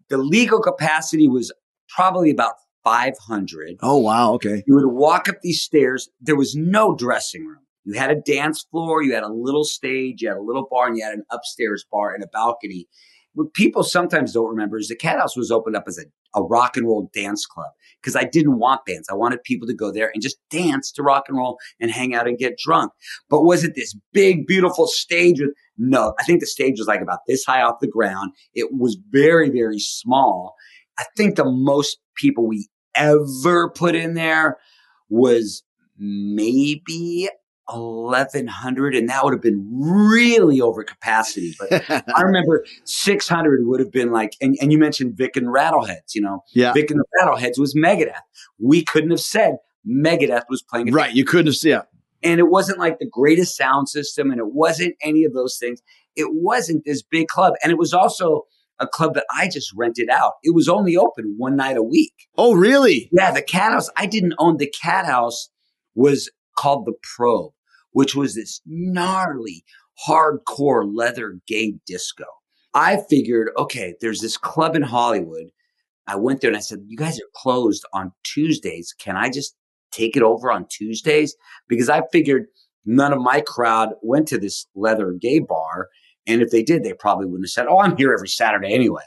the 0.10 0.18
legal 0.18 0.62
capacity 0.62 1.28
was 1.28 1.52
probably 1.90 2.30
about 2.30 2.54
500. 2.84 3.78
Oh 3.82 3.98
wow. 3.98 4.34
Okay. 4.34 4.64
You 4.66 4.76
would 4.76 4.86
walk 4.86 5.28
up 5.28 5.42
these 5.42 5.62
stairs. 5.62 6.10
There 6.22 6.36
was 6.36 6.56
no 6.56 6.96
dressing 6.96 7.46
room. 7.46 7.60
You 7.84 7.94
had 7.94 8.12
a 8.12 8.16
dance 8.16 8.66
floor, 8.72 9.04
you 9.04 9.14
had 9.14 9.24
a 9.24 9.32
little 9.32 9.64
stage, 9.64 10.22
you 10.22 10.30
had 10.30 10.38
a 10.38 10.42
little 10.42 10.68
bar, 10.70 10.88
and 10.88 10.98
you 10.98 11.04
had 11.04 11.14
an 11.14 11.24
upstairs 11.32 11.86
bar 11.92 12.14
and 12.14 12.24
a 12.24 12.28
balcony. 12.28 12.88
What 13.36 13.54
people 13.54 13.84
sometimes 13.84 14.34
don't 14.34 14.50
remember 14.50 14.78
is 14.78 14.88
the 14.88 14.96
Cat 14.96 15.20
House 15.20 15.38
was 15.38 15.52
opened 15.52 15.76
up 15.76 15.84
as 15.88 16.00
a, 16.00 16.40
a 16.40 16.44
rock 16.44 16.78
and 16.78 16.88
roll 16.88 17.10
dance 17.14 17.46
club 17.46 17.70
because 18.02 18.16
I 18.16 18.24
didn't 18.24 18.58
want 18.58 18.86
bands. 18.86 19.08
I 19.10 19.14
wanted 19.14 19.44
people 19.44 19.68
to 19.68 19.74
go 19.74 19.92
there 19.92 20.10
and 20.14 20.24
just 20.24 20.38
dance 20.50 20.92
to 20.94 21.04
rock 21.04 21.26
and 21.28 21.38
roll 21.38 21.58
and 21.80 21.92
hang 21.92 22.16
out 22.16 22.28
and 22.28 22.38
get 22.38 22.58
drunk. 22.58 22.92
But 23.30 23.44
was 23.44 23.64
it 23.64 23.76
this 23.76 23.96
big, 24.14 24.48
beautiful 24.48 24.88
stage 24.88 25.40
with 25.40 25.52
no, 25.78 26.14
I 26.20 26.24
think 26.24 26.40
the 26.40 26.48
stage 26.48 26.80
was 26.80 26.88
like 26.88 27.02
about 27.02 27.20
this 27.28 27.44
high 27.46 27.62
off 27.62 27.82
the 27.82 27.88
ground. 27.88 28.32
It 28.54 28.70
was 28.72 28.98
very, 29.12 29.50
very 29.50 29.80
small. 29.80 30.56
I 30.98 31.04
think 31.18 31.36
the 31.36 31.46
most 31.46 31.98
people 32.16 32.48
we 32.48 32.70
ever 32.96 33.70
put 33.70 33.96
in 33.96 34.14
there 34.14 34.58
was 35.10 35.64
maybe 35.98 37.30
1100 37.68 38.96
and 38.96 39.10
that 39.10 39.24
would 39.24 39.34
have 39.34 39.42
been 39.42 39.68
really 39.72 40.62
over 40.62 40.84
capacity 40.84 41.56
but 41.60 41.84
i 42.16 42.22
remember 42.22 42.66
600 42.86 43.66
would 43.68 43.80
have 43.80 43.92
been 43.92 44.12
like 44.12 44.34
and, 44.42 44.56
and 44.62 44.72
you 44.72 44.78
mentioned 44.78 45.16
vic 45.16 45.36
and 45.36 45.48
rattleheads 45.48 46.14
you 46.14 46.22
know 46.22 46.44
Yeah. 46.54 46.74
vic 46.74 46.92
and 46.92 47.00
the 47.00 47.06
rattleheads 47.22 47.58
was 47.60 47.76
megadeth 47.76 48.14
we 48.60 48.84
couldn't 48.84 49.12
have 49.12 49.20
said 49.20 49.58
megadeth 49.88 50.44
was 50.50 50.62
playing 50.64 50.92
right. 50.92 51.14
You 51.14 51.26
couldn't 51.26 51.48
have. 51.54 51.64
Yeah. 51.64 51.82
and 52.24 52.40
it 52.40 52.50
wasn't 52.50 52.80
like 52.80 53.00
the 53.00 53.08
greatest 53.10 53.56
sound 53.58 53.90
system 53.90 54.32
and 54.32 54.40
it 54.40 54.48
wasn't 54.54 54.96
any 55.02 55.24
of 55.24 55.34
those 55.34 55.58
things 55.60 55.82
it 56.16 56.28
wasn't 56.34 56.84
this 56.86 57.02
big 57.04 57.28
club 57.28 57.54
and 57.64 57.72
it 57.72 57.78
was 57.78 57.94
also 57.94 58.44
a 58.80 58.88
club 58.88 59.14
that 59.14 59.26
i 59.36 59.48
just 59.48 59.72
rented 59.76 60.10
out 60.10 60.34
it 60.44 60.54
was 60.54 60.68
only 60.68 60.96
open 60.98 61.34
one 61.38 61.56
night 61.56 61.78
a 61.78 61.84
week 61.84 62.14
Oh, 62.38 62.54
really? 62.54 63.10
yeah 63.12 63.32
the 63.32 63.42
cat 63.42 63.72
house 63.72 63.90
i 63.98 64.06
didn't 64.06 64.34
own 64.38 64.58
the 64.58 64.72
cat 64.82 65.06
house 65.06 65.50
was 65.96 66.30
called 66.56 66.86
the 66.86 66.94
probe 67.16 67.52
which 67.96 68.14
was 68.14 68.36
this 68.36 68.60
gnarly 68.66 69.64
hardcore 70.06 70.84
leather 70.94 71.40
gay 71.48 71.76
disco. 71.88 72.26
I 72.74 73.02
figured 73.10 73.52
okay 73.58 73.96
there's 74.02 74.20
this 74.20 74.36
club 74.38 74.76
in 74.76 74.82
hollywood. 74.82 75.48
I 76.06 76.18
went 76.18 76.42
there 76.42 76.50
and 76.50 76.58
i 76.58 76.60
said 76.60 76.84
you 76.88 76.98
guys 76.98 77.18
are 77.18 77.32
closed 77.34 77.86
on 77.94 78.12
tuesdays. 78.24 78.94
Can 79.00 79.16
i 79.16 79.30
just 79.30 79.56
take 79.92 80.18
it 80.18 80.24
over 80.24 80.52
on 80.52 80.68
tuesdays? 80.70 81.36
Because 81.70 81.88
i 81.88 82.02
figured 82.12 82.48
none 82.86 83.14
of 83.14 83.22
my 83.22 83.40
crowd 83.40 83.94
went 84.02 84.28
to 84.28 84.38
this 84.38 84.68
leather 84.76 85.14
gay 85.14 85.40
bar 85.40 85.88
and 86.28 86.42
if 86.42 86.52
they 86.52 86.64
did 86.64 86.84
they 86.84 86.92
probably 86.92 87.28
wouldn't 87.28 87.46
have 87.46 87.52
said 87.52 87.68
oh 87.68 87.80
i'm 87.80 87.96
here 87.96 88.14
every 88.14 88.28
saturday 88.28 88.74
anyway. 88.74 89.04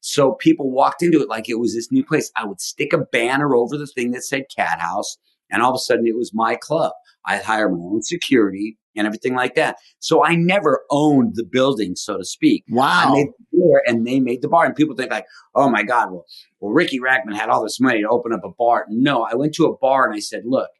So 0.00 0.32
people 0.32 0.68
walked 0.68 1.00
into 1.00 1.22
it 1.22 1.28
like 1.28 1.48
it 1.48 1.60
was 1.60 1.74
this 1.74 1.92
new 1.92 2.04
place. 2.04 2.32
I 2.36 2.44
would 2.44 2.60
stick 2.60 2.92
a 2.92 2.98
banner 2.98 3.54
over 3.54 3.78
the 3.78 3.86
thing 3.86 4.10
that 4.10 4.24
said 4.24 4.46
cat 4.54 4.80
house 4.80 5.16
and 5.52 5.62
all 5.62 5.70
of 5.70 5.76
a 5.76 5.78
sudden 5.78 6.06
it 6.06 6.16
was 6.16 6.32
my 6.34 6.56
club 6.56 6.92
i'd 7.26 7.42
hire 7.42 7.68
my 7.68 7.78
own 7.78 8.02
security 8.02 8.76
and 8.96 9.06
everything 9.06 9.34
like 9.34 9.54
that 9.54 9.76
so 10.00 10.24
i 10.24 10.34
never 10.34 10.82
owned 10.90 11.32
the 11.36 11.44
building 11.44 11.94
so 11.94 12.16
to 12.18 12.24
speak 12.24 12.64
I 12.70 12.74
Wow. 12.74 13.12
made 13.14 13.28
the 13.28 13.44
floor 13.56 13.82
and 13.86 14.06
they 14.06 14.18
made 14.20 14.42
the 14.42 14.48
bar. 14.48 14.64
And 14.64 14.74
people 14.74 14.96
think 14.96 15.10
like, 15.10 15.26
oh 15.54 15.68
my 15.68 15.82
God, 15.82 16.10
well, 16.10 16.24
well, 16.60 16.72
Riki 16.72 16.98
Rachtman 17.00 17.34
had 17.36 17.48
all 17.48 17.62
this 17.62 17.78
money 17.80 18.00
to 18.02 18.08
open 18.08 18.32
up 18.32 18.40
a 18.44 18.48
bar. 18.50 18.86
No, 18.88 19.22
I 19.22 19.34
went 19.34 19.54
to 19.56 19.66
a 19.66 19.76
bar 19.76 20.06
and 20.06 20.14
I 20.14 20.20
said, 20.20 20.42
look, 20.46 20.70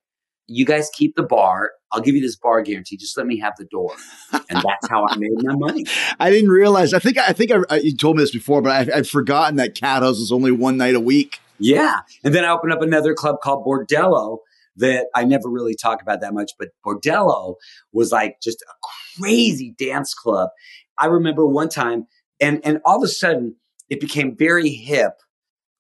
you 0.46 0.64
guys 0.64 0.90
keep 0.94 1.14
the 1.16 1.22
bar. 1.22 1.72
I'll 1.92 2.00
give 2.00 2.14
you 2.14 2.20
this 2.22 2.36
bar 2.36 2.62
guarantee. 2.62 2.96
Just 2.96 3.16
let 3.16 3.26
me 3.26 3.38
have 3.40 3.52
the 3.58 3.66
door. 3.66 3.94
And 4.32 4.42
that's 4.62 4.88
how 4.88 5.06
I 5.06 5.16
made 5.16 5.30
my 5.42 5.54
money. 5.54 5.84
I 6.20 6.30
didn't 6.30 6.50
realize. 6.50 6.92
I 6.94 6.98
think 6.98 7.18
I 7.18 7.32
think 7.32 7.50
I, 7.52 7.58
I, 7.70 7.76
you 7.78 7.94
told 7.96 8.16
me 8.16 8.22
this 8.22 8.30
before, 8.32 8.62
but 8.62 8.90
I, 8.90 8.98
I'd 8.98 9.08
forgotten 9.08 9.56
that 9.56 9.74
Cat 9.74 10.02
House 10.02 10.18
was 10.18 10.32
only 10.32 10.50
one 10.50 10.76
night 10.78 10.94
a 10.94 11.00
week. 11.00 11.40
Yeah. 11.58 12.00
And 12.24 12.34
then 12.34 12.44
I 12.44 12.50
opened 12.50 12.72
up 12.72 12.82
another 12.82 13.14
club 13.14 13.36
called 13.42 13.64
Bordello 13.66 14.38
that 14.76 15.06
I 15.14 15.24
never 15.24 15.48
really 15.48 15.74
talk 15.74 16.02
about 16.02 16.20
that 16.20 16.34
much, 16.34 16.52
but 16.58 16.68
Bordello 16.84 17.56
was 17.92 18.12
like 18.12 18.36
just 18.42 18.62
a 18.62 19.18
crazy 19.18 19.74
dance 19.78 20.14
club. 20.14 20.50
I 20.98 21.06
remember 21.06 21.46
one 21.46 21.68
time 21.68 22.06
and 22.40 22.60
and 22.64 22.80
all 22.84 22.96
of 22.98 23.02
a 23.02 23.08
sudden 23.08 23.56
it 23.90 24.00
became 24.00 24.36
very 24.36 24.70
hip 24.70 25.12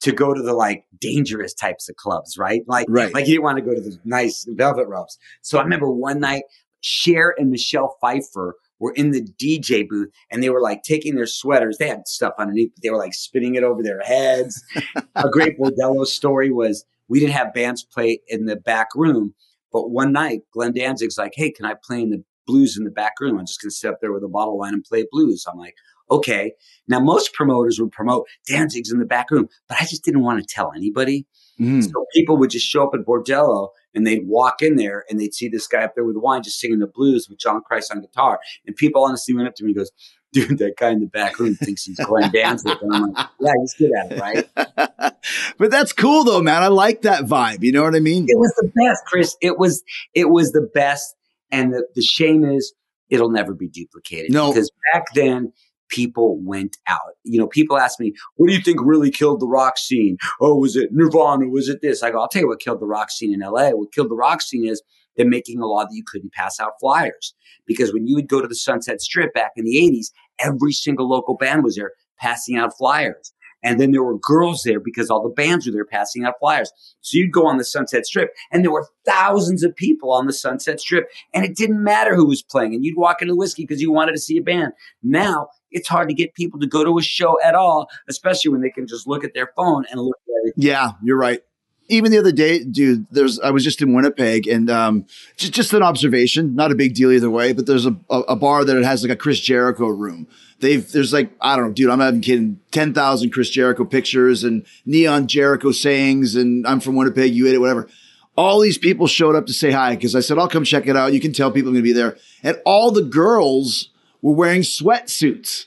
to 0.00 0.12
go 0.12 0.34
to 0.34 0.42
the 0.42 0.52
like 0.52 0.84
dangerous 1.00 1.54
types 1.54 1.88
of 1.88 1.96
clubs, 1.96 2.36
right? 2.36 2.62
Like 2.66 2.86
Right. 2.88 3.14
like 3.14 3.26
you 3.26 3.34
didn't 3.34 3.44
want 3.44 3.58
to 3.58 3.64
go 3.64 3.74
to 3.74 3.80
the 3.80 3.98
nice 4.04 4.44
velvet 4.48 4.86
ropes. 4.88 5.16
So 5.42 5.58
I 5.58 5.62
remember 5.62 5.90
one 5.90 6.20
night 6.20 6.42
Cher 6.80 7.34
and 7.38 7.50
Michelle 7.50 7.96
Pfeiffer 8.00 8.56
were 8.80 8.92
in 8.92 9.12
the 9.12 9.22
DJ 9.40 9.88
booth 9.88 10.10
and 10.30 10.42
they 10.42 10.50
were 10.50 10.60
like 10.60 10.82
taking 10.82 11.14
their 11.14 11.26
sweaters. 11.26 11.78
They 11.78 11.86
had 11.86 12.08
stuff 12.08 12.34
underneath, 12.36 12.72
but 12.74 12.82
they 12.82 12.90
were 12.90 12.98
like 12.98 13.14
spinning 13.14 13.54
it 13.54 13.62
over 13.62 13.80
their 13.82 14.00
heads. 14.00 14.62
a 15.14 15.28
great 15.30 15.56
Bordello 15.58 16.04
story 16.04 16.50
was 16.50 16.84
we 17.12 17.20
didn't 17.20 17.34
have 17.34 17.52
bands 17.52 17.84
play 17.84 18.20
in 18.26 18.46
the 18.46 18.56
back 18.56 18.88
room, 18.94 19.34
but 19.70 19.90
one 19.90 20.12
night 20.12 20.40
Glenn 20.50 20.72
Danzig's 20.72 21.18
like, 21.18 21.34
"Hey, 21.36 21.50
can 21.50 21.66
I 21.66 21.74
play 21.74 22.00
in 22.00 22.08
the 22.08 22.24
blues 22.46 22.78
in 22.78 22.84
the 22.84 22.90
back 22.90 23.20
room? 23.20 23.38
I'm 23.38 23.44
just 23.44 23.60
gonna 23.60 23.70
sit 23.70 23.92
up 23.92 24.00
there 24.00 24.14
with 24.14 24.24
a 24.24 24.28
bottle 24.28 24.54
of 24.54 24.58
wine 24.58 24.72
and 24.72 24.82
play 24.82 25.06
blues." 25.12 25.44
I'm 25.46 25.58
like, 25.58 25.74
"Okay." 26.10 26.54
Now 26.88 27.00
most 27.00 27.34
promoters 27.34 27.78
would 27.78 27.92
promote 27.92 28.26
Danzig's 28.48 28.90
in 28.90 28.98
the 28.98 29.04
back 29.04 29.30
room, 29.30 29.50
but 29.68 29.76
I 29.78 29.84
just 29.84 30.04
didn't 30.04 30.22
want 30.22 30.40
to 30.40 30.54
tell 30.54 30.72
anybody. 30.74 31.26
Mm. 31.60 31.84
So 31.84 32.06
people 32.14 32.38
would 32.38 32.48
just 32.48 32.66
show 32.66 32.86
up 32.86 32.94
at 32.94 33.04
Bordello 33.04 33.68
and 33.94 34.06
they'd 34.06 34.26
walk 34.26 34.62
in 34.62 34.76
there 34.76 35.04
and 35.10 35.20
they'd 35.20 35.34
see 35.34 35.48
this 35.48 35.66
guy 35.66 35.84
up 35.84 35.94
there 35.94 36.04
with 36.04 36.16
wine 36.16 36.42
just 36.42 36.58
singing 36.58 36.78
the 36.78 36.86
blues 36.86 37.28
with 37.28 37.38
John 37.38 37.60
Christ 37.60 37.92
on 37.92 38.00
guitar. 38.00 38.40
And 38.66 38.74
people 38.74 39.04
honestly 39.04 39.34
went 39.34 39.48
up 39.48 39.54
to 39.56 39.64
me 39.64 39.72
and 39.72 39.76
goes, 39.76 39.92
dude, 40.32 40.58
that 40.58 40.76
guy 40.76 40.90
in 40.90 41.00
the 41.00 41.06
back 41.06 41.38
room 41.38 41.54
thinks 41.54 41.84
he's 41.84 41.98
Glenn 41.98 42.30
Danzig. 42.32 42.76
And 42.80 42.94
I'm 42.94 43.12
like, 43.12 43.28
yeah, 43.40 43.52
he's 43.60 43.74
good 43.74 43.90
at 43.98 44.12
it, 44.12 44.20
right? 44.20 45.14
but 45.58 45.70
that's 45.70 45.92
cool 45.92 46.24
though, 46.24 46.42
man. 46.42 46.62
I 46.62 46.68
like 46.68 47.02
that 47.02 47.24
vibe. 47.24 47.62
You 47.62 47.72
know 47.72 47.82
what 47.82 47.94
I 47.94 48.00
mean? 48.00 48.24
It 48.28 48.38
was 48.38 48.52
the 48.56 48.70
best, 48.74 49.04
Chris. 49.06 49.36
It 49.40 49.58
was, 49.58 49.82
it 50.14 50.30
was 50.30 50.52
the 50.52 50.68
best. 50.74 51.14
And 51.50 51.74
the, 51.74 51.86
the 51.94 52.02
shame 52.02 52.44
is 52.44 52.72
it'll 53.10 53.30
never 53.30 53.54
be 53.54 53.68
duplicated. 53.68 54.32
No. 54.32 54.52
Because 54.52 54.70
back 54.92 55.12
then, 55.14 55.52
people 55.92 56.38
went 56.42 56.78
out. 56.88 57.00
You 57.22 57.38
know, 57.38 57.46
people 57.46 57.76
ask 57.76 58.00
me, 58.00 58.14
what 58.36 58.48
do 58.48 58.54
you 58.54 58.60
think 58.60 58.80
really 58.82 59.10
killed 59.10 59.40
the 59.40 59.46
rock 59.46 59.76
scene? 59.76 60.16
Oh, 60.40 60.56
was 60.56 60.74
it 60.74 60.88
Nirvana? 60.92 61.46
Was 61.48 61.68
it 61.68 61.82
this? 61.82 62.02
I 62.02 62.10
go, 62.10 62.20
I'll 62.20 62.28
tell 62.28 62.42
you 62.42 62.48
what 62.48 62.60
killed 62.60 62.80
the 62.80 62.86
rock 62.86 63.10
scene 63.10 63.34
in 63.34 63.40
LA. 63.40 63.70
What 63.70 63.92
killed 63.92 64.10
the 64.10 64.16
rock 64.16 64.40
scene 64.40 64.66
is 64.66 64.82
they're 65.16 65.28
making 65.28 65.60
a 65.60 65.66
law 65.66 65.84
that 65.84 65.92
you 65.92 66.02
couldn't 66.06 66.32
pass 66.32 66.58
out 66.58 66.72
flyers. 66.80 67.34
Because 67.66 67.92
when 67.92 68.06
you 68.06 68.16
would 68.16 68.28
go 68.28 68.40
to 68.40 68.48
the 68.48 68.54
Sunset 68.54 69.00
Strip 69.00 69.34
back 69.34 69.52
in 69.56 69.64
the 69.64 69.76
80s, 69.76 70.06
every 70.38 70.72
single 70.72 71.08
local 71.08 71.36
band 71.36 71.64
was 71.64 71.76
there 71.76 71.92
passing 72.18 72.56
out 72.56 72.76
flyers. 72.76 73.32
And 73.64 73.78
then 73.78 73.92
there 73.92 74.02
were 74.02 74.18
girls 74.18 74.62
there 74.64 74.80
because 74.80 75.08
all 75.08 75.22
the 75.22 75.28
bands 75.28 75.66
were 75.66 75.72
there 75.72 75.84
passing 75.84 76.24
out 76.24 76.34
flyers. 76.40 76.72
So 77.00 77.16
you'd 77.16 77.32
go 77.32 77.46
on 77.46 77.58
the 77.58 77.64
Sunset 77.64 78.06
Strip 78.06 78.30
and 78.50 78.64
there 78.64 78.72
were 78.72 78.88
thousands 79.06 79.62
of 79.62 79.74
people 79.76 80.12
on 80.12 80.26
the 80.26 80.32
Sunset 80.32 80.80
Strip 80.80 81.08
and 81.32 81.44
it 81.44 81.56
didn't 81.56 81.82
matter 81.82 82.16
who 82.16 82.26
was 82.26 82.42
playing. 82.42 82.74
And 82.74 82.84
you'd 82.84 82.98
walk 82.98 83.22
into 83.22 83.36
Whiskey 83.36 83.62
because 83.62 83.80
you 83.80 83.92
wanted 83.92 84.12
to 84.12 84.20
see 84.20 84.36
a 84.36 84.42
band. 84.42 84.72
Now 85.02 85.48
it's 85.70 85.88
hard 85.88 86.08
to 86.08 86.14
get 86.14 86.34
people 86.34 86.58
to 86.60 86.66
go 86.66 86.84
to 86.84 86.98
a 86.98 87.02
show 87.02 87.38
at 87.42 87.54
all, 87.54 87.88
especially 88.08 88.50
when 88.50 88.62
they 88.62 88.70
can 88.70 88.86
just 88.86 89.06
look 89.06 89.24
at 89.24 89.32
their 89.34 89.52
phone 89.54 89.84
and 89.90 90.00
look 90.00 90.18
at 90.26 90.48
it. 90.48 90.54
Yeah, 90.56 90.92
you're 91.02 91.18
right. 91.18 91.40
Even 91.88 92.10
the 92.12 92.18
other 92.18 92.32
day, 92.32 92.62
dude, 92.62 93.06
there's 93.10 93.38
I 93.40 93.50
was 93.50 93.64
just 93.64 93.82
in 93.82 93.92
Winnipeg 93.92 94.46
and 94.46 94.70
um 94.70 95.06
just 95.36 95.52
just 95.52 95.72
an 95.72 95.82
observation, 95.82 96.54
not 96.54 96.72
a 96.72 96.74
big 96.74 96.94
deal 96.94 97.10
either 97.12 97.30
way, 97.30 97.52
but 97.52 97.66
there's 97.66 97.86
a, 97.86 97.96
a, 98.08 98.20
a 98.20 98.36
bar 98.36 98.64
that 98.64 98.82
has 98.82 99.02
like 99.02 99.12
a 99.12 99.16
Chris 99.16 99.40
Jericho 99.40 99.88
room. 99.88 100.26
They've 100.60 100.90
there's 100.90 101.12
like, 101.12 101.30
I 101.40 101.56
don't 101.56 101.66
know, 101.66 101.72
dude, 101.72 101.90
I'm 101.90 101.98
not 101.98 102.08
even 102.08 102.20
kidding, 102.20 102.60
ten 102.70 102.94
thousand 102.94 103.30
Chris 103.30 103.50
Jericho 103.50 103.84
pictures 103.84 104.44
and 104.44 104.64
neon 104.86 105.26
Jericho 105.26 105.72
sayings 105.72 106.36
and 106.36 106.66
I'm 106.66 106.80
from 106.80 106.94
Winnipeg, 106.96 107.34
you 107.34 107.48
ate 107.48 107.54
it, 107.54 107.58
whatever. 107.58 107.88
All 108.36 108.60
these 108.60 108.78
people 108.78 109.06
showed 109.06 109.34
up 109.34 109.46
to 109.46 109.52
say 109.52 109.72
hi 109.72 109.94
because 109.94 110.14
I 110.14 110.20
said, 110.20 110.38
I'll 110.38 110.48
come 110.48 110.64
check 110.64 110.86
it 110.86 110.96
out. 110.96 111.12
You 111.12 111.20
can 111.20 111.32
tell 111.32 111.50
people 111.50 111.68
I'm 111.68 111.74
gonna 111.74 111.82
be 111.82 111.92
there. 111.92 112.16
And 112.42 112.58
all 112.64 112.90
the 112.90 113.02
girls 113.02 113.90
were 114.22 114.32
wearing 114.32 114.62
sweatsuits. 114.62 115.66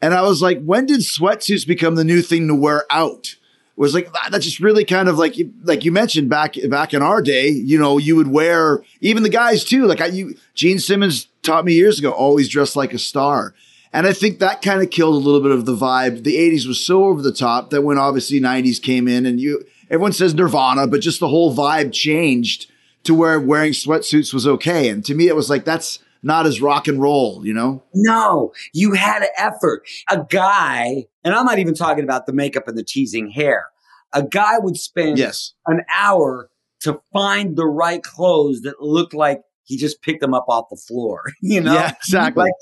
And 0.00 0.14
I 0.14 0.22
was 0.22 0.42
like, 0.42 0.60
when 0.64 0.86
did 0.86 1.00
sweatsuits 1.00 1.64
become 1.64 1.94
the 1.94 2.02
new 2.02 2.22
thing 2.22 2.48
to 2.48 2.54
wear 2.56 2.84
out? 2.90 3.36
Was 3.76 3.94
like 3.94 4.12
that- 4.12 4.28
that's 4.30 4.44
just 4.44 4.60
really 4.60 4.84
kind 4.84 5.08
of 5.08 5.18
like 5.18 5.34
like 5.64 5.84
you 5.84 5.92
mentioned 5.92 6.28
back 6.28 6.56
back 6.68 6.92
in 6.92 7.02
our 7.02 7.22
day. 7.22 7.48
You 7.48 7.78
know, 7.78 7.98
you 7.98 8.16
would 8.16 8.28
wear 8.28 8.82
even 9.00 9.22
the 9.22 9.28
guys 9.28 9.64
too. 9.64 9.86
Like 9.86 10.00
I, 10.00 10.06
you, 10.06 10.36
Gene 10.54 10.78
Simmons 10.78 11.28
taught 11.42 11.64
me 11.64 11.72
years 11.72 11.98
ago, 11.98 12.10
always 12.10 12.48
dress 12.48 12.76
like 12.76 12.92
a 12.92 12.98
star. 12.98 13.54
And 13.94 14.06
I 14.06 14.12
think 14.12 14.38
that 14.38 14.62
kind 14.62 14.82
of 14.82 14.90
killed 14.90 15.14
a 15.14 15.18
little 15.24 15.40
bit 15.40 15.50
of 15.52 15.66
the 15.66 15.74
vibe. 15.76 16.22
The 16.24 16.36
'80s 16.36 16.66
was 16.66 16.84
so 16.84 17.04
over 17.04 17.20
the 17.22 17.32
top 17.32 17.70
that 17.70 17.82
when 17.82 17.98
obviously 17.98 18.40
'90s 18.40 18.80
came 18.80 19.08
in, 19.08 19.26
and 19.26 19.40
you 19.40 19.64
everyone 19.90 20.12
says 20.12 20.34
Nirvana, 20.34 20.86
but 20.86 21.00
just 21.00 21.20
the 21.20 21.28
whole 21.28 21.54
vibe 21.54 21.92
changed 21.92 22.70
to 23.04 23.14
where 23.14 23.40
wearing 23.40 23.72
sweatsuits 23.72 24.32
was 24.32 24.46
okay. 24.46 24.88
And 24.88 25.04
to 25.06 25.14
me, 25.14 25.28
it 25.28 25.36
was 25.36 25.50
like 25.50 25.64
that's 25.64 25.98
not 26.22 26.46
as 26.46 26.60
rock 26.60 26.88
and 26.88 27.00
roll, 27.00 27.44
you 27.44 27.52
know? 27.54 27.82
No, 27.94 28.52
you 28.72 28.92
had 28.94 29.22
an 29.22 29.28
effort. 29.36 29.82
A 30.10 30.24
guy, 30.28 31.06
and 31.24 31.34
I'm 31.34 31.44
not 31.46 31.58
even 31.58 31.74
talking 31.74 32.04
about 32.04 32.26
the 32.26 32.32
makeup 32.32 32.68
and 32.68 32.76
the 32.78 32.84
teasing 32.84 33.30
hair. 33.30 33.66
A 34.12 34.22
guy 34.22 34.58
would 34.58 34.76
spend 34.76 35.18
Yes. 35.18 35.54
an 35.66 35.80
hour 35.92 36.50
to 36.80 37.00
find 37.12 37.56
the 37.56 37.66
right 37.66 38.02
clothes 38.02 38.60
that 38.62 38.80
looked 38.82 39.14
like 39.14 39.40
he 39.64 39.76
just 39.76 40.02
picked 40.02 40.20
them 40.20 40.34
up 40.34 40.44
off 40.48 40.66
the 40.70 40.76
floor. 40.76 41.22
You 41.40 41.60
know, 41.60 41.72
Yeah, 41.74 41.90
exactly. 41.92 42.44
Like 42.44 42.52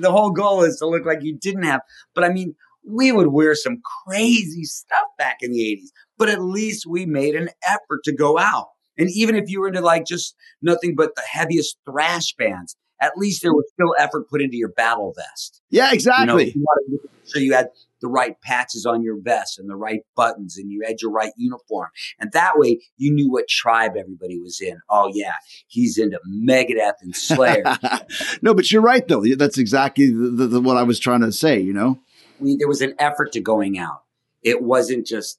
the 0.00 0.10
whole 0.10 0.30
goal 0.30 0.62
is 0.62 0.76
to 0.78 0.86
look 0.86 1.04
like 1.04 1.22
you 1.22 1.36
didn't 1.36 1.64
have. 1.64 1.80
But 2.14 2.24
I 2.24 2.28
mean, 2.30 2.54
we 2.86 3.12
would 3.12 3.28
wear 3.28 3.54
some 3.54 3.80
crazy 4.06 4.64
stuff 4.64 5.06
back 5.18 5.38
in 5.40 5.52
the 5.52 5.60
80s, 5.60 5.88
but 6.18 6.28
at 6.28 6.42
least 6.42 6.86
we 6.86 7.06
made 7.06 7.34
an 7.34 7.48
effort 7.64 8.02
to 8.04 8.12
go 8.14 8.38
out. 8.38 8.68
And 8.98 9.08
even 9.10 9.36
if 9.36 9.48
you 9.48 9.60
were 9.60 9.68
into 9.68 9.80
like 9.80 10.04
just 10.04 10.34
nothing 10.60 10.94
but 10.96 11.14
the 11.14 11.22
heaviest 11.22 11.78
thrash 11.88 12.34
bands, 12.36 12.76
at 13.02 13.12
least 13.16 13.42
there 13.42 13.52
was 13.52 13.64
still 13.74 13.94
effort 13.98 14.30
put 14.30 14.40
into 14.40 14.56
your 14.56 14.68
battle 14.68 15.12
vest. 15.14 15.60
Yeah, 15.70 15.86
know, 15.86 15.92
exactly. 15.92 16.52
you 16.54 16.64
make 17.02 17.10
sure 17.26 17.42
you 17.42 17.52
had 17.52 17.68
the 18.00 18.08
right 18.08 18.40
patches 18.42 18.86
on 18.86 19.02
your 19.02 19.20
vest 19.20 19.58
and 19.58 19.68
the 19.68 19.76
right 19.76 20.02
buttons 20.16 20.56
and 20.56 20.70
you 20.70 20.82
had 20.86 21.02
your 21.02 21.10
right 21.10 21.32
uniform. 21.36 21.88
And 22.20 22.30
that 22.32 22.52
way 22.56 22.80
you 22.96 23.12
knew 23.12 23.30
what 23.30 23.48
tribe 23.48 23.92
everybody 23.98 24.38
was 24.38 24.60
in. 24.60 24.78
Oh 24.88 25.10
yeah, 25.12 25.34
he's 25.66 25.98
into 25.98 26.20
Megadeth 26.28 27.02
and 27.02 27.14
Slayer. 27.14 27.64
no, 28.42 28.54
but 28.54 28.70
you're 28.70 28.82
right 28.82 29.06
though. 29.06 29.24
That's 29.36 29.58
exactly 29.58 30.10
the, 30.10 30.30
the, 30.30 30.46
the, 30.46 30.60
what 30.60 30.76
I 30.76 30.84
was 30.84 30.98
trying 30.98 31.20
to 31.20 31.32
say. 31.32 31.60
You 31.60 31.72
know. 31.72 32.00
we, 32.38 32.56
there 32.56 32.68
was 32.68 32.82
an 32.82 32.94
effort 32.98 33.32
to 33.32 33.40
going 33.40 33.78
out. 33.78 34.02
It 34.42 34.62
wasn't 34.62 35.06
just, 35.06 35.38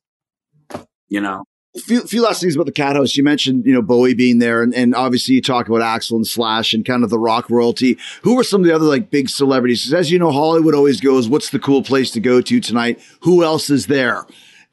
you 1.08 1.22
know, 1.22 1.44
Few, 1.76 2.02
few 2.06 2.22
last 2.22 2.40
things 2.40 2.56
about 2.56 2.68
the 2.68 2.72
Cat 2.72 2.96
House. 2.96 3.16
You 3.16 3.24
mentioned, 3.24 3.66
you 3.66 3.74
know, 3.74 3.82
Bowie 3.82 4.14
being 4.14 4.38
there, 4.38 4.62
and, 4.62 4.76
and 4.76 4.94
obviously 4.94 5.34
you 5.34 5.42
talk 5.42 5.68
about 5.68 5.82
Axl 5.82 6.12
and 6.12 6.28
Slash 6.28 6.74
and 6.76 6.86
kind 6.86 7.04
of 7.04 7.10
the 7.10 7.18
rock 7.18 7.50
royalty. 7.50 7.98
Who 8.22 8.36
were 8.36 8.44
some 8.44 8.62
of 8.62 8.68
the 8.68 8.76
other 8.76 8.86
like 8.86 9.10
big 9.10 9.28
celebrities? 9.28 9.84
'Cause 9.84 9.94
as 9.94 10.12
you 10.12 10.20
know, 10.20 10.32
Hollywood 10.32 10.76
always 10.76 11.02
goes, 11.02 11.28
"What's 11.28 11.50
the 11.50 11.58
cool 11.58 11.82
place 11.82 12.12
to 12.12 12.20
go 12.20 12.42
to 12.42 12.60
tonight? 12.60 13.00
Who 13.22 13.44
else 13.44 13.72
is 13.72 13.88
there?" 13.88 14.26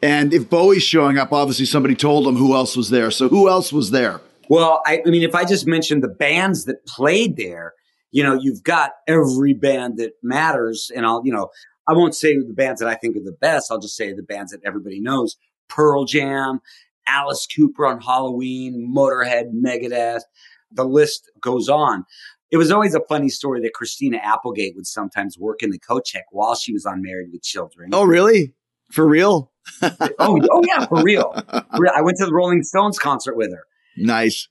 And 0.02 0.34
if 0.34 0.50
Bowie's 0.50 0.82
showing 0.82 1.16
up, 1.16 1.32
obviously 1.32 1.64
somebody 1.64 1.94
told 1.94 2.26
him 2.26 2.36
who 2.36 2.54
else 2.54 2.76
was 2.76 2.90
there. 2.90 3.10
So 3.10 3.28
who 3.28 3.48
else 3.48 3.72
was 3.72 3.90
there? 3.90 4.20
Well, 4.50 4.82
I, 4.86 5.02
I 5.06 5.10
mean, 5.10 5.22
if 5.22 5.34
I 5.34 5.44
just 5.44 5.66
mentioned 5.66 6.02
the 6.02 6.08
bands 6.08 6.64
that 6.66 6.84
played 6.86 7.36
there, 7.36 7.72
you 8.10 8.22
know, 8.22 8.34
you've 8.34 8.62
got 8.62 8.92
every 9.06 9.54
band 9.54 9.98
that 9.98 10.12
matters. 10.22 10.90
And 10.94 11.06
I'll, 11.06 11.22
you 11.24 11.32
know, 11.32 11.48
I 11.88 11.92
won't 11.94 12.14
say 12.14 12.36
the 12.36 12.52
bands 12.54 12.80
that 12.80 12.88
I 12.88 12.94
think 12.94 13.16
are 13.16 13.22
the 13.22 13.36
best. 13.40 13.70
I'll 13.70 13.78
just 13.78 13.96
say 13.96 14.12
the 14.12 14.22
bands 14.22 14.52
that 14.52 14.60
everybody 14.66 15.00
knows 15.00 15.36
Pearl 15.68 16.04
Jam, 16.04 16.60
Alice 17.10 17.46
Cooper 17.46 17.86
on 17.86 18.00
Halloween, 18.00 18.92
Motorhead, 18.94 19.52
Megadeth. 19.52 20.22
The 20.72 20.84
list 20.84 21.30
goes 21.40 21.68
on. 21.68 22.04
It 22.50 22.56
was 22.56 22.70
always 22.70 22.94
a 22.94 23.00
funny 23.08 23.28
story 23.28 23.60
that 23.62 23.74
Christina 23.74 24.18
Applegate 24.18 24.74
would 24.76 24.86
sometimes 24.86 25.38
work 25.38 25.62
in 25.62 25.70
the 25.70 25.78
coat 25.78 26.04
check 26.04 26.24
while 26.30 26.54
she 26.54 26.72
was 26.72 26.84
on 26.84 27.02
Married 27.02 27.30
with 27.32 27.42
Children. 27.42 27.90
Oh, 27.92 28.04
really? 28.04 28.54
For 28.90 29.06
real? 29.06 29.52
oh, 29.82 29.98
oh 30.18 30.62
yeah, 30.66 30.86
for 30.86 31.02
real. 31.02 31.32
For 31.48 31.82
real. 31.82 31.92
I 31.94 32.02
went 32.02 32.18
to 32.18 32.26
the 32.26 32.32
Rolling 32.32 32.64
Stones 32.64 32.98
concert 32.98 33.36
with 33.36 33.52
her, 33.52 33.64
Nice. 33.96 34.48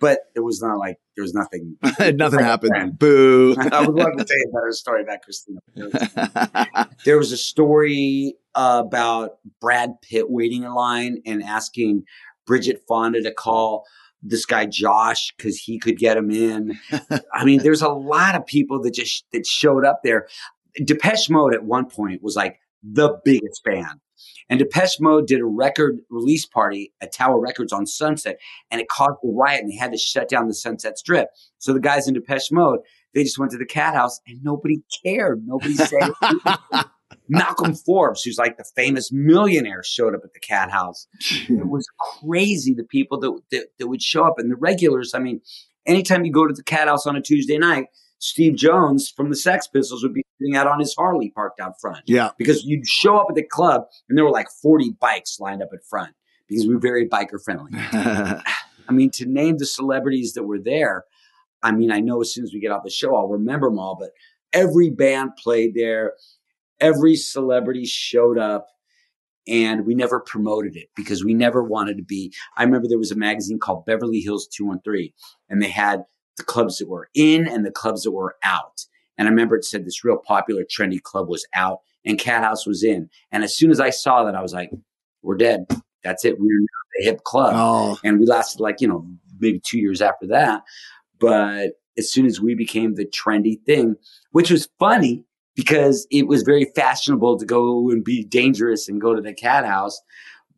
But 0.00 0.20
it 0.34 0.40
was 0.40 0.60
not 0.62 0.78
like 0.78 0.98
there 1.14 1.22
was 1.22 1.34
nothing. 1.34 1.76
Nothing 2.16 2.40
happened. 2.40 2.98
Boo. 2.98 3.54
I 3.72 3.86
would 3.86 3.94
love 3.94 4.16
to 4.16 4.24
tell 4.24 4.36
you 4.38 4.50
a 4.50 4.52
better 4.52 4.72
story 4.72 5.02
about 5.02 5.18
Christina. 5.22 5.60
There 7.04 7.18
was 7.18 7.32
a 7.32 7.36
story 7.36 8.34
about 8.54 9.38
Brad 9.60 10.00
Pitt 10.02 10.30
waiting 10.30 10.64
in 10.64 10.74
line 10.74 11.22
and 11.24 11.42
asking 11.42 12.04
Bridget 12.46 12.82
Fonda 12.88 13.22
to 13.22 13.32
call 13.32 13.84
this 14.22 14.44
guy 14.44 14.66
Josh 14.66 15.32
because 15.36 15.58
he 15.58 15.78
could 15.78 15.96
get 15.96 16.16
him 16.16 16.30
in. 16.30 16.78
I 17.32 17.44
mean, 17.44 17.62
there's 17.62 17.82
a 17.82 17.88
lot 17.88 18.34
of 18.34 18.44
people 18.44 18.82
that 18.82 18.92
just 18.92 19.24
that 19.32 19.46
showed 19.46 19.84
up 19.84 20.00
there. 20.02 20.26
Depeche 20.84 21.30
Mode 21.30 21.54
at 21.54 21.64
one 21.64 21.86
point 21.86 22.22
was 22.22 22.36
like 22.36 22.58
the 22.82 23.18
biggest 23.24 23.62
band. 23.64 24.00
And 24.50 24.58
Depeche 24.58 25.00
Mode 25.00 25.28
did 25.28 25.40
a 25.40 25.44
record 25.44 26.00
release 26.10 26.44
party 26.44 26.92
at 27.00 27.12
Tower 27.12 27.40
Records 27.40 27.72
on 27.72 27.86
Sunset, 27.86 28.38
and 28.70 28.80
it 28.80 28.88
caused 28.88 29.18
a 29.24 29.28
riot, 29.28 29.62
and 29.62 29.70
they 29.70 29.76
had 29.76 29.92
to 29.92 29.98
shut 29.98 30.28
down 30.28 30.48
the 30.48 30.54
Sunset 30.54 30.98
Strip. 30.98 31.28
So 31.58 31.72
the 31.72 31.80
guys 31.80 32.08
in 32.08 32.14
Depeche 32.14 32.50
Mode, 32.50 32.80
they 33.14 33.22
just 33.22 33.38
went 33.38 33.52
to 33.52 33.58
the 33.58 33.64
Cat 33.64 33.94
House, 33.94 34.20
and 34.26 34.42
nobody 34.42 34.82
cared. 35.04 35.44
Nobody 35.46 35.74
said. 35.74 36.10
Malcolm 37.28 37.74
Forbes, 37.74 38.22
who's 38.22 38.38
like 38.38 38.56
the 38.56 38.64
famous 38.74 39.12
millionaire, 39.12 39.84
showed 39.84 40.16
up 40.16 40.22
at 40.24 40.34
the 40.34 40.40
Cat 40.40 40.70
House. 40.72 41.06
It 41.48 41.68
was 41.68 41.86
crazy 42.20 42.74
the 42.74 42.84
people 42.84 43.20
that, 43.20 43.40
that 43.52 43.66
that 43.78 43.86
would 43.86 44.02
show 44.02 44.24
up, 44.24 44.34
and 44.38 44.50
the 44.50 44.56
regulars. 44.56 45.14
I 45.14 45.20
mean, 45.20 45.40
anytime 45.86 46.24
you 46.24 46.32
go 46.32 46.48
to 46.48 46.54
the 46.54 46.64
Cat 46.64 46.88
House 46.88 47.06
on 47.06 47.14
a 47.14 47.22
Tuesday 47.22 47.56
night, 47.56 47.86
Steve 48.20 48.54
Jones 48.54 49.12
from 49.14 49.30
the 49.30 49.36
Sex 49.36 49.66
Pistols 49.66 50.02
would 50.02 50.14
be 50.14 50.24
sitting 50.38 50.54
out 50.54 50.66
on 50.66 50.78
his 50.78 50.94
Harley 50.96 51.30
parked 51.30 51.58
out 51.58 51.80
front 51.80 52.02
yeah. 52.06 52.30
because 52.38 52.64
you'd 52.64 52.86
show 52.86 53.16
up 53.16 53.26
at 53.30 53.34
the 53.34 53.42
club 53.42 53.84
and 54.08 54.16
there 54.16 54.24
were 54.24 54.30
like 54.30 54.48
40 54.62 54.94
bikes 55.00 55.40
lined 55.40 55.62
up 55.62 55.70
at 55.72 55.80
front 55.88 56.14
because 56.46 56.66
we 56.66 56.74
were 56.74 56.80
very 56.80 57.08
biker 57.08 57.42
friendly. 57.42 57.70
I 57.74 58.92
mean, 58.92 59.10
to 59.12 59.26
name 59.26 59.56
the 59.56 59.66
celebrities 59.66 60.34
that 60.34 60.42
were 60.42 60.58
there, 60.58 61.04
I 61.62 61.72
mean, 61.72 61.90
I 61.90 62.00
know 62.00 62.20
as 62.20 62.32
soon 62.32 62.44
as 62.44 62.52
we 62.52 62.60
get 62.60 62.72
off 62.72 62.84
the 62.84 62.90
show, 62.90 63.16
I'll 63.16 63.28
remember 63.28 63.68
them 63.68 63.78
all, 63.78 63.96
but 63.98 64.10
every 64.52 64.90
band 64.90 65.36
played 65.36 65.74
there, 65.74 66.14
every 66.78 67.16
celebrity 67.16 67.86
showed 67.86 68.38
up, 68.38 68.66
and 69.48 69.86
we 69.86 69.94
never 69.94 70.20
promoted 70.20 70.76
it 70.76 70.88
because 70.94 71.24
we 71.24 71.34
never 71.34 71.62
wanted 71.62 71.96
to 71.96 72.02
be. 72.02 72.32
I 72.56 72.64
remember 72.64 72.86
there 72.88 72.98
was 72.98 73.10
a 73.10 73.16
magazine 73.16 73.58
called 73.58 73.86
Beverly 73.86 74.20
Hills 74.20 74.46
213, 74.48 75.12
and 75.48 75.62
they 75.62 75.70
had 75.70 76.04
the 76.40 76.44
clubs 76.44 76.78
that 76.78 76.88
were 76.88 77.08
in 77.14 77.46
and 77.46 77.64
the 77.64 77.70
clubs 77.70 78.02
that 78.02 78.10
were 78.12 78.36
out. 78.42 78.84
And 79.16 79.28
I 79.28 79.30
remember 79.30 79.56
it 79.56 79.64
said 79.64 79.84
this 79.84 80.04
real 80.04 80.16
popular, 80.16 80.64
trendy 80.64 81.00
club 81.00 81.28
was 81.28 81.46
out 81.54 81.80
and 82.04 82.18
Cat 82.18 82.42
House 82.42 82.66
was 82.66 82.82
in. 82.82 83.10
And 83.30 83.44
as 83.44 83.56
soon 83.56 83.70
as 83.70 83.80
I 83.80 83.90
saw 83.90 84.24
that, 84.24 84.34
I 84.34 84.42
was 84.42 84.52
like, 84.52 84.70
we're 85.22 85.36
dead. 85.36 85.66
That's 86.02 86.24
it. 86.24 86.38
We're 86.38 86.66
the 86.98 87.04
hip 87.04 87.22
club. 87.24 87.52
oh, 87.54 87.98
And 88.02 88.18
we 88.18 88.26
lasted 88.26 88.60
like, 88.60 88.80
you 88.80 88.88
know, 88.88 89.06
maybe 89.38 89.60
two 89.64 89.78
years 89.78 90.00
after 90.00 90.26
that. 90.28 90.62
But 91.18 91.72
as 91.98 92.10
soon 92.10 92.24
as 92.24 92.40
we 92.40 92.54
became 92.54 92.94
the 92.94 93.04
trendy 93.06 93.62
thing, 93.64 93.96
which 94.32 94.50
was 94.50 94.68
funny 94.78 95.24
because 95.54 96.06
it 96.10 96.26
was 96.26 96.42
very 96.42 96.64
fashionable 96.74 97.38
to 97.38 97.44
go 97.44 97.90
and 97.90 98.02
be 98.02 98.24
dangerous 98.24 98.88
and 98.88 99.00
go 99.00 99.14
to 99.14 99.20
the 99.20 99.34
cat 99.34 99.66
house. 99.66 100.00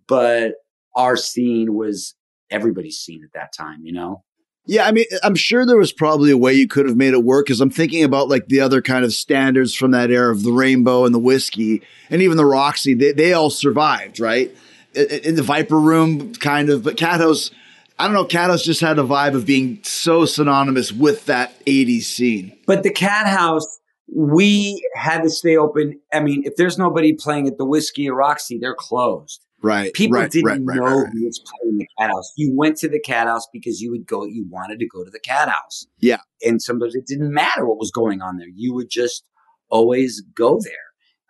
But 0.06 0.52
our 0.94 1.16
scene 1.16 1.74
was 1.74 2.14
everybody's 2.50 2.98
scene 2.98 3.24
at 3.24 3.32
that 3.32 3.52
time, 3.52 3.80
you 3.82 3.92
know? 3.92 4.22
Yeah, 4.64 4.86
I 4.86 4.92
mean, 4.92 5.06
I'm 5.24 5.34
sure 5.34 5.66
there 5.66 5.76
was 5.76 5.92
probably 5.92 6.30
a 6.30 6.36
way 6.36 6.54
you 6.54 6.68
could 6.68 6.86
have 6.86 6.96
made 6.96 7.14
it 7.14 7.24
work 7.24 7.46
because 7.46 7.60
I'm 7.60 7.70
thinking 7.70 8.04
about 8.04 8.28
like 8.28 8.46
the 8.46 8.60
other 8.60 8.80
kind 8.80 9.04
of 9.04 9.12
standards 9.12 9.74
from 9.74 9.90
that 9.90 10.10
era 10.10 10.30
of 10.30 10.44
the 10.44 10.52
Rainbow 10.52 11.04
and 11.04 11.14
the 11.14 11.18
Whiskey 11.18 11.82
and 12.10 12.22
even 12.22 12.36
the 12.36 12.46
Roxy. 12.46 12.94
They, 12.94 13.12
they 13.12 13.32
all 13.32 13.50
survived, 13.50 14.20
right? 14.20 14.54
In, 14.94 15.34
the 15.34 15.42
Viper 15.42 15.78
Room, 15.78 16.34
kind 16.34 16.68
of, 16.68 16.84
but 16.84 16.96
Cat 16.96 17.18
House, 17.18 17.50
I 17.98 18.04
don't 18.04 18.14
know, 18.14 18.24
Cat 18.24 18.50
House 18.50 18.62
just 18.62 18.80
had 18.80 18.98
a 18.98 19.02
vibe 19.02 19.34
of 19.34 19.46
being 19.46 19.80
so 19.82 20.26
synonymous 20.26 20.92
with 20.92 21.26
that 21.26 21.58
80s 21.64 22.02
scene. 22.02 22.56
But 22.66 22.82
the 22.82 22.90
cat 22.90 23.26
house, 23.26 23.66
we 24.14 24.86
had 24.94 25.22
to 25.22 25.30
stay 25.30 25.56
open. 25.56 25.98
I 26.12 26.20
mean, 26.20 26.42
if 26.44 26.56
there's 26.56 26.78
nobody 26.78 27.14
playing 27.14 27.48
at 27.48 27.58
the 27.58 27.64
Whiskey 27.64 28.08
or 28.08 28.14
Roxy, 28.14 28.58
they're 28.58 28.76
closed. 28.76 29.44
Right. 29.62 29.92
People 29.94 30.18
right, 30.18 30.30
didn't 30.30 30.46
right, 30.46 30.60
right, 30.64 30.76
know 30.76 31.06
who 31.06 31.24
was 31.24 31.38
playing 31.38 31.78
the 31.78 31.86
cat 31.98 32.10
house. 32.10 32.32
You 32.36 32.52
went 32.54 32.76
to 32.78 32.88
the 32.88 33.00
cat 33.00 33.28
house 33.28 33.46
because 33.52 33.80
you 33.80 33.90
would 33.90 34.06
go, 34.06 34.24
you 34.24 34.44
wanted 34.48 34.80
to 34.80 34.86
go 34.86 35.04
to 35.04 35.10
the 35.10 35.20
cat 35.20 35.48
house. 35.48 35.86
Yeah. 36.00 36.18
And 36.42 36.60
sometimes 36.60 36.94
it 36.94 37.06
didn't 37.06 37.32
matter 37.32 37.64
what 37.66 37.78
was 37.78 37.90
going 37.90 38.22
on 38.22 38.38
there. 38.38 38.48
You 38.52 38.74
would 38.74 38.90
just 38.90 39.24
always 39.68 40.20
go 40.34 40.58
there. 40.62 40.72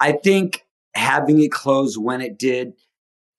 I 0.01 0.13
think 0.13 0.65
having 0.95 1.41
it 1.41 1.53
closed 1.53 1.99
when 2.01 2.21
it 2.21 2.39
did, 2.39 2.73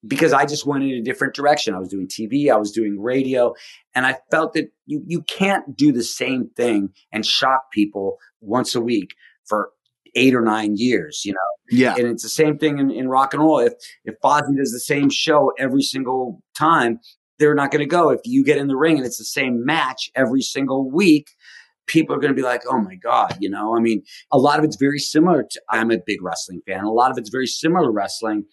because 0.06 0.32
I 0.32 0.44
just 0.46 0.66
went 0.66 0.84
in 0.84 0.90
a 0.90 1.02
different 1.02 1.34
direction. 1.34 1.74
I 1.74 1.78
was 1.78 1.88
doing 1.88 2.06
TV, 2.06 2.50
I 2.50 2.56
was 2.56 2.72
doing 2.72 3.00
radio, 3.00 3.54
and 3.94 4.06
I 4.06 4.18
felt 4.30 4.52
that 4.52 4.70
you, 4.86 5.02
you 5.06 5.22
can't 5.22 5.76
do 5.76 5.92
the 5.92 6.02
same 6.02 6.50
thing 6.56 6.90
and 7.10 7.24
shock 7.26 7.70
people 7.72 8.18
once 8.40 8.74
a 8.74 8.80
week 8.80 9.14
for 9.44 9.70
eight 10.14 10.34
or 10.34 10.42
nine 10.42 10.76
years, 10.76 11.22
you 11.24 11.32
know? 11.32 11.38
Yeah. 11.70 11.94
And 11.96 12.06
it's 12.06 12.22
the 12.22 12.28
same 12.28 12.58
thing 12.58 12.78
in, 12.78 12.90
in 12.90 13.08
rock 13.08 13.32
and 13.32 13.42
roll. 13.42 13.58
If 13.58 13.72
if 14.04 14.14
Fozzy 14.22 14.56
does 14.56 14.72
the 14.72 14.80
same 14.80 15.10
show 15.10 15.52
every 15.58 15.82
single 15.82 16.42
time, 16.54 17.00
they're 17.38 17.54
not 17.54 17.70
going 17.70 17.80
to 17.80 17.86
go. 17.86 18.10
If 18.10 18.20
you 18.24 18.44
get 18.44 18.58
in 18.58 18.68
the 18.68 18.76
ring 18.76 18.96
and 18.96 19.06
it's 19.06 19.18
the 19.18 19.24
same 19.24 19.64
match 19.64 20.10
every 20.14 20.42
single 20.42 20.90
week, 20.90 21.30
people 21.86 22.14
are 22.14 22.18
going 22.18 22.32
to 22.32 22.36
be 22.36 22.46
like, 22.46 22.62
"Oh 22.68 22.78
my 22.78 22.94
god," 22.96 23.36
you 23.40 23.50
know. 23.50 23.76
I 23.76 23.80
mean, 23.80 24.02
a 24.30 24.38
lot 24.38 24.58
of 24.58 24.64
it's 24.64 24.76
very 24.76 24.98
similar 24.98 25.42
to. 25.42 25.62
I'm 25.70 25.90
a 25.90 25.98
big 26.04 26.22
wrestling 26.22 26.60
fan. 26.66 26.84
A 26.84 26.92
lot 26.92 27.10
of 27.10 27.18
it's 27.18 27.30
very 27.30 27.46
similar 27.46 27.86
to 27.86 27.90
wrestling 27.90 28.44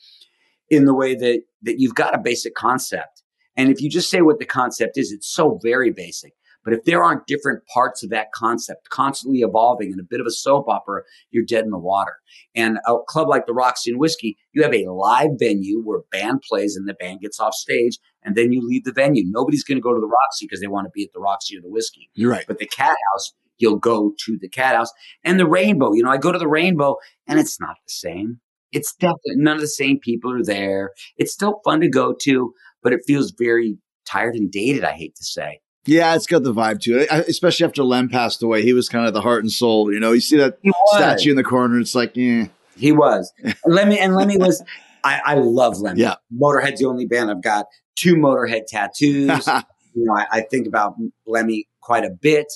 in 0.70 0.86
the 0.86 0.94
way 0.94 1.16
that 1.16 1.42
that 1.64 1.80
you've 1.80 1.96
got 1.96 2.16
a 2.16 2.20
basic 2.20 2.56
concept, 2.56 3.24
and 3.56 3.70
if 3.70 3.82
you 3.82 3.90
just 3.90 4.10
say 4.10 4.22
what 4.22 4.40
the 4.40 4.46
concept 4.46 4.98
is, 4.98 5.12
it's 5.12 5.28
so 5.28 5.60
very 5.62 5.92
basic. 5.92 6.34
But 6.64 6.74
if 6.74 6.84
there 6.86 7.04
aren't 7.04 7.26
different 7.26 7.66
parts 7.66 8.04
of 8.04 8.12
that 8.12 8.32
concept 8.34 8.90
constantly 8.90 9.40
evolving 9.40 9.92
and 9.92 10.00
a 10.00 10.08
bit 10.08 10.20
of 10.20 10.28
a 10.28 10.32
soap 10.32 10.68
opera, 10.68 11.02
you're 11.32 11.46
dead 11.46 11.64
in 11.64 11.72
the 11.72 11.80
water. 11.80 12.18
And 12.56 12.78
a 12.88 12.98
club 13.08 13.28
like 13.28 13.48
the 13.48 13.54
Roxy 13.54 13.92
and 13.92 14.00
Whiskey, 14.00 14.38
you 14.54 14.62
have 14.64 14.74
a 14.74 14.86
live 14.88 15.32
venue 15.40 15.82
where 15.82 16.00
a 16.00 16.04
band 16.12 16.42
plays 16.48 16.76
and 16.76 16.88
the 16.88 16.94
band 16.94 17.22
gets 17.22 17.40
off 17.40 17.54
stage, 17.54 17.98
and 18.24 18.36
then 18.36 18.52
you 18.52 18.62
leave 18.62 18.84
the 18.84 18.92
venue. 18.92 19.24
Nobody's 19.26 19.64
going 19.64 19.78
to 19.78 19.82
go 19.82 19.94
to 19.94 20.00
the 20.00 20.08
Roxy 20.08 20.46
because 20.46 20.62
they 20.62 20.68
want 20.68 20.86
to 20.86 20.92
be 20.94 21.04
at 21.04 21.14
the 21.14 21.20
Roxy 21.20 21.58
or 21.58 21.62
the 21.62 21.70
Whiskey. 21.70 22.10
You're 22.14 22.32
right. 22.32 22.46
But 22.48 22.60
the 22.60 22.68
Cat 22.68 22.98
House, 23.14 23.34
you'll 23.58 23.80
go 23.80 24.14
to 24.26 24.38
the 24.40 24.50
Cat 24.50 24.76
House 24.76 24.92
and 25.24 25.40
the 25.40 25.48
Rainbow. 25.48 25.94
You 25.94 26.04
know, 26.04 26.12
I 26.12 26.18
go 26.18 26.32
to 26.32 26.40
the 26.40 26.48
Rainbow, 26.48 26.98
and 27.28 27.40
it's 27.40 27.60
not 27.60 27.76
the 27.88 27.92
same. 27.92 28.40
It's 28.72 28.94
definitely 28.96 29.36
none 29.38 29.56
of 29.56 29.62
the 29.62 29.68
same 29.68 30.00
people 30.00 30.32
are 30.32 30.44
there. 30.44 30.92
It's 31.18 31.34
still 31.34 31.60
fun 31.66 31.82
to 31.82 31.90
go 31.90 32.14
to, 32.22 32.54
but 32.84 32.94
it 32.94 33.02
feels 33.06 33.34
very 33.38 33.78
tired 34.06 34.36
and 34.36 34.52
dated. 34.52 34.84
I 34.84 34.92
hate 34.92 35.16
to 35.16 35.24
say. 35.24 35.60
Yeah, 35.86 36.16
it's 36.16 36.28
got 36.28 36.44
the 36.44 36.54
vibe 36.54 36.80
to 36.82 37.00
it, 37.00 37.12
I- 37.12 37.20
especially 37.22 37.66
after 37.66 37.84
Lem 37.84 38.10
passed 38.10 38.44
away. 38.44 38.62
He 38.62 38.74
was 38.74 38.88
kind 38.90 39.08
of 39.08 39.14
the 39.14 39.22
heart 39.22 39.44
and 39.44 39.52
soul. 39.52 39.92
You 39.92 40.00
know, 40.00 40.12
you 40.12 40.22
see 40.22 40.38
that 40.38 40.60
statue 40.88 41.32
in 41.32 41.38
the 41.38 41.44
corner, 41.44 41.80
it's 41.80 41.96
like, 41.96 42.16
yeah. 42.16 42.48
He 42.78 42.92
was. 42.92 43.32
Lemmy 43.66 44.00
and 44.00 44.16
Lemmy 44.16 44.38
was 44.38 44.64
I, 45.04 45.20
I 45.26 45.34
love 45.36 45.80
Lemmy. 45.80 46.02
Yeah. 46.02 46.16
Motorhead's 46.34 46.80
the 46.80 46.86
only 46.88 47.06
band 47.06 47.32
I've 47.32 47.42
got 47.42 47.66
two 47.96 48.16
Motorhead 48.16 48.68
tattoos. 48.68 49.48
you 49.94 50.06
know, 50.06 50.14
I, 50.14 50.28
I 50.32 50.42
think 50.42 50.68
about 50.68 50.96
Lemmy 51.26 51.68
quite 51.82 52.04
a 52.04 52.12
bit. 52.12 52.52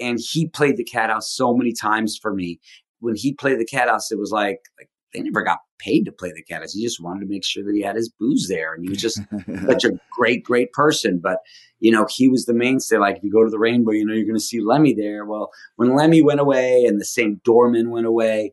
And 0.00 0.18
he 0.18 0.48
played 0.48 0.78
the 0.78 0.84
cat 0.84 1.10
house 1.10 1.30
so 1.30 1.54
many 1.54 1.72
times 1.72 2.18
for 2.20 2.32
me. 2.32 2.60
When 3.00 3.14
he 3.14 3.34
played 3.34 3.58
the 3.60 3.66
cat 3.66 3.88
house, 3.88 4.10
it 4.10 4.18
was 4.18 4.30
like 4.30 4.60
like 4.78 4.88
they 5.12 5.20
never 5.20 5.42
got 5.42 5.58
paid 5.78 6.04
to 6.04 6.12
play 6.12 6.32
the 6.32 6.54
house. 6.54 6.72
He 6.72 6.82
just 6.82 7.02
wanted 7.02 7.20
to 7.20 7.26
make 7.26 7.44
sure 7.44 7.64
that 7.64 7.74
he 7.74 7.82
had 7.82 7.96
his 7.96 8.08
booze 8.08 8.48
there. 8.48 8.74
And 8.74 8.84
he 8.84 8.90
was 8.90 9.00
just 9.00 9.20
such 9.66 9.84
a 9.84 9.98
great, 10.10 10.44
great 10.44 10.72
person. 10.72 11.20
But, 11.22 11.38
you 11.80 11.90
know, 11.90 12.06
he 12.08 12.28
was 12.28 12.46
the 12.46 12.54
mainstay. 12.54 12.98
Like 12.98 13.18
if 13.18 13.24
you 13.24 13.32
go 13.32 13.44
to 13.44 13.50
the 13.50 13.58
rainbow, 13.58 13.92
you 13.92 14.06
know, 14.06 14.14
you're 14.14 14.26
going 14.26 14.36
to 14.36 14.40
see 14.40 14.60
Lemmy 14.60 14.94
there. 14.94 15.24
Well, 15.24 15.50
when 15.76 15.94
Lemmy 15.94 16.22
went 16.22 16.40
away 16.40 16.84
and 16.84 17.00
the 17.00 17.04
same 17.04 17.40
doorman 17.44 17.90
went 17.90 18.06
away, 18.06 18.52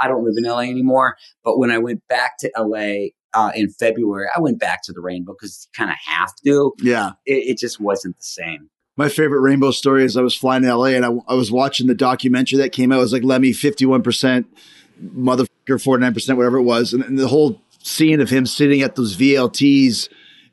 I 0.00 0.08
don't 0.08 0.24
live 0.24 0.34
in 0.36 0.44
LA 0.44 0.60
anymore. 0.60 1.16
But 1.44 1.58
when 1.58 1.70
I 1.70 1.78
went 1.78 2.06
back 2.08 2.38
to 2.38 2.50
LA 2.56 3.08
uh, 3.34 3.52
in 3.54 3.70
February, 3.70 4.28
I 4.34 4.40
went 4.40 4.60
back 4.60 4.82
to 4.84 4.92
the 4.92 5.00
Rainbow 5.00 5.34
because 5.38 5.66
you 5.66 5.76
kind 5.76 5.90
of 5.90 5.96
have 6.06 6.34
to. 6.44 6.72
Yeah. 6.80 7.12
It, 7.26 7.50
it 7.50 7.58
just 7.58 7.80
wasn't 7.80 8.16
the 8.16 8.24
same. 8.24 8.70
My 8.96 9.08
favorite 9.08 9.42
rainbow 9.42 9.70
story 9.70 10.04
is 10.04 10.16
I 10.16 10.22
was 10.22 10.34
flying 10.34 10.62
to 10.62 10.74
LA 10.74 10.86
and 10.86 11.06
I, 11.06 11.10
I 11.28 11.34
was 11.34 11.52
watching 11.52 11.86
the 11.86 11.94
documentary 11.94 12.58
that 12.58 12.72
came 12.72 12.90
out. 12.90 12.96
It 12.96 13.02
was 13.02 13.12
like 13.12 13.22
Lemmy 13.22 13.52
51%, 13.52 14.44
motherfucker 15.02 15.48
49%, 15.68 16.36
whatever 16.36 16.58
it 16.58 16.62
was. 16.62 16.92
And, 16.92 17.02
and 17.04 17.18
the 17.18 17.28
whole 17.28 17.60
scene 17.82 18.20
of 18.20 18.30
him 18.30 18.46
sitting 18.46 18.82
at 18.82 18.96
those 18.96 19.16
VLTs 19.16 20.08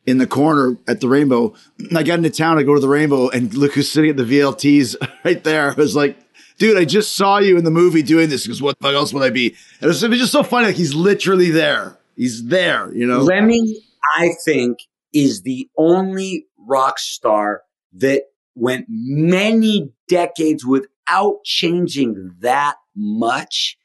in 0.06 0.18
the 0.20 0.28
corner 0.28 0.78
at 0.88 1.02
the 1.02 1.08
rainbow. 1.08 1.54
And 1.80 1.98
I 1.98 2.04
got 2.04 2.20
into 2.20 2.30
town, 2.30 2.58
I 2.58 2.64
go 2.64 2.76
to 2.76 2.80
the 2.80 2.88
rainbow 2.88 3.30
and 3.30 3.54
look 3.54 3.74
who's 3.74 3.91
sitting 3.91 4.10
at 4.10 4.18
the 4.18 4.24
VLTs 4.24 4.96
right 5.24 5.43
there. 5.43 5.72
I 5.72 5.74
was 5.74 5.96
like, 5.96 6.18
dude, 6.58 6.78
I 6.78 6.86
just 6.86 7.16
saw 7.16 7.39
you 7.39 7.58
in 7.58 7.64
the 7.64 7.72
movie 7.72 8.04
doing 8.04 8.30
this. 8.30 8.43
Because 8.43 8.62
what 8.62 8.78
the 8.80 8.88
fuck 8.88 8.96
else 8.96 9.14
would 9.14 9.24
I 9.24 9.30
be? 9.30 9.48
And 9.50 9.84
it 9.84 9.88
was, 9.88 10.04
it 10.04 10.10
was 10.10 10.20
just 10.20 10.32
so 10.32 10.43
funny. 10.43 10.68
Like 10.68 10.76
he's 10.76 10.93
literally 10.93 11.50
there. 11.50 11.98
He's 12.16 12.46
there, 12.46 12.93
you 12.93 13.06
know? 13.06 13.20
Lemmy, 13.20 13.84
I 14.18 14.32
think, 14.46 14.80
is 15.14 15.41
the 15.41 15.70
only 15.78 16.48
rock 16.58 16.98
star 17.00 17.64
that 17.93 18.24
went 18.56 18.86
many 18.89 19.91
decades 20.08 20.66
without 20.66 21.43
changing 21.43 22.36
that 22.39 22.76
much, 22.96 23.78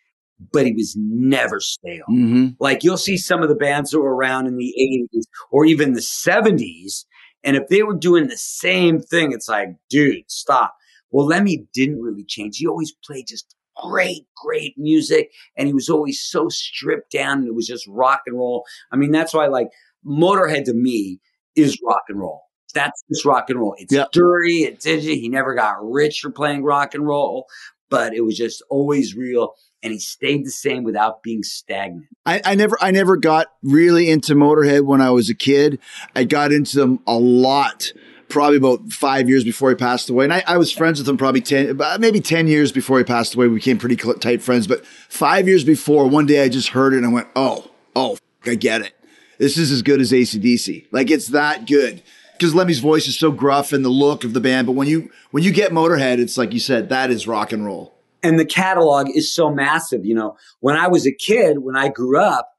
but 0.53 0.67
he 0.67 0.73
was 0.73 0.97
never 0.99 1.61
stale. 1.61 2.05
Mm-hmm. 2.11 2.49
Like 2.59 2.83
you'll 2.85 2.97
see 2.97 3.17
some 3.17 3.43
of 3.43 3.49
the 3.49 3.55
bands 3.55 3.91
that 3.91 4.01
were 4.01 4.15
around 4.15 4.47
in 4.47 4.57
the 4.57 4.75
80s 5.15 5.25
or 5.51 5.65
even 5.65 5.93
the 5.93 6.01
70s. 6.01 7.05
And 7.43 7.57
if 7.57 7.69
they 7.69 7.83
were 7.83 7.97
doing 7.97 8.27
the 8.29 8.37
same 8.37 9.01
thing, 9.01 9.33
it's 9.33 9.49
like, 9.49 9.69
dude, 9.89 10.31
stop. 10.31 10.75
Well, 11.11 11.27
Lemmy 11.27 11.67
didn't 11.73 12.01
really 12.01 12.25
change. 12.25 12.59
He 12.59 12.67
always 12.67 12.93
played 13.05 13.27
just 13.27 13.55
great, 13.77 14.27
great 14.45 14.75
music. 14.77 15.31
And 15.57 15.67
he 15.67 15.75
was 15.75 15.89
always 15.89 16.21
so 16.21 16.49
stripped 16.49 17.11
down 17.11 17.39
and 17.39 17.49
it 17.49 17.55
was 17.55 17.67
just 17.67 17.87
rock 17.89 18.23
and 18.27 18.37
roll. 18.37 18.65
I 18.93 18.97
mean, 18.97 19.11
that's 19.11 19.33
why 19.35 19.47
like 19.47 19.69
Motorhead 20.07 20.65
to 20.65 20.75
me 20.75 21.21
is 21.57 21.79
rock 21.87 22.03
and 22.09 22.19
roll. 22.19 22.43
That's 22.75 23.03
just 23.11 23.25
rock 23.25 23.51
and 23.51 23.59
roll. 23.59 23.75
It's 23.79 23.93
Yeah. 23.93 24.05
dirty. 24.13 24.65
It's 24.65 24.87
edgy. 24.87 25.19
He 25.21 25.29
never 25.29 25.55
got 25.55 25.77
rich 25.83 26.21
for 26.21 26.31
playing 26.31 26.63
rock 26.63 26.95
and 26.95 27.07
roll, 27.07 27.47
but 27.89 28.15
it 28.15 28.21
was 28.21 28.37
just 28.37 28.63
always 28.71 29.17
real. 29.17 29.55
And 29.83 29.93
he 29.93 29.99
stayed 29.99 30.45
the 30.45 30.51
same 30.51 30.85
without 30.85 31.23
being 31.23 31.43
stagnant. 31.43 32.07
I, 32.27 32.41
I 32.45 32.55
never 32.55 32.77
I 32.83 32.91
never 32.91 33.17
got 33.17 33.47
really 33.63 34.11
into 34.11 34.35
Motorhead 34.35 34.85
when 34.85 35.01
I 35.01 35.11
was 35.11 35.31
a 35.31 35.35
kid. 35.35 35.79
I 36.15 36.25
got 36.25 36.53
into 36.53 36.77
them 36.77 37.01
a 37.07 37.15
lot, 37.15 37.93
probably 38.29 38.59
about 38.59 38.93
five 38.93 39.29
years 39.29 39.43
before 39.43 39.71
he 39.71 39.77
passed 39.77 40.11
away. 40.11 40.25
And 40.25 40.35
I, 40.35 40.43
I 40.47 40.59
was 40.59 40.71
friends 40.71 40.99
with 40.99 41.09
him 41.09 41.17
probably 41.17 41.41
ten, 41.41 41.71
about 41.71 42.01
maybe 42.01 42.21
ten 42.21 42.47
years 42.47 42.73
before 42.73 42.99
he 42.99 43.05
passed 43.05 43.35
away. 43.35 43.49
We 43.49 43.55
became 43.55 43.79
pretty 43.79 43.97
tight 43.97 44.43
friends. 44.43 44.67
But 44.67 44.85
five 45.09 45.49
years 45.49 45.65
before, 45.65 46.07
one 46.07 46.27
day 46.27 46.43
I 46.45 46.51
just 46.51 46.69
heard 46.69 46.93
it 46.93 46.99
and 46.99 47.07
I 47.07 47.11
went, 47.11 47.29
"Oh, 47.35 47.71
oh, 47.97 48.19
I 48.45 48.57
get 48.57 48.83
it. 48.83 48.93
This 49.39 49.57
is 49.57 49.71
as 49.71 49.81
good 49.81 50.01
as 50.03 50.13
ACDC. 50.13 50.89
Like 50.93 51.11
it's 51.11 51.29
that 51.29 51.67
good." 51.67 52.03
Because 52.33 52.55
Lemmy's 52.55 52.79
voice 52.79 53.07
is 53.07 53.19
so 53.19 53.31
gruff 53.31 53.71
and 53.71 53.85
the 53.85 53.91
look 53.91 54.25
of 54.25 54.33
the 54.33 54.41
band, 54.41 54.67
but 54.67 54.73
when 54.73 54.89
you 54.89 55.11
when 55.31 55.43
you 55.43 55.53
get 55.53 55.73
Motorhead, 55.73 56.19
it's 56.19 56.39
like 56.39 56.55
you 56.55 56.61
said, 56.61 56.89
that 56.89 57.11
is 57.11 57.27
rock 57.27 57.53
and 57.53 57.67
roll. 57.67 58.00
And 58.23 58.39
the 58.39 58.45
catalog 58.45 59.09
is 59.11 59.33
so 59.33 59.51
massive. 59.51 60.05
You 60.05 60.15
know, 60.15 60.37
when 60.61 60.77
I 60.77 60.89
was 60.89 61.07
a 61.07 61.13
kid, 61.13 61.59
when 61.59 61.77
I 61.77 61.89
grew 61.89 62.21
up, 62.21 62.51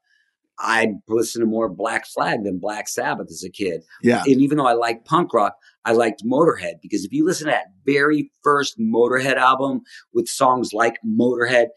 I 0.58 0.94
listened 1.08 1.42
to 1.42 1.46
more 1.46 1.68
Black 1.68 2.06
Flag 2.06 2.44
than 2.44 2.58
Black 2.58 2.88
Sabbath 2.88 3.28
as 3.30 3.42
a 3.44 3.50
kid. 3.50 3.82
Yeah, 4.02 4.22
And 4.26 4.40
even 4.40 4.58
though 4.58 4.66
I 4.66 4.74
liked 4.74 5.06
punk 5.06 5.34
rock, 5.34 5.56
I 5.84 5.92
liked 5.92 6.22
Motorhead 6.24 6.74
because 6.80 7.04
if 7.04 7.12
you 7.12 7.24
listen 7.24 7.46
to 7.46 7.52
that 7.52 7.72
very 7.84 8.30
first 8.44 8.78
Motorhead 8.78 9.36
album 9.36 9.80
with 10.14 10.28
songs 10.28 10.72
like 10.72 10.98
Motorhead, 11.04 11.68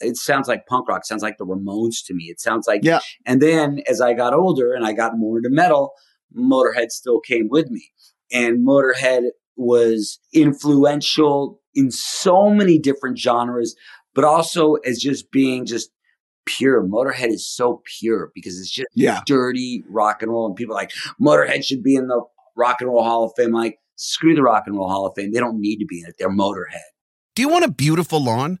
it 0.00 0.16
sounds 0.16 0.48
like 0.48 0.66
punk 0.66 0.88
rock. 0.88 1.00
It 1.00 1.06
sounds 1.06 1.22
like 1.22 1.38
the 1.38 1.46
Ramones 1.46 2.04
to 2.06 2.14
me. 2.14 2.24
It 2.24 2.40
sounds 2.40 2.66
like, 2.66 2.80
Yeah. 2.82 3.00
And 3.24 3.40
then 3.40 3.80
as 3.88 4.00
I 4.00 4.12
got 4.12 4.34
older 4.34 4.74
and 4.74 4.84
I 4.84 4.92
got 4.92 5.16
more 5.16 5.38
into 5.38 5.50
metal, 5.50 5.92
Motorhead 6.36 6.90
still 6.90 7.20
came 7.20 7.48
with 7.48 7.70
me. 7.70 7.90
And 8.30 8.66
Motorhead 8.66 9.30
was 9.56 10.18
influential 10.34 11.60
in 11.76 11.90
so 11.90 12.50
many 12.50 12.78
different 12.78 13.18
genres, 13.18 13.76
but 14.14 14.24
also 14.24 14.74
as 14.76 14.98
just 14.98 15.30
being 15.30 15.66
just 15.66 15.90
pure. 16.46 16.82
Motorhead 16.82 17.28
is 17.28 17.46
so 17.46 17.82
pure 17.98 18.30
because 18.34 18.58
it's 18.58 18.70
just 18.70 18.88
yeah. 18.94 19.20
dirty 19.26 19.84
rock 19.88 20.22
and 20.22 20.30
roll. 20.30 20.46
And 20.46 20.56
people 20.56 20.74
are 20.74 20.78
like, 20.78 20.92
Motorhead 21.20 21.64
should 21.64 21.82
be 21.82 21.94
in 21.94 22.08
the 22.08 22.22
Rock 22.56 22.80
and 22.80 22.88
Roll 22.88 23.04
Hall 23.04 23.24
of 23.24 23.32
Fame. 23.36 23.48
I'm 23.48 23.52
like, 23.52 23.78
screw 23.96 24.34
the 24.34 24.42
Rock 24.42 24.64
and 24.66 24.76
Roll 24.76 24.88
Hall 24.88 25.06
of 25.06 25.12
Fame. 25.14 25.32
They 25.32 25.40
don't 25.40 25.60
need 25.60 25.78
to 25.78 25.86
be 25.86 26.00
in 26.00 26.06
it. 26.06 26.14
They're 26.18 26.30
Motorhead. 26.30 26.80
Do 27.34 27.42
you 27.42 27.48
want 27.48 27.66
a 27.66 27.70
beautiful 27.70 28.22
lawn? 28.22 28.60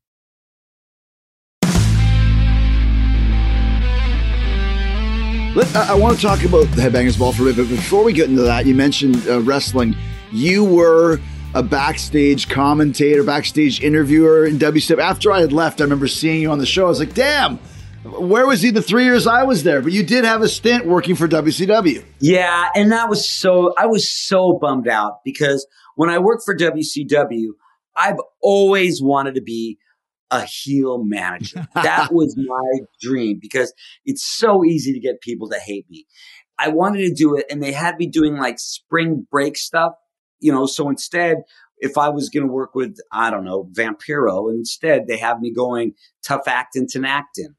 Let, 5.53 5.75
I, 5.75 5.89
I 5.89 5.93
want 5.95 6.15
to 6.15 6.21
talk 6.21 6.43
about 6.45 6.65
the 6.75 6.81
Headbangers 6.81 7.19
Ball 7.19 7.33
for 7.33 7.43
a 7.43 7.45
bit, 7.47 7.57
but 7.57 7.67
before 7.67 8.05
we 8.05 8.13
get 8.13 8.29
into 8.29 8.43
that, 8.43 8.65
you 8.65 8.73
mentioned 8.73 9.27
uh, 9.27 9.41
wrestling. 9.41 9.97
You 10.31 10.63
were 10.63 11.19
a 11.53 11.61
backstage 11.61 12.47
commentator, 12.47 13.21
backstage 13.21 13.83
interviewer 13.83 14.45
in 14.45 14.57
WCW. 14.59 14.99
After 14.99 15.29
I 15.29 15.41
had 15.41 15.51
left, 15.51 15.81
I 15.81 15.83
remember 15.83 16.07
seeing 16.07 16.41
you 16.41 16.51
on 16.51 16.59
the 16.59 16.65
show. 16.65 16.85
I 16.85 16.87
was 16.87 16.99
like, 16.99 17.13
damn, 17.13 17.57
where 18.05 18.47
was 18.47 18.61
he 18.61 18.69
the 18.69 18.81
three 18.81 19.03
years 19.03 19.27
I 19.27 19.43
was 19.43 19.63
there? 19.63 19.81
But 19.81 19.91
you 19.91 20.03
did 20.03 20.23
have 20.23 20.41
a 20.41 20.47
stint 20.47 20.85
working 20.85 21.15
for 21.15 21.27
WCW. 21.27 22.05
Yeah. 22.19 22.69
And 22.73 22.93
that 22.93 23.09
was 23.09 23.29
so, 23.29 23.73
I 23.77 23.87
was 23.87 24.09
so 24.09 24.57
bummed 24.57 24.87
out 24.87 25.19
because 25.25 25.67
when 25.95 26.09
I 26.09 26.19
worked 26.19 26.43
for 26.45 26.55
WCW, 26.55 27.49
I've 27.93 28.19
always 28.41 29.01
wanted 29.01 29.35
to 29.35 29.41
be 29.41 29.79
a 30.31 30.45
heel 30.45 31.03
manager. 31.03 31.67
That 31.75 32.09
was 32.11 32.35
my 32.37 32.85
dream 33.01 33.37
because 33.39 33.73
it's 34.05 34.23
so 34.23 34.63
easy 34.65 34.93
to 34.93 34.99
get 34.99 35.21
people 35.21 35.49
to 35.49 35.59
hate 35.59 35.85
me. 35.89 36.07
I 36.57 36.69
wanted 36.69 37.07
to 37.07 37.13
do 37.13 37.35
it 37.35 37.45
and 37.49 37.61
they 37.61 37.71
had 37.71 37.97
me 37.97 38.07
doing 38.07 38.37
like 38.37 38.59
spring 38.59 39.27
break 39.29 39.57
stuff, 39.57 39.93
you 40.39 40.51
know, 40.51 40.65
so 40.65 40.89
instead, 40.89 41.37
if 41.77 41.97
I 41.97 42.09
was 42.09 42.29
going 42.29 42.45
to 42.45 42.53
work 42.53 42.75
with, 42.75 42.97
I 43.11 43.31
don't 43.31 43.43
know, 43.43 43.67
Vampiro, 43.75 44.51
instead 44.51 45.07
they 45.07 45.17
have 45.17 45.39
me 45.39 45.51
going 45.51 45.93
tough 46.23 46.47
acting 46.47 46.87
to 46.91 47.03
acting 47.05 47.55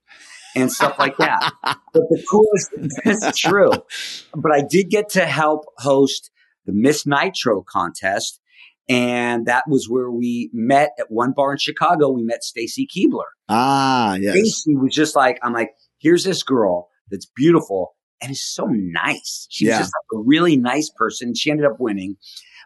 and 0.55 0.71
stuff 0.71 0.99
like 0.99 1.17
that. 1.17 1.53
but 1.63 1.75
the 1.93 2.25
coolest, 2.31 2.71
this 3.05 3.25
is 3.25 3.37
true, 3.37 3.73
but 4.35 4.53
I 4.53 4.63
did 4.63 4.89
get 4.89 5.09
to 5.11 5.27
help 5.27 5.65
host 5.79 6.31
the 6.67 6.73
Miss 6.73 7.07
Nitro 7.07 7.63
contest. 7.63 8.41
And 8.89 9.47
that 9.47 9.65
was 9.69 9.89
where 9.89 10.11
we 10.11 10.51
met 10.53 10.91
at 10.99 11.07
one 11.11 11.33
bar 11.33 11.53
in 11.53 11.59
Chicago. 11.59 12.11
We 12.11 12.23
met 12.23 12.43
Stacy 12.43 12.87
Keibler. 12.87 13.25
Ah, 13.49 14.15
yes. 14.15 14.33
Stacy 14.35 14.77
was 14.77 14.95
just 14.95 15.15
like, 15.17 15.39
I'm 15.43 15.53
like, 15.53 15.71
here's 15.99 16.25
this 16.25 16.43
girl 16.43 16.89
that's 17.11 17.27
beautiful 17.37 17.95
and 18.21 18.31
is 18.33 18.45
so 18.45 18.67
nice. 18.67 19.47
She's 19.51 19.69
Yeah. 19.69 19.79
just 19.79 19.93
like 19.93 20.21
a 20.21 20.23
really 20.25 20.57
nice 20.57 20.91
person. 20.97 21.35
She 21.35 21.51
ended 21.51 21.67
up 21.67 21.77
winning. 21.79 22.17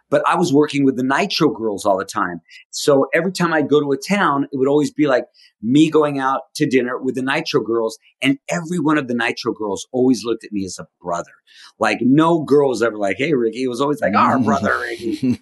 But 0.09 0.23
I 0.27 0.35
was 0.35 0.53
working 0.53 0.85
with 0.85 0.95
the 0.95 1.03
Nitro 1.03 1.49
girls 1.49 1.85
all 1.85 1.97
the 1.97 2.05
time. 2.05 2.41
So 2.69 3.07
every 3.13 3.31
time 3.31 3.53
I'd 3.53 3.69
go 3.69 3.81
to 3.81 3.91
a 3.91 3.97
town, 3.97 4.47
it 4.51 4.57
would 4.57 4.67
always 4.67 4.91
be 4.91 5.07
like 5.07 5.25
me 5.61 5.89
going 5.89 6.19
out 6.19 6.41
to 6.55 6.65
dinner 6.65 6.97
with 6.97 7.15
the 7.15 7.21
Nitro 7.21 7.61
girls. 7.61 7.97
And 8.21 8.39
every 8.49 8.79
one 8.79 8.97
of 8.97 9.07
the 9.07 9.13
Nitro 9.13 9.53
girls 9.53 9.87
always 9.91 10.23
looked 10.23 10.43
at 10.43 10.51
me 10.51 10.65
as 10.65 10.79
a 10.79 10.87
brother. 11.01 11.31
Like 11.79 11.99
no 12.01 12.43
girl 12.43 12.69
was 12.69 12.81
ever 12.81 12.97
like, 12.97 13.17
hey, 13.17 13.33
Riki. 13.33 13.63
It 13.63 13.67
was 13.67 13.81
always 13.81 14.01
like, 14.01 14.15
our 14.15 14.39
brother, 14.39 14.79
Riki 14.79 15.37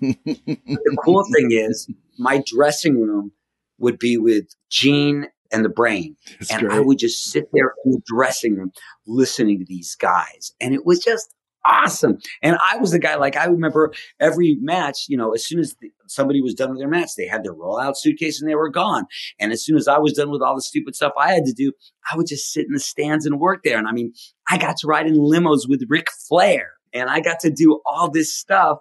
the 0.85 0.97
cool 1.03 1.23
thing 1.35 1.49
is 1.51 1.89
my 2.17 2.43
dressing 2.45 2.99
room 2.99 3.31
would 3.77 3.99
be 3.99 4.17
with 4.17 4.45
Gene 4.69 5.27
and 5.51 5.63
the 5.63 5.69
brain. 5.69 6.15
That's 6.39 6.51
and 6.51 6.71
I 6.71 6.79
would 6.79 6.97
just 6.97 7.25
sit 7.25 7.49
there 7.53 7.73
in 7.83 7.91
the 7.91 8.01
dressing 8.05 8.55
room 8.55 8.71
listening 9.05 9.59
to 9.59 9.65
these 9.65 9.95
guys. 9.95 10.53
And 10.59 10.73
it 10.73 10.85
was 10.85 10.99
just 10.99 11.33
awesome. 11.65 12.17
And 12.41 12.57
I 12.63 12.77
was 12.77 12.91
the 12.91 12.99
guy, 12.99 13.15
like, 13.15 13.35
I 13.35 13.45
remember 13.45 13.93
every 14.19 14.57
match, 14.61 15.05
you 15.07 15.17
know, 15.17 15.33
as 15.33 15.45
soon 15.45 15.59
as 15.59 15.75
the, 15.81 15.89
somebody 16.07 16.41
was 16.41 16.53
done 16.53 16.69
with 16.69 16.79
their 16.79 16.87
match, 16.87 17.11
they 17.17 17.27
had 17.27 17.43
their 17.43 17.53
rollout 17.53 17.97
suitcase 17.97 18.39
and 18.39 18.49
they 18.49 18.55
were 18.55 18.69
gone. 18.69 19.05
And 19.39 19.51
as 19.51 19.63
soon 19.63 19.77
as 19.77 19.87
I 19.87 19.97
was 19.97 20.13
done 20.13 20.29
with 20.29 20.41
all 20.41 20.55
the 20.55 20.61
stupid 20.61 20.95
stuff 20.95 21.13
I 21.19 21.33
had 21.33 21.45
to 21.45 21.53
do, 21.53 21.71
I 22.11 22.15
would 22.15 22.27
just 22.27 22.51
sit 22.51 22.65
in 22.65 22.73
the 22.73 22.79
stands 22.79 23.25
and 23.25 23.39
work 23.39 23.61
there. 23.63 23.77
And 23.77 23.87
I 23.87 23.91
mean, 23.91 24.13
I 24.49 24.57
got 24.57 24.77
to 24.77 24.87
ride 24.87 25.07
in 25.07 25.15
limos 25.15 25.67
with 25.67 25.83
Ric 25.89 26.07
Flair 26.27 26.73
and 26.93 27.09
I 27.09 27.19
got 27.19 27.39
to 27.41 27.49
do 27.49 27.81
all 27.85 28.09
this 28.09 28.35
stuff. 28.35 28.79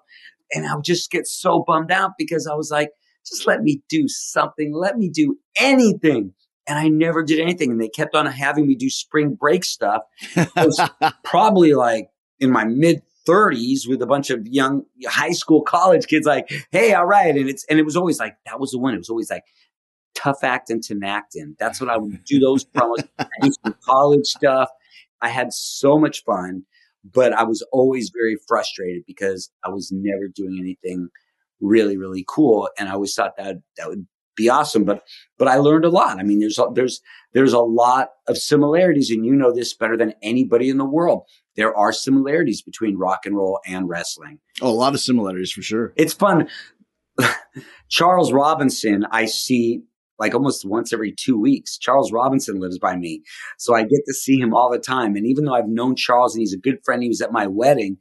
And 0.53 0.67
I 0.67 0.75
would 0.75 0.85
just 0.85 1.11
get 1.11 1.27
so 1.27 1.65
bummed 1.67 1.91
out 1.91 2.13
because 2.19 2.47
I 2.47 2.55
was 2.55 2.71
like, 2.71 2.91
just 3.27 3.47
let 3.47 3.63
me 3.63 3.83
do 3.89 4.07
something. 4.07 4.75
Let 4.75 4.97
me 4.97 5.09
do 5.09 5.39
anything. 5.59 6.35
And 6.69 6.79
I 6.79 6.89
never 6.89 7.23
did 7.23 7.41
anything. 7.41 7.71
And 7.71 7.81
they 7.81 7.89
kept 7.89 8.15
on 8.15 8.27
having 8.27 8.67
me 8.67 8.75
do 8.75 8.89
spring 8.89 9.35
break 9.35 9.65
stuff. 9.65 10.03
It 10.37 10.49
was 10.57 10.81
probably 11.25 11.75
like 11.75 12.09
in 12.41 12.51
my 12.51 12.65
mid 12.65 13.03
30s 13.27 13.89
with 13.89 14.03
a 14.03 14.07
bunch 14.07 14.31
of 14.31 14.47
young 14.47 14.85
high 15.07 15.31
school 15.31 15.63
college 15.63 16.07
kids 16.07 16.27
like 16.27 16.51
hey 16.71 16.93
all 16.93 17.07
right. 17.07 17.35
And 17.35 17.49
it's 17.49 17.65
and 17.71 17.79
it 17.79 17.85
was 17.85 17.97
always 17.97 18.19
like 18.19 18.37
that 18.47 18.61
was 18.61 18.73
the 18.73 18.79
one. 18.79 18.95
It 18.95 18.99
was 18.99 19.09
always 19.09 19.31
like 19.31 19.45
tough 20.15 20.45
acting 20.45 20.81
to 20.81 20.99
acting 21.03 21.57
that's 21.59 21.81
what 21.81 21.91
i 21.91 21.97
would 21.97 22.25
do 22.25 22.39
those 22.39 22.65
promos. 22.77 23.07
I 23.19 23.27
do 23.43 23.51
some 23.65 23.75
college 23.85 24.27
stuff. 24.27 24.69
I 25.21 25.29
had 25.29 25.53
so 25.53 25.99
much 25.99 26.25
fun 26.25 26.65
but 27.05 27.33
i 27.33 27.43
was 27.43 27.67
always 27.73 28.11
very 28.11 28.37
frustrated 28.47 29.03
because 29.07 29.51
i 29.65 29.69
was 29.69 29.91
never 29.93 30.29
doing 30.29 30.59
anything 30.61 31.09
really 31.61 31.97
really 31.97 32.25
cool. 32.29 32.69
And 32.79 32.89
i 32.89 32.93
always 32.93 33.15
thought 33.15 33.37
that 33.37 33.57
that 33.77 33.89
would 33.89 34.07
be 34.37 34.49
awesome 34.49 34.85
but 34.85 35.03
but 35.39 35.49
i 35.49 35.57
learned 35.57 35.85
a 35.85 35.91
lot. 35.91 36.19
I 36.19 36.23
mean 36.23 36.41
there's 36.41 36.59
there's 36.75 37.01
there's 37.33 37.53
a 37.53 37.61
lot 37.61 38.11
of 38.29 38.39
similarities 38.39 39.11
and 39.11 39.27
you 39.27 39.35
know 39.35 39.53
this 39.53 39.75
better 39.75 39.97
than 39.97 40.15
anybody 40.23 40.69
in 40.71 40.79
the 40.79 40.85
world 40.85 41.25
there 41.57 41.77
are 41.77 41.93
similarities 41.93 42.63
between 42.63 42.97
rock 42.97 43.27
and 43.27 43.37
roll 43.37 43.61
and 43.67 43.89
wrestling 43.89 44.39
Oh, 44.63 44.71
a 44.71 44.73
lot 44.73 44.95
of 44.95 45.01
similarities 45.01 45.53
for 45.53 45.63
sure. 45.63 45.93
it's 45.97 46.13
fun 46.15 46.49
charles 47.89 48.33
robinson 48.33 49.07
i 49.11 49.25
see 49.25 49.81
like 50.19 50.35
almost 50.35 50.65
once 50.65 50.93
every 50.93 51.13
two 51.13 51.39
weeks 51.39 51.79
charles 51.79 52.13
robinson 52.13 52.59
lives 52.61 52.79
by 52.79 52.97
me 52.97 53.23
so 53.59 53.75
i 53.75 53.83
get 53.83 54.01
to 54.07 54.15
see 54.15 54.39
him 54.39 54.53
all 54.55 54.71
the 54.71 54.79
time 54.79 55.15
and 55.17 55.27
even 55.27 55.45
though 55.45 55.55
i've 55.55 55.69
known 55.69 55.95
charles 55.95 56.35
and 56.35 56.41
he's 56.41 56.53
a 56.55 56.59
good 56.59 56.79
friend 56.85 57.03
he 57.03 57.09
was 57.09 57.21
at 57.21 57.33
my 57.33 57.47
wedding 57.47 57.97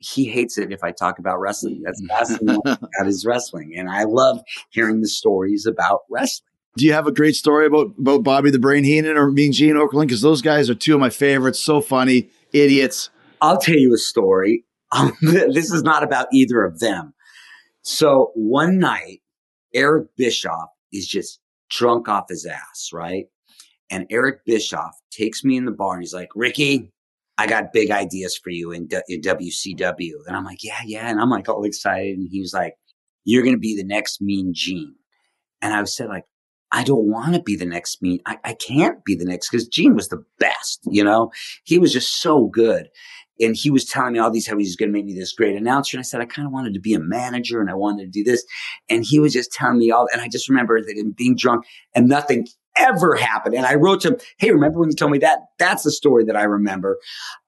he 0.00 0.26
hates 0.26 0.58
it 0.58 0.70
if 0.70 0.84
I 0.84 0.90
talk 0.92 1.18
about 1.18 1.40
wrestling. 1.40 1.80
That's 1.82 2.02
fascinating 2.10 2.60
about 2.66 3.06
his 3.06 3.24
wrestling. 3.24 3.72
And 3.74 3.88
I 3.88 4.04
love 4.04 4.38
hearing 4.68 5.00
the 5.00 5.08
stories 5.08 5.64
about 5.64 6.00
wrestling. 6.10 6.50
Do 6.76 6.84
you 6.84 6.92
have 6.92 7.06
a 7.06 7.12
great 7.12 7.36
story 7.36 7.64
about, 7.64 7.94
about 7.98 8.22
Bobby 8.22 8.50
the 8.50 8.58
Brain 8.58 8.84
Heenan 8.84 9.16
or 9.16 9.30
Mean 9.30 9.52
Gene 9.52 9.76
Okerlund? 9.76 10.08
Because 10.08 10.20
those 10.20 10.42
guys 10.42 10.68
are 10.68 10.74
two 10.74 10.92
of 10.92 11.00
my 11.00 11.08
favorites. 11.08 11.58
So 11.58 11.80
funny, 11.80 12.28
idiots. 12.54 13.10
I'll 13.40 13.58
tell 13.58 13.76
you 13.76 13.92
a 13.92 13.98
story. 13.98 14.64
Um, 14.92 15.12
this 15.22 15.70
is 15.70 15.82
not 15.82 16.02
about 16.02 16.28
either 16.32 16.64
of 16.64 16.80
them. 16.80 17.12
So 17.82 18.32
one 18.34 18.78
night, 18.78 19.20
Eric 19.74 20.08
Bischoff 20.16 20.68
is 20.92 21.06
just 21.06 21.40
drunk 21.68 22.08
off 22.08 22.26
his 22.28 22.46
ass, 22.46 22.90
right? 22.92 23.26
And 23.90 24.06
Eric 24.10 24.44
Bischoff 24.46 24.94
takes 25.10 25.44
me 25.44 25.56
in 25.56 25.66
the 25.66 25.72
bar 25.72 25.94
and 25.94 26.02
he's 26.02 26.14
like, 26.14 26.30
Riki, 26.34 26.90
I 27.36 27.46
got 27.46 27.72
big 27.72 27.90
ideas 27.90 28.38
for 28.42 28.50
you 28.50 28.70
in, 28.70 28.88
in 29.08 29.20
WCW. 29.20 30.12
And 30.26 30.36
I'm 30.36 30.44
like, 30.44 30.62
yeah, 30.62 30.80
yeah. 30.86 31.10
And 31.10 31.20
I'm 31.20 31.30
like 31.30 31.48
all 31.48 31.64
excited. 31.64 32.16
And 32.16 32.28
he 32.30 32.40
was 32.40 32.54
like, 32.54 32.74
you're 33.24 33.42
going 33.42 33.56
to 33.56 33.60
be 33.60 33.76
the 33.76 33.84
next 33.84 34.22
Mean 34.22 34.52
Gene. 34.54 34.94
And 35.60 35.74
I 35.74 35.82
said, 35.84 36.08
like, 36.08 36.24
I 36.74 36.82
don't 36.82 37.08
want 37.08 37.34
to 37.34 37.40
be 37.40 37.54
the 37.54 37.64
next 37.64 38.02
me. 38.02 38.20
I, 38.26 38.36
I 38.42 38.54
can't 38.54 39.04
be 39.04 39.14
the 39.14 39.24
next 39.24 39.48
because 39.48 39.68
Gene 39.68 39.94
was 39.94 40.08
the 40.08 40.24
best, 40.40 40.80
you 40.86 41.04
know? 41.04 41.30
He 41.62 41.78
was 41.78 41.92
just 41.92 42.20
so 42.20 42.46
good. 42.46 42.88
And 43.40 43.54
he 43.54 43.70
was 43.70 43.84
telling 43.84 44.12
me 44.12 44.18
all 44.18 44.30
these 44.30 44.48
how 44.48 44.58
he's 44.58 44.74
going 44.74 44.88
to 44.88 44.92
make 44.92 45.04
me 45.04 45.14
this 45.14 45.32
great 45.32 45.54
announcer. 45.54 45.96
And 45.96 46.00
I 46.00 46.02
said, 46.02 46.20
I 46.20 46.24
kind 46.24 46.46
of 46.46 46.52
wanted 46.52 46.74
to 46.74 46.80
be 46.80 46.92
a 46.92 46.98
manager 46.98 47.60
and 47.60 47.70
I 47.70 47.74
wanted 47.74 48.02
to 48.02 48.10
do 48.10 48.24
this. 48.24 48.44
And 48.90 49.04
he 49.04 49.20
was 49.20 49.32
just 49.32 49.52
telling 49.52 49.78
me 49.78 49.92
all, 49.92 50.08
and 50.12 50.20
I 50.20 50.28
just 50.28 50.48
remember 50.48 50.82
that 50.82 50.96
him 50.96 51.14
being 51.16 51.36
drunk 51.36 51.64
and 51.94 52.08
nothing 52.08 52.48
ever 52.76 53.14
happened. 53.14 53.54
And 53.54 53.66
I 53.66 53.74
wrote 53.74 54.00
to 54.00 54.08
him, 54.08 54.16
Hey, 54.38 54.50
remember 54.50 54.80
when 54.80 54.90
you 54.90 54.96
told 54.96 55.12
me 55.12 55.18
that? 55.18 55.38
That's 55.60 55.84
the 55.84 55.92
story 55.92 56.24
that 56.24 56.36
I 56.36 56.42
remember. 56.42 56.98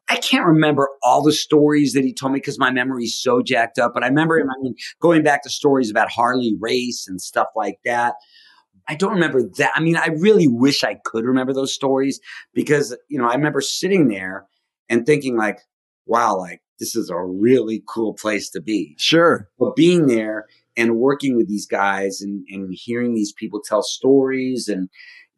I 0.09 0.17
can't 0.17 0.47
remember 0.47 0.89
all 1.03 1.21
the 1.21 1.33
stories 1.33 1.95
that 1.95 2.05
he 2.05 2.15
told 2.15 2.33
me 2.33 2.39
because 2.39 2.61
my 2.61 2.71
memory's 2.71 3.17
so 3.17 3.43
jacked 3.43 3.79
up. 3.81 3.93
But 3.93 4.05
I 4.05 4.07
remember 4.07 4.39
him, 4.39 4.51
I 4.51 4.55
mean, 4.61 4.77
going 5.01 5.25
back 5.25 5.43
to 5.43 5.51
stories 5.51 5.91
about 5.91 6.13
Harley 6.13 6.57
Race 6.61 7.07
and 7.09 7.21
stuff 7.21 7.49
like 7.57 7.79
that. 7.85 8.15
I 8.89 8.95
don't 8.95 9.15
remember 9.15 9.43
that. 9.59 9.73
I 9.75 9.81
mean, 9.81 9.97
I 9.97 10.09
really 10.09 10.47
wish 10.47 10.85
I 10.85 10.97
could 11.05 11.25
remember 11.25 11.53
those 11.53 11.75
stories 11.75 12.21
because, 12.55 12.97
you 13.09 13.19
know, 13.19 13.29
I 13.29 13.35
remember 13.35 13.61
sitting 13.61 14.09
there 14.09 14.47
and 14.89 15.05
thinking 15.05 15.37
like, 15.37 15.59
wow, 16.07 16.37
like 16.37 16.63
this 16.79 16.95
is 16.95 17.11
a 17.11 17.19
really 17.19 17.83
cool 17.89 18.15
place 18.15 18.51
to 18.51 18.61
be. 18.61 18.95
Sure. 18.99 19.49
But 19.59 19.77
being 19.77 20.07
there 20.07 20.47
and 20.77 20.97
working 20.97 21.37
with 21.37 21.49
these 21.49 21.67
guys 21.67 22.21
and, 22.21 22.45
and 22.51 22.71
hearing 22.73 23.15
these 23.15 23.33
people 23.33 23.61
tell 23.65 23.83
stories 23.83 24.69
and 24.69 24.89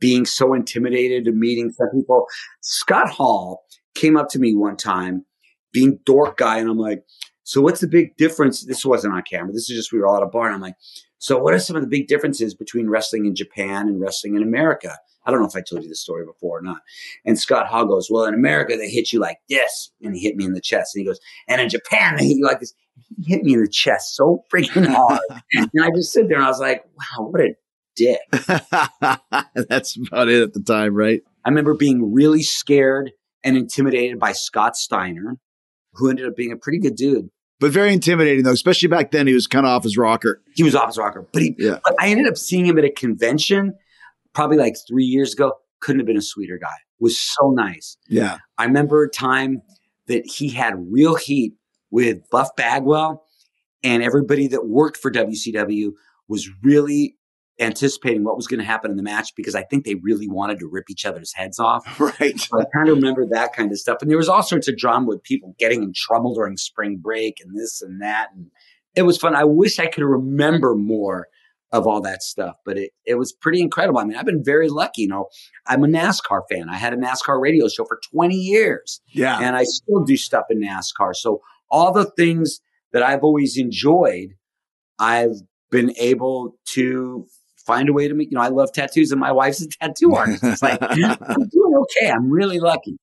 being 0.00 0.26
so 0.26 0.54
intimidated 0.54 1.26
and 1.26 1.38
meeting 1.38 1.70
some 1.70 1.88
people. 1.90 2.26
Scott 2.60 3.08
Hall 3.08 3.64
came 3.94 4.16
up 4.16 4.28
to 4.30 4.38
me 4.38 4.54
one 4.54 4.76
time, 4.76 5.24
being 5.72 5.98
dork 6.04 6.36
guy, 6.36 6.58
and 6.58 6.68
I'm 6.68 6.78
like, 6.78 7.02
so 7.42 7.60
what's 7.60 7.80
the 7.80 7.88
big 7.88 8.16
difference? 8.16 8.64
This 8.64 8.84
wasn't 8.84 9.14
on 9.14 9.22
camera. 9.22 9.52
This 9.52 9.70
is 9.70 9.76
just 9.76 9.92
we 9.92 9.98
were 9.98 10.06
all 10.06 10.16
at 10.16 10.22
a 10.22 10.26
bar, 10.26 10.46
and 10.46 10.54
I'm 10.54 10.60
like, 10.60 10.76
so 11.18 11.38
what 11.38 11.54
are 11.54 11.58
some 11.58 11.76
of 11.76 11.82
the 11.82 11.88
big 11.88 12.06
differences 12.06 12.54
between 12.54 12.88
wrestling 12.88 13.26
in 13.26 13.34
Japan 13.34 13.88
and 13.88 14.00
wrestling 14.00 14.36
in 14.36 14.42
America? 14.42 14.96
I 15.24 15.30
don't 15.30 15.40
know 15.40 15.46
if 15.46 15.56
I 15.56 15.60
told 15.60 15.82
you 15.82 15.88
this 15.88 16.00
story 16.00 16.24
before 16.24 16.58
or 16.58 16.62
not. 16.62 16.80
And 17.26 17.38
Scott 17.38 17.66
Hall 17.66 17.84
goes, 17.84 18.08
well, 18.10 18.24
in 18.24 18.34
America 18.34 18.76
they 18.76 18.88
hit 18.88 19.12
you 19.12 19.20
like 19.20 19.38
this, 19.48 19.90
and 20.02 20.14
he 20.14 20.22
hit 20.22 20.36
me 20.36 20.44
in 20.44 20.54
the 20.54 20.60
chest. 20.60 20.94
And 20.94 21.02
he 21.02 21.06
goes, 21.06 21.20
and 21.46 21.60
in 21.60 21.68
Japan 21.68 22.16
they 22.16 22.26
hit 22.26 22.38
you 22.38 22.44
like 22.44 22.60
this. 22.60 22.72
He 23.16 23.32
hit 23.32 23.42
me 23.42 23.54
in 23.54 23.60
the 23.60 23.68
chest 23.68 24.16
so 24.16 24.44
freaking 24.52 24.86
hard, 24.86 25.20
and 25.52 25.70
I 25.82 25.90
just 25.94 26.12
sit 26.12 26.28
there 26.28 26.38
and 26.38 26.46
I 26.46 26.48
was 26.48 26.60
like, 26.60 26.84
wow, 26.96 27.26
what 27.26 27.42
a 27.42 27.54
dick. 27.94 28.20
That's 29.68 29.96
about 29.96 30.28
it 30.28 30.42
at 30.42 30.54
the 30.54 30.62
time, 30.62 30.94
right? 30.94 31.20
I 31.44 31.48
remember 31.48 31.74
being 31.74 32.12
really 32.12 32.42
scared 32.42 33.12
and 33.44 33.56
intimidated 33.56 34.18
by 34.18 34.32
Scott 34.32 34.76
Steiner, 34.76 35.36
who 35.94 36.10
ended 36.10 36.26
up 36.26 36.36
being 36.36 36.52
a 36.52 36.56
pretty 36.56 36.78
good 36.78 36.96
dude. 36.96 37.30
But 37.60 37.72
very 37.72 37.92
intimidating 37.92 38.44
though, 38.44 38.52
especially 38.52 38.88
back 38.88 39.10
then. 39.10 39.26
He 39.26 39.34
was 39.34 39.46
kind 39.46 39.66
of 39.66 39.70
off 39.70 39.82
his 39.82 39.98
rocker. 39.98 40.40
He 40.54 40.62
was 40.62 40.74
off 40.74 40.86
his 40.86 40.98
rocker, 40.98 41.26
but 41.32 41.42
he. 41.42 41.54
Yeah. 41.58 41.78
But 41.84 41.94
I 42.00 42.08
ended 42.08 42.28
up 42.28 42.36
seeing 42.36 42.66
him 42.66 42.78
at 42.78 42.84
a 42.84 42.90
convention, 42.90 43.74
probably 44.32 44.56
like 44.56 44.76
three 44.88 45.04
years 45.04 45.32
ago. 45.32 45.54
Couldn't 45.80 46.00
have 46.00 46.06
been 46.06 46.16
a 46.16 46.22
sweeter 46.22 46.58
guy. 46.58 46.76
Was 47.00 47.20
so 47.20 47.50
nice. 47.50 47.96
Yeah. 48.08 48.38
I 48.58 48.64
remember 48.64 49.02
a 49.02 49.10
time 49.10 49.62
that 50.06 50.26
he 50.26 50.48
had 50.48 50.74
real 50.90 51.14
heat 51.16 51.54
with 51.90 52.28
Buff 52.30 52.54
Bagwell, 52.56 53.24
and 53.82 54.02
everybody 54.02 54.48
that 54.48 54.66
worked 54.66 54.96
for 54.96 55.10
WCW 55.10 55.92
was 56.28 56.48
really 56.62 57.16
anticipating 57.60 58.22
what 58.24 58.36
was 58.36 58.46
going 58.46 58.58
to 58.60 58.64
happen 58.64 58.90
in 58.90 58.96
the 58.96 59.02
match 59.02 59.34
because 59.34 59.54
I 59.54 59.62
think 59.64 59.84
they 59.84 59.96
really 59.96 60.28
wanted 60.28 60.58
to 60.60 60.68
rip 60.68 60.88
each 60.90 61.04
other's 61.04 61.32
heads 61.32 61.58
off. 61.58 61.84
Right. 62.20 62.38
So 62.38 62.60
I 62.60 62.64
kind 62.74 62.88
of 62.88 62.96
remember 62.96 63.26
that 63.30 63.52
kind 63.52 63.70
of 63.72 63.78
stuff. 63.78 63.98
And 64.00 64.10
there 64.10 64.16
was 64.18 64.28
all 64.28 64.42
sorts 64.42 64.68
of 64.68 64.76
drama 64.76 65.06
with 65.08 65.22
people 65.22 65.54
getting 65.58 65.82
in 65.82 65.92
trouble 65.94 66.34
during 66.34 66.56
spring 66.56 66.98
break 67.02 67.38
and 67.44 67.58
this 67.58 67.82
and 67.82 68.00
that. 68.00 68.28
And 68.34 68.46
it 68.94 69.02
was 69.02 69.18
fun. 69.18 69.34
I 69.34 69.44
wish 69.44 69.78
I 69.78 69.86
could 69.86 70.04
remember 70.04 70.74
more 70.74 71.26
of 71.70 71.86
all 71.86 72.00
that 72.00 72.22
stuff, 72.22 72.56
but 72.64 72.78
it, 72.78 72.92
it 73.04 73.16
was 73.16 73.32
pretty 73.32 73.60
incredible. 73.60 73.98
I 73.98 74.04
mean, 74.04 74.16
I've 74.16 74.24
been 74.24 74.42
very 74.44 74.68
lucky. 74.68 75.02
You 75.02 75.08
know, 75.08 75.26
I'm 75.66 75.84
a 75.84 75.86
NASCAR 75.88 76.42
fan. 76.50 76.68
I 76.70 76.76
had 76.76 76.94
a 76.94 76.96
NASCAR 76.96 77.40
radio 77.40 77.68
show 77.68 77.84
for 77.84 78.00
20 78.12 78.34
years 78.36 79.00
Yeah. 79.08 79.38
and 79.40 79.54
I 79.56 79.64
still 79.64 80.02
do 80.04 80.16
stuff 80.16 80.44
in 80.50 80.62
NASCAR. 80.62 81.14
So 81.14 81.42
all 81.70 81.92
the 81.92 82.06
things 82.16 82.60
that 82.92 83.02
I've 83.02 83.22
always 83.22 83.58
enjoyed, 83.58 84.30
I've 84.98 85.34
been 85.70 85.92
able 85.98 86.56
to 86.70 87.26
find 87.68 87.88
a 87.88 87.92
way 87.92 88.08
to 88.08 88.14
make, 88.14 88.30
you 88.30 88.36
know, 88.36 88.42
I 88.42 88.48
love 88.48 88.72
tattoos 88.72 89.12
and 89.12 89.20
my 89.20 89.30
wife's 89.30 89.60
a 89.60 89.68
tattoo 89.68 90.14
artist. 90.14 90.42
It's 90.42 90.62
like, 90.62 90.78
I'm 90.82 91.48
doing 91.48 91.74
okay. 91.82 92.10
I'm 92.10 92.30
really 92.30 92.58
lucky. 92.58 92.96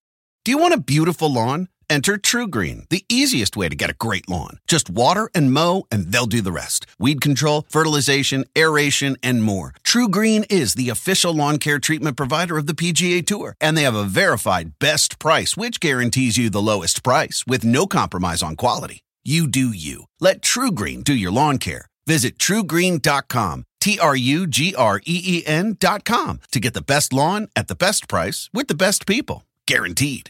Do 0.43 0.51
you 0.51 0.57
want 0.57 0.73
a 0.73 0.79
beautiful 0.79 1.31
lawn? 1.31 1.69
Enter 1.87 2.17
TruGreen, 2.17 2.89
the 2.89 3.05
easiest 3.07 3.55
way 3.55 3.69
to 3.69 3.75
get 3.75 3.91
a 3.91 3.99
great 4.05 4.27
lawn. 4.27 4.57
Just 4.67 4.89
water 4.89 5.29
and 5.35 5.53
mow, 5.53 5.85
and 5.91 6.11
they'll 6.11 6.25
do 6.25 6.41
the 6.41 6.51
rest. 6.51 6.87
Weed 6.97 7.21
control, 7.21 7.67
fertilization, 7.69 8.43
aeration, 8.57 9.17
and 9.21 9.43
more. 9.43 9.75
TruGreen 9.83 10.45
is 10.49 10.73
the 10.73 10.89
official 10.89 11.31
lawn 11.31 11.59
care 11.59 11.77
treatment 11.77 12.17
provider 12.17 12.57
of 12.57 12.65
the 12.65 12.73
PGA 12.73 13.23
Tour, 13.23 13.55
and 13.61 13.77
they 13.77 13.83
have 13.83 13.93
a 13.95 14.03
verified 14.03 14.71
best 14.79 15.19
price, 15.19 15.55
which 15.55 15.79
guarantees 15.79 16.37
you 16.37 16.49
the 16.49 16.61
lowest 16.61 17.03
price 17.03 17.43
with 17.45 17.63
no 17.63 17.85
compromise 17.85 18.41
on 18.41 18.55
quality. 18.55 19.03
You 19.23 19.47
do 19.47 19.69
you. 19.69 20.05
Let 20.19 20.41
TruGreen 20.41 21.03
do 21.03 21.13
your 21.13 21.31
lawn 21.31 21.59
care. 21.59 21.85
Visit 22.07 22.37
trugreen.com, 22.37 23.65
T 23.79 23.99
R 23.99 24.15
U 24.15 24.47
G 24.47 24.75
R 24.75 24.99
E 25.05 25.21
E 25.25 25.43
N.com 25.45 26.39
to 26.51 26.59
get 26.59 26.73
the 26.73 26.81
best 26.81 27.11
lawn 27.13 27.47
at 27.55 27.67
the 27.67 27.75
best 27.75 28.07
price 28.07 28.49
with 28.53 28.67
the 28.67 28.75
best 28.75 29.05
people. 29.05 29.43
Guaranteed. 29.65 30.29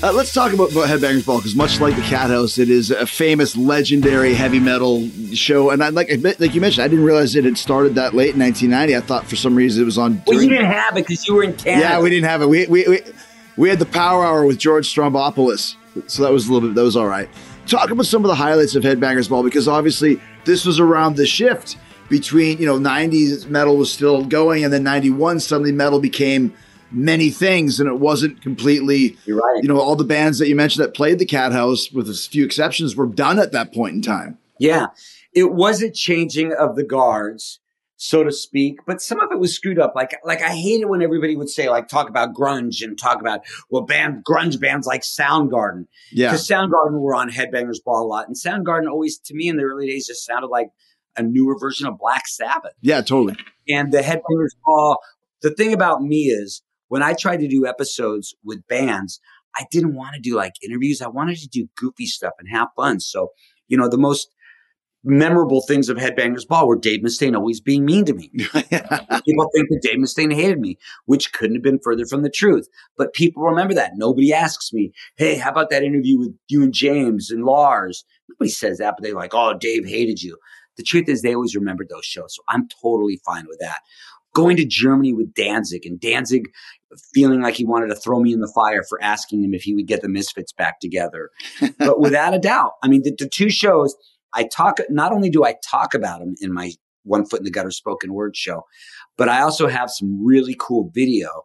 Uh, 0.00 0.12
let's 0.12 0.32
talk 0.32 0.52
about, 0.52 0.70
about 0.70 0.88
Headbangers 0.88 1.26
Ball 1.26 1.38
because 1.38 1.56
much 1.56 1.80
like 1.80 1.96
the 1.96 2.02
Cat 2.02 2.30
House, 2.30 2.56
it 2.56 2.70
is 2.70 2.92
a 2.92 3.04
famous, 3.04 3.56
legendary 3.56 4.32
heavy 4.32 4.60
metal 4.60 5.08
show. 5.34 5.70
And 5.70 5.82
I, 5.82 5.88
like 5.88 6.08
like 6.38 6.54
you 6.54 6.60
mentioned, 6.60 6.84
I 6.84 6.88
didn't 6.88 7.04
realize 7.04 7.34
it 7.34 7.44
had 7.44 7.58
started 7.58 7.96
that 7.96 8.14
late 8.14 8.34
in 8.34 8.40
1990. 8.40 8.96
I 8.96 9.00
thought 9.00 9.26
for 9.26 9.34
some 9.34 9.56
reason 9.56 9.82
it 9.82 9.86
was 9.86 9.98
on. 9.98 10.22
Well, 10.24 10.40
you 10.40 10.48
didn't 10.48 10.66
have 10.70 10.96
it 10.96 11.04
because 11.04 11.26
you 11.26 11.34
were 11.34 11.42
in 11.42 11.52
Canada. 11.56 11.88
yeah, 11.88 12.00
we 12.00 12.10
didn't 12.10 12.28
have 12.28 12.42
it. 12.42 12.48
We, 12.48 12.66
we 12.68 12.86
we 12.86 13.00
we 13.56 13.68
had 13.68 13.80
the 13.80 13.86
Power 13.86 14.24
Hour 14.24 14.46
with 14.46 14.58
George 14.58 14.88
Stroumboulopoulos, 14.94 15.74
so 16.06 16.22
that 16.22 16.30
was 16.30 16.46
a 16.46 16.52
little 16.52 16.68
bit 16.68 16.76
that 16.76 16.84
was 16.84 16.96
all 16.96 17.08
right. 17.08 17.28
Talk 17.68 17.90
about 17.90 18.06
some 18.06 18.24
of 18.24 18.28
the 18.28 18.34
highlights 18.34 18.74
of 18.74 18.82
Headbangers 18.82 19.28
Ball 19.28 19.42
because 19.42 19.68
obviously 19.68 20.20
this 20.46 20.64
was 20.64 20.80
around 20.80 21.16
the 21.16 21.26
shift 21.26 21.76
between 22.08 22.58
you 22.58 22.64
know 22.66 22.78
90s 22.78 23.46
metal 23.48 23.76
was 23.76 23.92
still 23.92 24.24
going 24.24 24.64
and 24.64 24.72
then 24.72 24.82
91 24.82 25.40
suddenly 25.40 25.72
metal 25.72 26.00
became 26.00 26.54
many 26.90 27.28
things 27.28 27.78
and 27.78 27.86
it 27.88 27.98
wasn't 27.98 28.40
completely 28.40 29.18
You're 29.26 29.36
right. 29.36 29.62
you 29.62 29.68
know 29.68 29.78
all 29.78 29.94
the 29.94 30.04
bands 30.04 30.38
that 30.38 30.48
you 30.48 30.56
mentioned 30.56 30.82
that 30.86 30.94
played 30.94 31.18
the 31.18 31.26
cat 31.26 31.52
house 31.52 31.92
with 31.92 32.08
a 32.08 32.14
few 32.14 32.46
exceptions 32.46 32.96
were 32.96 33.04
done 33.06 33.38
at 33.38 33.52
that 33.52 33.74
point 33.74 33.94
in 33.94 34.00
time 34.00 34.38
Yeah. 34.58 34.86
It 35.34 35.52
was 35.52 35.82
a 35.82 35.90
changing 35.90 36.54
of 36.54 36.74
the 36.74 36.84
guards 36.84 37.60
so 38.00 38.22
to 38.22 38.32
speak. 38.32 38.78
But 38.86 39.02
some 39.02 39.20
of 39.20 39.30
it 39.32 39.40
was 39.40 39.54
screwed 39.54 39.78
up. 39.78 39.92
Like, 39.94 40.16
like 40.24 40.40
I 40.40 40.54
hated 40.54 40.86
when 40.86 41.02
everybody 41.02 41.36
would 41.36 41.50
say, 41.50 41.68
like, 41.68 41.88
talk 41.88 42.08
about 42.08 42.32
grunge 42.32 42.80
and 42.80 42.98
talk 42.98 43.20
about, 43.20 43.40
well, 43.68 43.82
band, 43.82 44.24
grunge 44.24 44.58
bands 44.58 44.86
like 44.86 45.02
Soundgarden. 45.02 45.86
Yeah. 46.12 46.28
Because 46.28 46.48
Soundgarden 46.48 47.00
were 47.00 47.14
on 47.14 47.28
Headbangers 47.28 47.82
Ball 47.84 48.04
a 48.04 48.06
lot. 48.06 48.28
And 48.28 48.36
Soundgarden 48.36 48.88
always, 48.88 49.18
to 49.18 49.34
me 49.34 49.48
in 49.48 49.56
the 49.56 49.64
early 49.64 49.88
days, 49.88 50.06
just 50.06 50.24
sounded 50.24 50.46
like 50.46 50.68
a 51.16 51.22
newer 51.22 51.58
version 51.58 51.88
of 51.88 51.98
Black 51.98 52.28
Sabbath. 52.28 52.72
Yeah, 52.80 53.00
totally. 53.00 53.36
And 53.68 53.92
the 53.92 53.98
Headbangers 53.98 54.54
Ball, 54.64 54.98
the 55.42 55.50
thing 55.50 55.72
about 55.72 56.00
me 56.00 56.26
is 56.26 56.62
when 56.86 57.02
I 57.02 57.14
tried 57.14 57.38
to 57.38 57.48
do 57.48 57.66
episodes 57.66 58.34
with 58.44 58.66
bands, 58.68 59.20
I 59.56 59.66
didn't 59.72 59.96
want 59.96 60.14
to 60.14 60.20
do 60.20 60.36
like 60.36 60.52
interviews. 60.64 61.02
I 61.02 61.08
wanted 61.08 61.38
to 61.38 61.48
do 61.48 61.68
goofy 61.76 62.06
stuff 62.06 62.34
and 62.38 62.48
have 62.48 62.68
fun. 62.76 63.00
So, 63.00 63.32
you 63.66 63.76
know, 63.76 63.88
the 63.88 63.98
most 63.98 64.28
memorable 65.04 65.62
things 65.62 65.88
of 65.88 65.96
Headbangers 65.96 66.46
Ball 66.46 66.66
were 66.66 66.76
Dave 66.76 67.00
Mustaine 67.00 67.36
always 67.36 67.60
being 67.60 67.84
mean 67.84 68.04
to 68.04 68.14
me. 68.14 68.30
people 68.34 69.50
think 69.54 69.68
that 69.70 69.80
Dave 69.82 69.98
Mustaine 69.98 70.34
hated 70.34 70.60
me, 70.60 70.78
which 71.06 71.32
couldn't 71.32 71.56
have 71.56 71.62
been 71.62 71.80
further 71.82 72.06
from 72.06 72.22
the 72.22 72.30
truth. 72.30 72.68
But 72.96 73.14
people 73.14 73.42
remember 73.42 73.74
that. 73.74 73.92
Nobody 73.94 74.32
asks 74.32 74.72
me, 74.72 74.92
hey, 75.16 75.36
how 75.36 75.50
about 75.50 75.70
that 75.70 75.84
interview 75.84 76.18
with 76.18 76.34
you 76.48 76.62
and 76.62 76.72
James 76.72 77.30
and 77.30 77.44
Lars? 77.44 78.04
Nobody 78.28 78.50
says 78.50 78.78
that, 78.78 78.94
but 78.96 79.04
they're 79.04 79.14
like, 79.14 79.34
oh, 79.34 79.54
Dave 79.58 79.86
hated 79.86 80.22
you. 80.22 80.36
The 80.76 80.82
truth 80.82 81.08
is, 81.08 81.22
they 81.22 81.34
always 81.34 81.56
remembered 81.56 81.88
those 81.88 82.04
shows. 82.04 82.34
So 82.36 82.42
I'm 82.48 82.68
totally 82.82 83.20
fine 83.24 83.46
with 83.48 83.58
that. 83.60 83.80
Going 84.34 84.56
to 84.58 84.64
Germany 84.64 85.12
with 85.12 85.34
Danzig 85.34 85.86
and 85.86 85.98
Danzig 85.98 86.48
feeling 87.12 87.40
like 87.40 87.54
he 87.54 87.64
wanted 87.64 87.88
to 87.88 87.96
throw 87.96 88.20
me 88.20 88.32
in 88.32 88.40
the 88.40 88.52
fire 88.54 88.82
for 88.88 89.02
asking 89.02 89.42
him 89.42 89.54
if 89.54 89.62
he 89.62 89.74
would 89.74 89.86
get 89.86 90.02
the 90.02 90.08
Misfits 90.08 90.52
back 90.52 90.80
together. 90.80 91.30
but 91.78 92.00
without 92.00 92.34
a 92.34 92.38
doubt, 92.38 92.72
I 92.82 92.88
mean, 92.88 93.02
the, 93.02 93.14
the 93.18 93.28
two 93.28 93.50
shows, 93.50 93.96
I 94.34 94.44
talk, 94.44 94.78
not 94.90 95.12
only 95.12 95.30
do 95.30 95.44
I 95.44 95.56
talk 95.64 95.94
about 95.94 96.20
them 96.20 96.34
in 96.40 96.52
my 96.52 96.72
One 97.04 97.24
Foot 97.24 97.40
in 97.40 97.44
the 97.44 97.50
Gutter 97.50 97.70
spoken 97.70 98.12
word 98.12 98.36
show, 98.36 98.64
but 99.16 99.28
I 99.28 99.40
also 99.40 99.68
have 99.68 99.90
some 99.90 100.24
really 100.24 100.56
cool 100.58 100.90
video. 100.94 101.44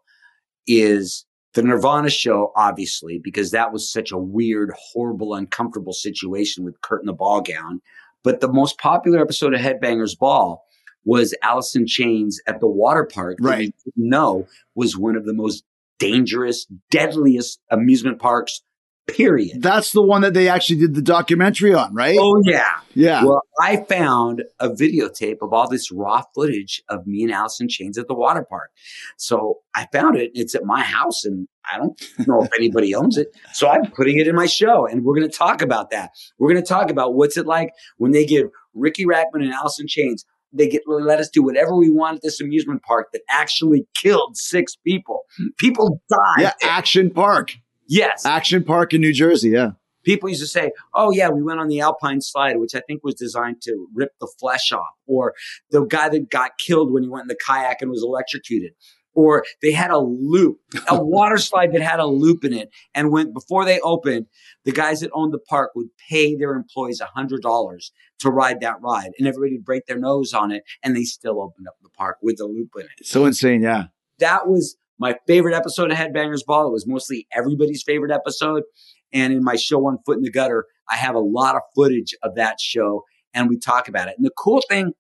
Is 0.66 1.26
the 1.54 1.62
Nirvana 1.62 2.10
show, 2.10 2.52
obviously, 2.56 3.20
because 3.20 3.52
that 3.52 3.72
was 3.72 3.92
such 3.92 4.12
a 4.12 4.18
weird, 4.18 4.72
horrible, 4.78 5.34
uncomfortable 5.34 5.94
situation 5.94 6.64
with 6.64 6.80
Kurt 6.82 7.02
in 7.02 7.06
the 7.06 7.14
ball 7.14 7.42
gown. 7.42 7.82
But 8.24 8.40
the 8.40 8.52
most 8.52 8.78
popular 8.78 9.20
episode 9.20 9.54
of 9.54 9.60
Headbangers 9.60 10.18
Ball 10.18 10.64
was 11.06 11.36
Alice 11.44 11.76
in 11.76 11.86
Chains 11.86 12.40
at 12.48 12.60
the 12.60 12.68
water 12.68 13.06
park. 13.06 13.38
Right. 13.42 13.74
know 13.96 14.48
was 14.76 14.98
one 14.98 15.16
of 15.16 15.26
the 15.26 15.34
most 15.34 15.64
dangerous, 16.00 16.66
deadliest 16.90 17.60
amusement 17.70 18.20
parks, 18.20 18.62
period. 19.08 19.62
That's 19.62 19.92
the 19.92 20.02
one 20.02 20.22
that 20.22 20.34
they 20.34 20.48
actually 20.48 20.80
did 20.80 20.96
the 20.96 21.02
documentary 21.02 21.74
on, 21.74 21.94
right? 21.94 22.18
Oh, 22.20 22.42
yeah. 22.46 22.76
yeah. 22.94 23.24
Well, 23.24 23.42
I 23.62 23.78
found 23.78 24.44
a 24.60 24.70
videotape 24.70 25.38
of 25.42 25.54
all 25.54 25.70
this 25.70 25.92
raw 25.92 26.24
footage 26.34 26.82
of 26.90 27.06
me 27.06 27.24
and 27.24 27.32
Alice 27.32 27.60
in 27.60 27.68
Chains 27.68 27.98
at 27.98 28.08
the 28.08 28.14
water 28.14 28.46
park. 28.48 28.72
So 29.18 29.60
I 29.76 29.88
found 29.92 30.18
it. 30.18 30.32
It's 30.34 30.56
at 30.56 30.64
my 30.64 30.82
house, 30.82 31.26
and 31.26 31.48
I 31.72 31.78
don't 31.78 32.02
know 32.28 32.44
if 32.44 32.50
anybody 32.58 32.96
owns 32.96 33.18
it. 33.18 33.36
So 33.54 33.70
I'm 33.70 33.92
putting 33.92 34.20
it 34.20 34.28
in 34.28 34.36
my 34.36 34.46
show, 34.46 34.86
and 34.86 35.04
we're 35.04 35.16
going 35.16 35.30
to 35.30 35.38
talk 35.38 35.62
about 35.62 35.92
that. 35.92 36.12
We're 36.40 36.50
going 36.50 36.64
to 36.64 36.68
talk 36.68 36.90
about 36.90 37.16
what's 37.16 37.38
it 37.38 37.46
like 37.46 37.72
when 37.98 38.12
they 38.12 38.26
give 38.26 38.48
Riki 38.74 39.06
Rachtman 39.06 39.42
and 39.44 39.54
Alice 39.54 39.80
in 39.80 39.88
Chains. 39.88 40.26
They 40.56 40.68
get 40.68 40.84
let 40.88 41.20
us 41.20 41.30
do 41.30 41.42
whatever 41.42 41.76
we 41.76 41.90
want 41.90 42.18
at 42.18 42.22
this 42.22 42.40
amusement 42.40 42.84
park 42.84 43.08
that 43.14 43.24
actually 43.28 43.88
killed 43.96 44.38
six 44.38 44.76
people. 44.76 45.22
People 45.58 46.00
died. 46.08 46.42
yeah, 46.42 46.54
Action 46.62 47.10
Park. 47.10 47.56
Yes. 47.94 48.26
Action 48.26 48.64
Park 48.64 48.94
in 48.94 49.02
New 49.02 49.14
Jersey, 49.14 49.50
yeah. 49.50 49.72
people 50.04 50.28
used 50.28 50.42
to 50.42 50.48
say, 50.48 50.72
"Oh 50.96 51.12
yeah, 51.12 51.30
we 51.30 51.44
went 51.44 51.60
on 51.60 51.68
the 51.68 51.80
Alpine 51.80 52.22
slide, 52.22 52.58
which 52.58 52.74
I 52.74 52.82
think 52.88 53.04
was 53.04 53.14
designed 53.14 53.62
to 53.64 53.88
rip 53.94 54.12
the 54.20 54.32
flesh 54.40 54.72
off," 54.72 54.96
or 55.06 55.36
the 55.70 55.86
guy 55.86 56.10
that 56.10 56.32
got 56.32 56.58
killed 56.58 56.92
when 56.92 57.04
he 57.04 57.10
went 57.10 57.26
in 57.26 57.28
the 57.28 57.38
kayak 57.46 57.82
and 57.82 57.92
was 57.92 58.02
electrocuted, 58.02 58.74
or 59.14 59.44
they 59.62 59.72
had 59.72 59.92
a 59.92 60.00
loop, 60.00 60.58
a 60.90 61.04
water 61.16 61.38
slide 61.38 61.72
that 61.74 61.84
had 61.84 62.00
a 62.00 62.08
loop 62.08 62.44
in 62.44 62.52
it, 62.52 62.70
and 62.96 63.12
when 63.12 63.32
before 63.32 63.64
they 63.64 63.80
opened, 63.82 64.26
the 64.66 64.72
guys 64.72 65.02
that 65.02 65.12
owned 65.14 65.32
the 65.32 65.40
park 65.40 65.70
would 65.76 65.90
pay 66.10 66.36
their 66.36 66.56
employees 66.56 67.00
a 67.00 67.06
hundred 67.06 67.44
dollars 67.44 67.92
to 68.20 68.32
ride 68.32 68.60
that 68.62 68.82
ride, 68.82 69.12
and 69.20 69.28
everybody 69.28 69.54
would 69.54 69.66
break 69.66 69.86
their 69.86 70.00
nose 70.00 70.34
on 70.34 70.52
it, 70.52 70.64
and 70.82 70.96
they 70.96 71.04
still 71.04 71.40
opened 71.40 71.68
up 71.68 71.76
the 71.84 71.90
park 71.90 72.18
with 72.24 72.38
the 72.38 72.46
loop 72.46 72.70
in 72.76 72.88
it 72.98 73.06
So 73.06 73.26
insane, 73.26 73.62
yeah. 73.62 73.86
that 74.18 74.48
was 74.48 74.78
my 75.04 75.16
favorite 75.28 75.54
episode 75.54 75.92
of 75.92 75.98
Headbangers 75.98 76.46
Ball. 76.46 76.68
It 76.68 76.72
was 76.72 76.88
mostly 76.88 77.28
everybody's 77.34 77.84
favorite 77.84 78.10
episode. 78.12 78.64
And 79.12 79.34
in 79.34 79.44
my 79.44 79.58
show, 79.58 79.78
One 79.80 79.98
Foot 80.06 80.16
in 80.16 80.24
the 80.24 80.32
Gutter, 80.32 80.66
I 80.90 80.96
have 80.96 81.14
a 81.14 81.20
lot 81.20 81.56
of 81.56 81.62
footage 81.76 82.16
of 82.24 82.36
that 82.36 82.62
show 82.62 83.04
and 83.34 83.50
we 83.50 83.58
talk 83.60 83.90
about 83.90 84.08
it. 84.08 84.14
And 84.18 84.26
the 84.26 84.32
cool 84.38 84.62
thing 84.70 84.94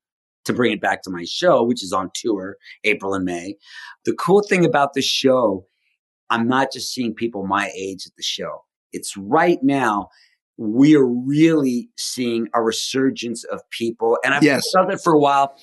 to 0.43 0.51
bring 0.53 0.73
it 0.73 0.81
back 0.81 1.03
to 1.03 1.09
my 1.09 1.23
show, 1.25 1.63
which 1.63 1.81
is 1.81 1.93
on 1.93 2.11
tour 2.13 2.57
April 2.83 3.13
and 3.13 3.23
May, 3.23 3.55
the 4.03 4.13
cool 4.13 4.43
thing 4.43 4.65
about 4.65 4.93
the 4.93 5.01
show, 5.01 5.65
I'm 6.29 6.49
not 6.49 6.73
just 6.73 6.93
seeing 6.93 7.13
people 7.13 7.47
my 7.47 7.71
age 7.73 8.05
at 8.05 8.11
the 8.17 8.23
show. 8.23 8.65
It's 8.91 9.15
right 9.15 9.59
now. 9.63 10.09
We 10.57 10.95
are 10.97 11.07
really 11.07 11.89
seeing 11.97 12.49
a 12.53 12.61
resurgence 12.61 13.45
of 13.45 13.61
people. 13.69 14.17
And 14.25 14.33
I've 14.33 14.43
Yes. 14.43 14.65
felt 14.75 14.91
it 14.91 14.99
for 15.01 15.13
a 15.13 15.19
while. 15.19 15.55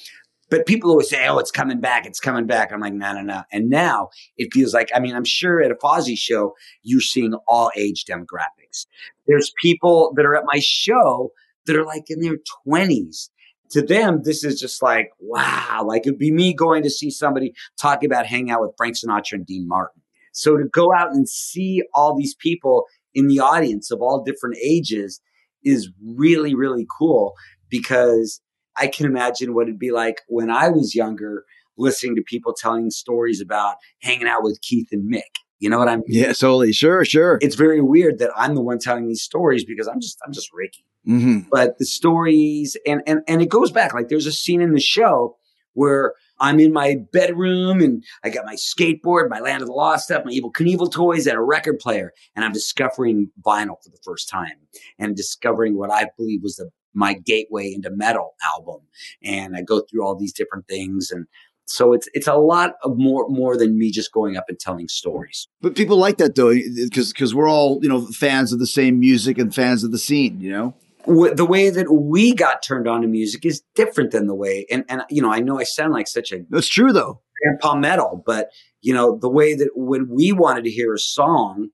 But 0.50 0.66
people 0.66 0.90
always 0.90 1.08
say, 1.08 1.26
"Oh, 1.28 1.38
it's 1.38 1.50
coming 1.50 1.80
back! 1.80 2.06
It's 2.06 2.20
coming 2.20 2.46
back!" 2.46 2.72
I'm 2.72 2.80
like, 2.80 2.92
"No, 2.92 3.12
no, 3.12 3.22
no!" 3.22 3.42
And 3.52 3.70
now 3.70 4.08
it 4.36 4.52
feels 4.52 4.74
like, 4.74 4.90
I 4.94 5.00
mean, 5.00 5.14
I'm 5.14 5.24
sure 5.24 5.62
at 5.62 5.70
a 5.70 5.76
Fozzy 5.76 6.18
show 6.18 6.54
you're 6.82 7.00
seeing 7.00 7.34
all 7.46 7.70
age 7.76 8.04
demographics. 8.04 8.86
There's 9.26 9.52
people 9.62 10.12
that 10.16 10.26
are 10.26 10.36
at 10.36 10.44
my 10.46 10.60
show 10.60 11.32
that 11.66 11.76
are 11.76 11.84
like 11.84 12.04
in 12.08 12.20
their 12.20 12.38
20s. 12.66 13.30
To 13.70 13.82
them, 13.82 14.22
this 14.24 14.42
is 14.42 14.58
just 14.60 14.82
like, 14.82 15.10
wow! 15.20 15.84
Like 15.86 16.02
it'd 16.06 16.18
be 16.18 16.32
me 16.32 16.52
going 16.52 16.82
to 16.82 16.90
see 16.90 17.10
somebody 17.10 17.52
talking 17.80 18.10
about 18.10 18.26
hanging 18.26 18.50
out 18.50 18.62
with 18.62 18.74
Frank 18.76 18.96
Sinatra 18.96 19.34
and 19.34 19.46
Dean 19.46 19.68
Martin. 19.68 20.02
So 20.32 20.56
to 20.56 20.64
go 20.64 20.92
out 20.92 21.12
and 21.12 21.28
see 21.28 21.82
all 21.94 22.16
these 22.16 22.34
people 22.34 22.86
in 23.14 23.28
the 23.28 23.38
audience 23.38 23.90
of 23.90 24.00
all 24.00 24.22
different 24.22 24.56
ages 24.62 25.20
is 25.64 25.90
really, 26.04 26.54
really 26.54 26.86
cool 26.98 27.34
because 27.68 28.40
I 28.80 28.86
can 28.86 29.06
imagine 29.06 29.54
what 29.54 29.64
it'd 29.68 29.78
be 29.78 29.92
like 29.92 30.22
when 30.28 30.50
I 30.50 30.68
was 30.70 30.94
younger, 30.94 31.44
listening 31.76 32.16
to 32.16 32.22
people 32.22 32.54
telling 32.54 32.90
stories 32.90 33.40
about 33.40 33.76
hanging 34.00 34.26
out 34.26 34.42
with 34.42 34.60
Keith 34.62 34.88
and 34.92 35.12
Mick. 35.12 35.22
You 35.58 35.68
know 35.68 35.78
what 35.78 35.88
I 35.88 35.96
mean? 35.96 36.04
Yeah, 36.08 36.32
totally. 36.32 36.72
Sure, 36.72 37.04
sure. 37.04 37.38
It's 37.42 37.54
very 37.54 37.82
weird 37.82 38.18
that 38.18 38.30
I'm 38.34 38.54
the 38.54 38.62
one 38.62 38.78
telling 38.78 39.06
these 39.06 39.22
stories 39.22 39.64
because 39.64 39.86
I'm 39.86 40.00
just 40.00 40.18
I'm 40.26 40.32
just 40.32 40.48
Riki. 40.54 40.84
hmm 41.04 41.40
But 41.50 41.78
the 41.78 41.84
stories 41.84 42.76
and 42.86 43.02
and 43.06 43.20
and 43.28 43.42
it 43.42 43.50
goes 43.50 43.70
back. 43.70 43.92
Like 43.92 44.08
there's 44.08 44.26
a 44.26 44.32
scene 44.32 44.62
in 44.62 44.72
the 44.72 44.80
show 44.80 45.36
where 45.74 46.14
I'm 46.40 46.58
in 46.58 46.72
my 46.72 46.96
bedroom 47.12 47.80
and 47.82 48.02
I 48.24 48.30
got 48.30 48.46
my 48.46 48.54
skateboard, 48.54 49.28
my 49.28 49.40
Land 49.40 49.60
of 49.60 49.68
the 49.68 49.74
Lost 49.74 50.04
stuff, 50.04 50.24
my 50.24 50.32
Evel 50.32 50.50
Knievel 50.52 50.90
toys, 50.90 51.26
and 51.26 51.36
a 51.36 51.42
record 51.42 51.78
player, 51.78 52.12
and 52.34 52.44
I'm 52.44 52.52
discovering 52.52 53.30
vinyl 53.44 53.76
for 53.82 53.90
the 53.90 53.98
first 54.02 54.30
time 54.30 54.56
and 54.98 55.14
discovering 55.14 55.76
what 55.76 55.90
I 55.90 56.08
believe 56.16 56.40
was 56.42 56.56
the 56.56 56.70
my 56.94 57.14
gateway 57.14 57.72
into 57.72 57.90
metal 57.90 58.34
album. 58.56 58.80
And 59.22 59.56
I 59.56 59.62
go 59.62 59.80
through 59.80 60.04
all 60.04 60.16
these 60.16 60.32
different 60.32 60.66
things 60.68 61.10
and 61.10 61.26
so 61.70 61.92
it's 61.92 62.08
it's 62.14 62.26
a 62.26 62.34
lot 62.34 62.74
of 62.82 62.98
more 62.98 63.28
more 63.28 63.56
than 63.56 63.78
me 63.78 63.92
just 63.92 64.12
going 64.12 64.36
up 64.36 64.46
and 64.48 64.58
telling 64.58 64.88
stories. 64.88 65.46
But 65.60 65.76
people 65.76 65.96
like 65.96 66.18
that 66.18 66.34
though, 66.34 66.48
eh, 66.48 66.62
because 66.84 67.12
because 67.12 67.32
we're 67.32 67.48
all 67.48 67.78
you 67.80 67.88
know 67.88 68.06
fans 68.06 68.52
of 68.52 68.58
the 68.58 68.66
same 68.66 68.98
music 68.98 69.38
and 69.38 69.54
fans 69.54 69.84
of 69.84 69.92
the 69.92 69.98
scene. 69.98 70.40
You 70.40 70.50
know. 70.50 70.74
the 71.06 71.46
way 71.48 71.70
that 71.70 71.92
we 71.92 72.34
got 72.34 72.62
turned 72.62 72.88
on 72.88 73.02
to 73.02 73.06
music 73.06 73.46
is 73.46 73.62
different 73.76 74.10
than 74.10 74.26
the 74.26 74.34
way 74.34 74.66
and 74.70 74.84
and 74.88 75.02
you 75.10 75.22
know 75.22 75.32
I 75.32 75.40
know 75.40 75.60
I 75.60 75.64
sound 75.64 75.92
like 75.92 76.08
such 76.08 76.32
a 76.32 76.44
That's 76.50 76.68
true 76.68 76.92
though. 76.92 77.20
grandpa 77.42 77.76
metal 77.76 78.22
but 78.26 78.50
you 78.82 78.92
know 78.92 79.16
the 79.16 79.30
way 79.30 79.54
that 79.54 79.70
when 79.74 80.08
we 80.10 80.32
wanted 80.32 80.64
to 80.64 80.70
hear 80.70 80.92
a 80.92 80.98
song 80.98 81.70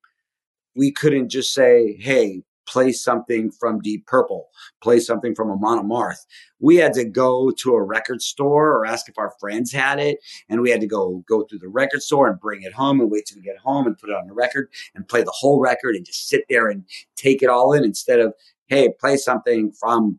we 0.77 0.93
couldn't 0.93 1.31
just 1.31 1.53
say 1.53 1.97
hey 1.99 2.43
play 2.67 2.93
something 2.93 3.51
from 3.51 3.81
Deep 3.81 4.07
Purple 4.07 4.49
play 4.83 5.01
something 5.01 5.35
from 5.35 5.51
Amon 5.51 5.87
Amarth 5.87 6.25
we 6.59 6.77
had 6.77 6.95
to 6.95 7.05
go 7.05 7.51
to 7.51 7.75
a 7.75 7.83
record 7.83 8.23
store 8.23 8.73
or 8.73 8.87
ask 8.87 9.09
if 9.09 9.19
our 9.19 9.33
friends 9.39 9.73
had 9.73 9.99
it 9.99 10.19
and 10.49 10.61
we 10.61 10.71
had 10.71 10.81
to 10.81 10.87
go 10.87 11.23
go 11.29 11.45
through 11.45 11.59
the 11.59 11.69
record 11.69 12.03
store 12.03 12.29
and 12.29 12.41
bring 12.41 12.63
it 12.63 12.73
home 12.73 13.01
and 13.01 13.11
wait 13.11 13.27
till 13.27 13.39
we 13.39 13.43
get 13.43 13.59
home 13.59 13.87
and 13.87 13.99
put 13.99 14.11
it 14.11 14.17
on 14.17 14.27
the 14.27 14.33
record 14.33 14.69
and 14.95 15.09
play 15.09 15.23
the 15.23 15.35
whole 15.35 15.61
record 15.61 15.95
and 15.95 16.07
just 16.07 16.29
sit 16.29 16.45
there 16.49 16.69
and 16.69 16.85
take 17.17 17.43
it 17.43 17.49
all 17.49 17.73
in 17.73 17.85
instead 17.85 18.21
of 18.21 18.33
hey, 18.69 18.93
play 19.01 19.17
something 19.17 19.73
from, 19.73 20.19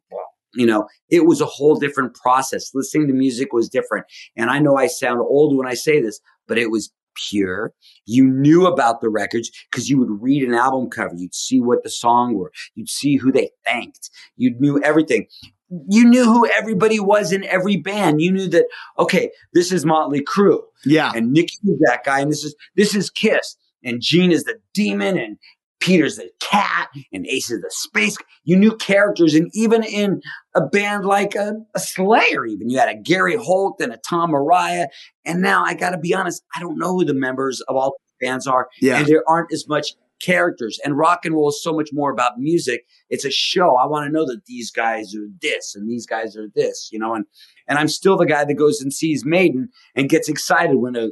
you 0.53 0.65
know, 0.65 0.87
it 1.09 1.25
was 1.25 1.41
a 1.41 1.45
whole 1.45 1.75
different 1.75 2.15
process. 2.15 2.71
Listening 2.73 3.07
to 3.07 3.13
music 3.13 3.53
was 3.53 3.69
different. 3.69 4.05
And 4.35 4.49
I 4.49 4.59
know 4.59 4.77
I 4.77 4.87
sound 4.87 5.19
old 5.19 5.55
when 5.55 5.67
I 5.67 5.73
say 5.73 6.01
this, 6.01 6.19
but 6.47 6.57
it 6.57 6.71
was 6.71 6.91
pure. 7.29 7.73
You 8.05 8.25
knew 8.25 8.65
about 8.67 9.01
the 9.01 9.09
records 9.09 9.51
because 9.69 9.89
you 9.89 9.97
would 9.99 10.21
read 10.21 10.43
an 10.43 10.53
album 10.53 10.89
cover. 10.89 11.13
You'd 11.15 11.35
see 11.35 11.59
what 11.59 11.83
the 11.83 11.89
song 11.89 12.35
were. 12.35 12.51
You'd 12.75 12.89
see 12.89 13.17
who 13.17 13.31
they 13.31 13.49
thanked. 13.65 14.09
You 14.35 14.55
knew 14.59 14.81
everything. 14.81 15.27
You 15.89 16.05
knew 16.05 16.23
who 16.23 16.47
everybody 16.49 16.99
was 16.99 17.33
in 17.33 17.43
every 17.43 17.75
band. 17.75 18.21
You 18.21 18.31
knew 18.31 18.47
that, 18.49 18.67
okay, 18.97 19.31
this 19.53 19.71
is 19.73 19.85
Motley 19.85 20.21
Crue 20.23 20.61
Yeah. 20.85 21.11
and 21.13 21.33
Nikki 21.33 21.57
is 21.67 21.79
that 21.81 22.03
guy, 22.05 22.21
and 22.21 22.31
this 22.31 22.43
is 22.45 22.55
this 22.77 22.95
is 22.95 23.09
Kiss, 23.09 23.57
and 23.83 24.01
Gene 24.01 24.31
is 24.31 24.45
the 24.45 24.59
demon, 24.73 25.17
and 25.17 25.37
Peter's 25.79 26.17
the 26.17 26.29
cat 26.39 26.89
and 27.13 27.25
Ace 27.27 27.51
is 27.51 27.61
the 27.61 27.69
space. 27.71 28.17
You 28.43 28.55
knew 28.55 28.75
characters, 28.75 29.35
and 29.35 29.49
even 29.53 29.83
in 29.83 30.21
a 30.55 30.61
band 30.61 31.05
like 31.05 31.35
a, 31.35 31.53
a 31.75 31.79
Slayer, 31.79 32.45
even 32.45 32.69
you 32.69 32.79
had 32.79 32.89
a 32.89 32.95
Gary 32.95 33.35
Holt 33.35 33.79
and 33.79 33.93
a 33.93 33.97
Tom 33.97 34.31
Araya. 34.31 34.87
And 35.25 35.41
now 35.41 35.63
I 35.63 35.73
got 35.73 35.91
to 35.91 35.97
be 35.97 36.13
honest, 36.13 36.43
I 36.55 36.59
don't 36.59 36.77
know 36.79 36.93
who 36.93 37.05
the 37.05 37.13
members 37.13 37.61
of 37.61 37.75
all 37.75 37.95
bands 38.19 38.47
are, 38.47 38.67
Yeah. 38.81 38.97
and 38.97 39.07
there 39.07 39.23
aren't 39.27 39.53
as 39.53 39.67
much 39.67 39.93
characters. 40.19 40.79
And 40.83 40.97
rock 40.97 41.25
and 41.25 41.35
roll 41.35 41.49
is 41.49 41.61
so 41.61 41.73
much 41.73 41.89
more 41.93 42.11
about 42.11 42.39
music. 42.39 42.81
It's 43.11 43.23
a 43.25 43.29
show. 43.29 43.75
I 43.75 43.85
want 43.85 44.07
to 44.07 44.11
know 44.11 44.25
that 44.25 44.45
these 44.47 44.71
guys 44.71 45.13
are 45.15 45.27
this 45.41 45.75
and 45.75 45.87
these 45.87 46.07
guys 46.07 46.35
are 46.35 46.47
this, 46.55 46.89
you 46.91 46.97
know. 46.97 47.13
And 47.13 47.25
and 47.67 47.77
I'm 47.77 47.87
still 47.87 48.17
the 48.17 48.25
guy 48.25 48.43
that 48.43 48.53
goes 48.55 48.81
and 48.81 48.91
sees 48.91 49.23
Maiden 49.25 49.69
and 49.95 50.09
gets 50.09 50.27
excited 50.27 50.77
when 50.77 50.95
a 50.95 51.09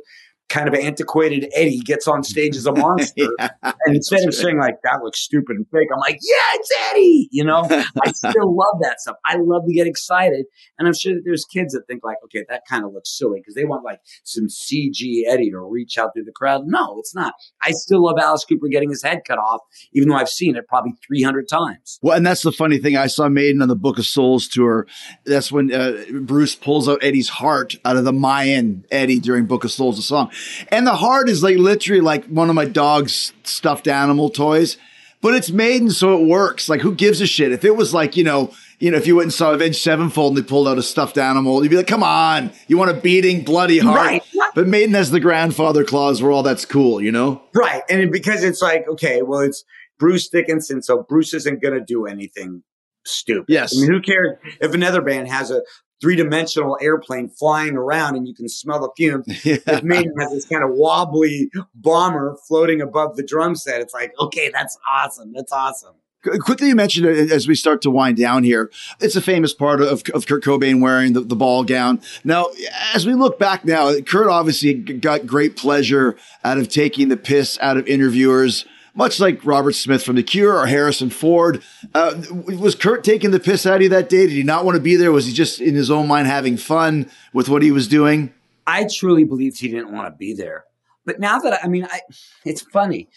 kind 0.49 0.67
of 0.67 0.73
antiquated 0.75 1.49
Eddie 1.53 1.79
gets 1.79 2.07
on 2.07 2.23
stage 2.23 2.55
as 2.55 2.65
a 2.65 2.71
monster. 2.75 3.27
Yeah. 3.39 3.49
And 3.61 3.95
instead 3.95 4.25
of 4.27 4.33
saying 4.33 4.59
like 4.59 4.75
that 4.83 5.01
looks 5.03 5.19
stupid 5.19 5.57
and 5.57 5.65
fake, 5.71 5.87
I'm 5.93 5.99
like, 5.99 6.19
yeah, 6.21 6.59
it's 6.59 6.71
Eddie. 6.89 7.29
You 7.31 7.43
know, 7.43 7.67
I 7.69 8.11
still 8.13 8.55
love 8.55 8.79
that 8.81 8.99
stuff. 9.01 9.17
I 9.25 9.37
love 9.37 9.63
to 9.67 9.73
get 9.73 9.87
excited, 9.87 10.45
and 10.77 10.87
I'm 10.87 10.93
sure 10.93 11.13
that 11.13 11.21
there's 11.25 11.45
kids 11.45 11.73
that 11.73 11.83
think 11.87 12.03
like, 12.03 12.17
okay, 12.25 12.45
that 12.49 12.63
kind 12.69 12.85
of 12.85 12.93
looks 12.93 13.17
silly 13.17 13.39
because 13.39 13.55
they 13.55 13.65
want 13.65 13.83
like 13.83 13.99
some 14.23 14.47
CG 14.47 15.23
Eddie 15.27 15.51
to 15.51 15.59
reach 15.59 15.97
out 15.97 16.11
through 16.13 16.25
the 16.25 16.31
crowd. 16.31 16.63
No, 16.65 16.97
it's 16.99 17.15
not. 17.15 17.33
I 17.61 17.71
still 17.71 18.03
love 18.03 18.17
Alice 18.19 18.45
Cooper 18.45 18.67
getting 18.67 18.89
his 18.89 19.03
head 19.03 19.21
cut 19.27 19.37
off, 19.37 19.61
even 19.93 20.09
though 20.09 20.15
I've 20.15 20.29
seen 20.29 20.55
it 20.55 20.67
probably 20.67 20.93
300 21.07 21.47
times. 21.47 21.99
Well, 22.01 22.15
and 22.15 22.25
that's 22.25 22.43
the 22.43 22.51
funny 22.51 22.77
thing. 22.77 22.97
I 22.97 23.07
saw 23.07 23.27
Maiden 23.29 23.61
on 23.61 23.67
the 23.67 23.75
Book 23.75 23.97
of 23.97 24.05
Souls 24.05 24.47
tour. 24.47 24.87
That's 25.25 25.51
when 25.51 25.73
uh, 25.73 26.03
Bruce 26.21 26.55
pulls 26.55 26.87
out 26.87 27.03
Eddie's 27.03 27.29
heart 27.29 27.75
out 27.83 27.97
of 27.97 28.05
the 28.05 28.13
Mayan 28.13 28.85
Eddie 28.91 29.19
during 29.19 29.45
Book 29.45 29.63
of 29.63 29.71
Souls, 29.71 29.97
the 29.97 30.01
song. 30.01 30.31
And 30.69 30.85
the 30.85 30.95
heart 30.95 31.29
is 31.29 31.43
like 31.43 31.57
literally 31.57 32.01
like 32.01 32.25
one 32.25 32.49
of 32.49 32.55
my 32.55 32.65
dog's 32.65 33.33
stuffed 33.43 33.87
animal 33.87 34.29
toys, 34.29 34.77
but 35.21 35.33
it's 35.33 35.49
Maiden, 35.51 35.89
so 35.89 36.21
it 36.21 36.27
works. 36.27 36.69
Like, 36.69 36.81
who 36.81 36.93
gives 36.93 37.19
a 37.21 37.25
shit? 37.25 37.51
If 37.51 37.65
it 37.65 37.75
was 37.75 37.93
like, 37.93 38.15
you 38.15 38.23
know, 38.23 38.53
you 38.79 38.91
know, 38.91 38.97
if 38.97 39.07
you 39.07 39.15
went 39.15 39.25
and 39.25 39.33
saw 39.33 39.53
Avenged 39.53 39.79
Sevenfold 39.81 40.35
and 40.35 40.43
they 40.43 40.47
pulled 40.47 40.67
out 40.67 40.77
a 40.77 40.83
stuffed 40.83 41.17
animal, 41.17 41.63
you'd 41.63 41.69
be 41.69 41.77
like, 41.77 41.87
come 41.87 42.03
on, 42.03 42.51
you 42.67 42.77
want 42.77 42.91
a 42.91 42.93
beating, 42.93 43.43
bloody 43.43 43.79
heart. 43.79 43.95
Right. 43.97 44.23
But 44.53 44.67
Maiden 44.67 44.93
has 44.93 45.11
the 45.11 45.19
grandfather 45.21 45.83
clause 45.83 46.21
where 46.21 46.31
all 46.31 46.43
that's 46.43 46.65
cool, 46.65 47.01
you 47.01 47.11
know? 47.11 47.41
Right. 47.55 47.81
And 47.89 48.01
it- 48.01 48.11
because 48.11 48.43
it's 48.43 48.61
like, 48.61 48.87
okay, 48.87 49.21
well, 49.21 49.39
it's 49.39 49.63
Bruce 49.97 50.27
Dickinson, 50.29 50.81
so 50.83 51.03
Bruce 51.07 51.33
isn't 51.33 51.61
going 51.61 51.73
to 51.73 51.83
do 51.83 52.05
anything 52.05 52.63
stupid. 53.05 53.45
Yes. 53.47 53.73
I 53.75 53.81
mean, 53.81 53.91
who 53.91 54.01
cares 54.01 54.37
if 54.59 54.73
another 54.73 55.01
band 55.01 55.29
has 55.29 55.51
a 55.51 55.61
three 56.01 56.15
dimensional 56.15 56.77
airplane 56.81 57.29
flying 57.29 57.75
around 57.75 58.15
and 58.15 58.27
you 58.27 58.33
can 58.33 58.47
smell 58.49 58.79
the 58.79 58.89
fumes? 58.97 59.25
If 59.45 59.83
Maiden 59.83 60.13
has 60.19 60.31
this 60.31 60.45
kind 60.45 60.63
of 60.63 60.71
wobbly 60.71 61.49
bomber 61.73 62.37
floating 62.47 62.81
above 62.81 63.15
the 63.15 63.23
drum 63.23 63.55
set, 63.55 63.81
it's 63.81 63.93
like, 63.93 64.13
okay, 64.19 64.49
that's 64.53 64.77
awesome. 64.91 65.33
That's 65.33 65.51
awesome. 65.51 65.95
Qu- 66.23 66.39
Quickly, 66.39 66.67
you 66.69 66.75
mentioned 66.75 67.05
it 67.05 67.31
as 67.31 67.47
we 67.47 67.55
start 67.55 67.81
to 67.83 67.89
wind 67.91 68.17
down 68.17 68.43
here. 68.43 68.71
It's 68.99 69.15
a 69.15 69.21
famous 69.21 69.53
part 69.53 69.81
of, 69.81 70.03
of 70.13 70.25
Kurt 70.25 70.43
Cobain 70.43 70.81
wearing 70.81 71.13
the, 71.13 71.21
the 71.21 71.35
ball 71.35 71.63
gown. 71.63 72.01
Now, 72.23 72.47
as 72.93 73.05
we 73.05 73.13
look 73.13 73.39
back 73.39 73.63
now, 73.65 73.93
Kurt 74.01 74.27
obviously 74.27 74.73
got 74.73 75.25
great 75.25 75.55
pleasure 75.55 76.15
out 76.43 76.57
of 76.57 76.69
taking 76.69 77.09
the 77.09 77.17
piss 77.17 77.57
out 77.61 77.77
of 77.77 77.87
interviewers, 77.87 78.65
much 78.95 79.19
like 79.19 79.45
Robert 79.45 79.73
Smith 79.73 80.03
from 80.03 80.15
The 80.15 80.23
Cure 80.23 80.57
or 80.57 80.65
Harrison 80.65 81.09
Ford. 81.09 81.61
Uh, 81.93 82.21
was 82.31 82.75
Kurt 82.75 83.03
taking 83.03 83.31
the 83.31 83.39
piss 83.39 83.65
out 83.65 83.75
of 83.75 83.81
you 83.81 83.89
that 83.89 84.09
day? 84.09 84.25
Did 84.25 84.31
he 84.31 84.43
not 84.43 84.65
want 84.65 84.75
to 84.75 84.81
be 84.81 84.95
there? 84.95 85.11
Was 85.11 85.27
he 85.27 85.33
just 85.33 85.61
in 85.61 85.75
his 85.75 85.91
own 85.91 86.07
mind 86.07 86.27
having 86.27 86.57
fun 86.57 87.11
with 87.33 87.49
what 87.49 87.61
he 87.61 87.71
was 87.71 87.87
doing? 87.87 88.33
I 88.65 88.87
truly 88.91 89.25
believed 89.25 89.59
he 89.59 89.67
didn't 89.67 89.91
want 89.91 90.07
to 90.07 90.17
be 90.17 90.33
there. 90.33 90.65
But 91.05 91.19
now 91.19 91.37
that 91.39 91.53
I, 91.53 91.59
I 91.65 91.67
mean, 91.67 91.85
I, 91.85 92.01
it's 92.45 92.61
funny. 92.61 93.09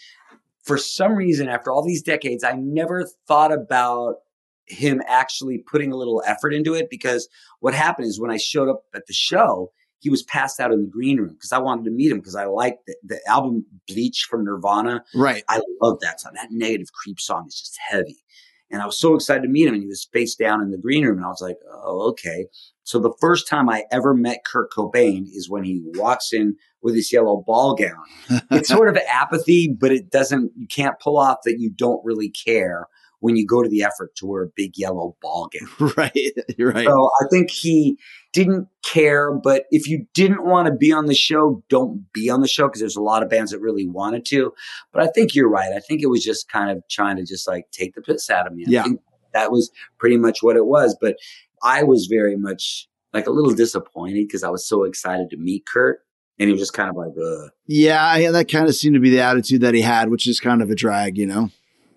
For 0.63 0.77
some 0.77 1.15
reason, 1.15 1.47
after 1.47 1.71
all 1.71 1.83
these 1.83 2.03
decades, 2.03 2.43
I 2.43 2.51
never 2.51 3.07
thought 3.27 3.51
about 3.51 4.17
him 4.65 5.01
actually 5.07 5.57
putting 5.57 5.91
a 5.91 5.95
little 5.95 6.21
effort 6.27 6.53
into 6.53 6.75
it 6.75 6.89
because 6.91 7.27
what 7.59 7.73
happened 7.73 8.07
is 8.07 8.19
when 8.19 8.29
I 8.29 8.37
showed 8.37 8.69
up 8.69 8.83
at 8.93 9.07
the 9.07 9.13
show, 9.13 9.71
he 9.99 10.09
was 10.09 10.23
passed 10.23 10.59
out 10.59 10.71
in 10.71 10.81
the 10.81 10.87
green 10.87 11.17
room 11.17 11.33
because 11.33 11.51
I 11.51 11.59
wanted 11.59 11.85
to 11.85 11.91
meet 11.91 12.11
him 12.11 12.19
because 12.19 12.35
I 12.35 12.45
liked 12.45 12.85
the, 12.87 12.95
the 13.03 13.19
album 13.27 13.65
Bleach 13.87 14.27
from 14.29 14.45
Nirvana. 14.45 15.03
Right. 15.13 15.43
I 15.49 15.61
love 15.81 15.99
that 16.01 16.21
song. 16.21 16.33
That 16.35 16.51
negative 16.51 16.91
creep 16.93 17.19
song 17.19 17.45
is 17.47 17.59
just 17.59 17.77
heavy. 17.89 18.23
And 18.71 18.81
I 18.81 18.85
was 18.85 18.99
so 18.99 19.15
excited 19.15 19.41
to 19.41 19.49
meet 19.49 19.67
him 19.67 19.73
and 19.73 19.81
he 19.83 19.89
was 19.89 20.07
face 20.13 20.35
down 20.35 20.61
in 20.61 20.69
the 20.69 20.77
green 20.77 21.03
room. 21.03 21.17
And 21.17 21.25
I 21.25 21.29
was 21.29 21.41
like, 21.41 21.57
oh, 21.71 22.09
okay. 22.09 22.47
So 22.83 22.99
the 22.99 23.13
first 23.19 23.47
time 23.47 23.69
I 23.69 23.85
ever 23.91 24.13
met 24.13 24.45
Kurt 24.45 24.71
Cobain 24.71 25.25
is 25.33 25.49
when 25.49 25.63
he 25.63 25.81
walks 25.95 26.31
in 26.31 26.55
with 26.81 26.95
his 26.95 27.11
yellow 27.11 27.43
ball 27.45 27.75
gown. 27.75 28.41
It's 28.51 28.69
sort 28.69 28.89
of 28.89 28.97
apathy, 29.11 29.67
but 29.67 29.91
it 29.91 30.11
doesn't, 30.11 30.51
you 30.55 30.67
can't 30.67 30.99
pull 30.99 31.17
off 31.17 31.39
that 31.45 31.59
you 31.59 31.71
don't 31.71 32.03
really 32.05 32.29
care 32.29 32.87
when 33.21 33.35
you 33.35 33.45
go 33.45 33.61
to 33.61 33.69
the 33.69 33.83
effort 33.83 34.15
to 34.15 34.25
wear 34.25 34.43
a 34.43 34.47
big 34.55 34.77
yellow 34.77 35.15
ball 35.21 35.49
gown. 35.51 35.91
right. 35.97 36.31
You're 36.57 36.71
right. 36.71 36.85
So 36.85 37.09
I 37.21 37.25
think 37.29 37.51
he 37.51 37.97
didn't 38.31 38.67
care, 38.83 39.31
but 39.33 39.65
if 39.71 39.87
you 39.87 40.05
didn't 40.13 40.45
want 40.45 40.67
to 40.67 40.73
be 40.73 40.91
on 40.91 41.05
the 41.07 41.13
show, 41.15 41.63
don't 41.69 42.05
be 42.13 42.29
on 42.29 42.41
the 42.41 42.47
show 42.47 42.67
because 42.67 42.79
there's 42.79 42.95
a 42.95 43.01
lot 43.01 43.21
of 43.23 43.29
bands 43.29 43.51
that 43.51 43.59
really 43.59 43.87
wanted 43.87 44.25
to. 44.27 44.53
But 44.93 45.03
I 45.03 45.07
think 45.07 45.35
you're 45.35 45.49
right. 45.49 45.73
I 45.73 45.79
think 45.79 46.01
it 46.01 46.07
was 46.07 46.23
just 46.23 46.49
kind 46.49 46.71
of 46.71 46.81
trying 46.89 47.17
to 47.17 47.25
just 47.25 47.47
like 47.47 47.69
take 47.71 47.95
the 47.95 48.01
piss 48.01 48.29
out 48.29 48.47
of 48.47 48.53
me. 48.53 48.63
I 48.67 48.71
Yeah. 48.71 48.83
think 48.83 49.01
that 49.33 49.51
was 49.51 49.69
pretty 49.97 50.17
much 50.17 50.41
what 50.41 50.55
it 50.55 50.65
was. 50.65 50.95
But 50.99 51.17
I 51.61 51.83
was 51.83 52.05
very 52.05 52.37
much 52.37 52.87
like 53.13 53.27
a 53.27 53.31
little 53.31 53.53
disappointed 53.53 54.27
because 54.27 54.43
I 54.43 54.49
was 54.49 54.65
so 54.67 54.83
excited 54.83 55.29
to 55.31 55.37
meet 55.37 55.65
Kurt. 55.65 55.99
And 56.37 56.47
he 56.47 56.53
was 56.53 56.61
just 56.61 56.73
kind 56.73 56.89
of 56.89 56.95
like, 56.95 57.11
Ugh. 57.21 57.49
Yeah, 57.67 58.31
that 58.31 58.49
kind 58.49 58.69
of 58.69 58.75
seemed 58.75 58.93
to 58.93 59.01
be 59.01 59.09
the 59.09 59.19
attitude 59.19 59.59
that 59.61 59.73
he 59.73 59.81
had, 59.81 60.09
which 60.09 60.25
is 60.25 60.39
kind 60.39 60.61
of 60.61 60.69
a 60.69 60.75
drag, 60.75 61.17
you 61.17 61.25
know? 61.25 61.49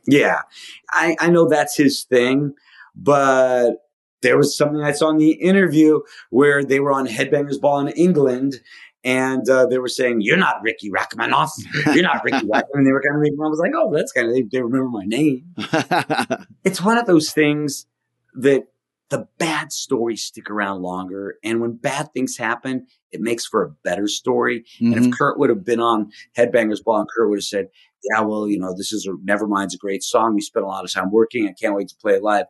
Yeah, 0.06 0.42
I, 0.90 1.16
I 1.20 1.30
know 1.30 1.48
that's 1.48 1.76
his 1.76 2.04
thing, 2.04 2.54
but 2.94 3.88
there 4.22 4.36
was 4.36 4.56
something 4.56 4.80
I 4.80 4.92
saw 4.92 5.10
in 5.10 5.18
the 5.18 5.32
interview 5.32 6.00
where 6.30 6.64
they 6.64 6.80
were 6.80 6.92
on 6.92 7.06
Headbangers 7.06 7.60
Ball 7.60 7.80
in 7.80 7.88
England. 7.88 8.60
And 9.04 9.48
uh, 9.50 9.66
they 9.66 9.78
were 9.78 9.88
saying, 9.88 10.20
"You're 10.20 10.36
not 10.36 10.62
Ricky 10.62 10.88
Rachmaninoff. 10.88 11.50
You're 11.86 12.04
not 12.04 12.22
Ricky 12.22 12.46
Rachmaninoff." 12.46 12.68
And 12.74 12.86
they 12.86 12.92
were 12.92 13.02
kind 13.02 13.16
of 13.16 13.22
making. 13.22 13.38
I 13.42 13.48
was 13.48 13.58
like, 13.58 13.72
"Oh, 13.74 13.92
that's 13.92 14.12
kind 14.12 14.28
of 14.28 14.32
they, 14.32 14.42
they 14.42 14.62
remember 14.62 14.88
my 14.90 15.04
name." 15.04 15.56
It's 16.64 16.80
one 16.80 16.98
of 16.98 17.06
those 17.06 17.32
things 17.32 17.86
that 18.34 18.68
the 19.12 19.28
bad 19.38 19.72
stories 19.72 20.24
stick 20.24 20.50
around 20.50 20.80
longer, 20.82 21.36
and 21.44 21.60
when 21.60 21.72
bad 21.72 22.12
things 22.14 22.36
happen, 22.38 22.86
it 23.12 23.20
makes 23.20 23.46
for 23.46 23.62
a 23.62 23.70
better 23.84 24.08
story. 24.08 24.64
And 24.80 24.94
Mhm. 24.94 25.06
if 25.08 25.18
Kurt 25.18 25.38
would 25.38 25.50
have 25.50 25.64
been 25.64 25.80
on 25.80 26.10
Headbangers 26.36 26.82
Ball 26.82 27.00
and 27.00 27.08
Kurt 27.14 27.28
would 27.28 27.38
have 27.38 27.44
said, 27.44 27.68
Yeah, 28.10 28.22
well, 28.22 28.48
you 28.48 28.58
know, 28.58 28.74
this 28.76 28.92
is 28.92 29.06
a 29.06 29.12
Nevermind's 29.22 29.76
a 29.76 29.78
great 29.78 30.02
song. 30.02 30.34
We 30.34 30.40
spent 30.40 30.64
a 30.64 30.68
lot 30.68 30.82
of 30.84 30.92
time 30.92 31.12
working. 31.12 31.46
I 31.46 31.52
can't 31.52 31.76
wait 31.76 31.86
to 31.88 31.94
play 32.02 32.14
it 32.14 32.22
live. 32.24 32.46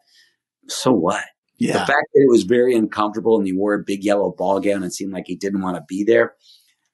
So 0.68 0.92
what? 0.92 1.24
Yeah. 1.58 1.72
The 1.74 1.78
fact 1.80 2.08
that 2.14 2.20
it 2.26 2.30
was 2.30 2.44
very 2.44 2.74
uncomfortable 2.74 3.36
and 3.36 3.46
he 3.46 3.52
wore 3.52 3.74
a 3.74 3.84
big 3.84 4.02
yellow 4.02 4.30
ball 4.30 4.60
gown 4.60 4.82
and 4.82 4.94
seemed 4.94 5.12
like 5.12 5.26
he 5.26 5.36
didn't 5.36 5.60
want 5.60 5.76
to 5.76 5.84
be 5.86 6.04
there, 6.04 6.36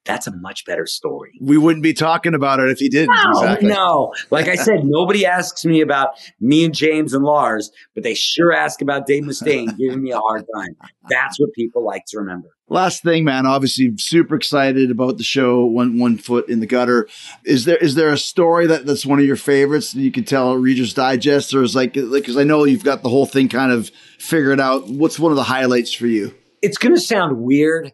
that's 0.05 0.27
a 0.27 0.35
much 0.37 0.65
better 0.65 0.85
story. 0.85 1.33
We 1.41 1.57
wouldn't 1.57 1.83
be 1.83 1.93
talking 1.93 2.33
about 2.33 2.59
it 2.59 2.69
if 2.69 2.79
he 2.79 2.89
didn't. 2.89 3.15
No, 3.15 3.31
exactly. 3.31 3.69
no. 3.69 4.13
Like 4.31 4.47
I 4.47 4.55
said, 4.55 4.79
nobody 4.83 5.25
asks 5.25 5.65
me 5.65 5.81
about 5.81 6.09
me 6.39 6.65
and 6.65 6.73
James 6.73 7.13
and 7.13 7.23
Lars, 7.23 7.71
but 7.93 8.03
they 8.03 8.13
sure 8.13 8.53
ask 8.53 8.81
about 8.81 9.05
Dave 9.05 9.23
Mustaine 9.23 9.77
giving 9.77 10.01
me 10.01 10.11
a 10.11 10.19
hard 10.19 10.45
time. 10.55 10.75
That's 11.09 11.39
what 11.39 11.53
people 11.53 11.85
like 11.85 12.05
to 12.07 12.17
remember. 12.17 12.49
Last 12.71 13.01
thing, 13.01 13.23
man. 13.23 13.45
Obviously, 13.45 13.93
super 13.97 14.35
excited 14.35 14.91
about 14.91 15.17
the 15.17 15.23
show. 15.23 15.65
One 15.65 15.97
one 15.97 16.17
foot 16.17 16.47
in 16.49 16.59
the 16.59 16.67
gutter. 16.67 17.07
Is 17.43 17.65
there 17.65 17.77
is 17.77 17.95
there 17.95 18.11
a 18.11 18.17
story 18.17 18.67
that, 18.67 18.85
that's 18.85 19.07
one 19.07 19.17
of 19.17 19.25
your 19.25 19.35
favorites 19.35 19.93
that 19.93 20.01
you 20.01 20.11
could 20.11 20.27
tell 20.27 20.55
Reader's 20.55 20.93
Digest, 20.93 21.53
or 21.55 21.63
is 21.63 21.75
like 21.75 21.93
because 21.93 22.37
I 22.37 22.43
know 22.43 22.65
you've 22.65 22.83
got 22.83 23.01
the 23.01 23.09
whole 23.09 23.25
thing 23.25 23.49
kind 23.49 23.71
of 23.71 23.89
figured 24.19 24.59
out. 24.59 24.87
What's 24.87 25.17
one 25.17 25.31
of 25.31 25.35
the 25.35 25.43
highlights 25.43 25.91
for 25.91 26.05
you? 26.05 26.35
it's 26.61 26.77
going 26.77 26.95
to 26.95 27.01
sound 27.01 27.37
weird, 27.37 27.93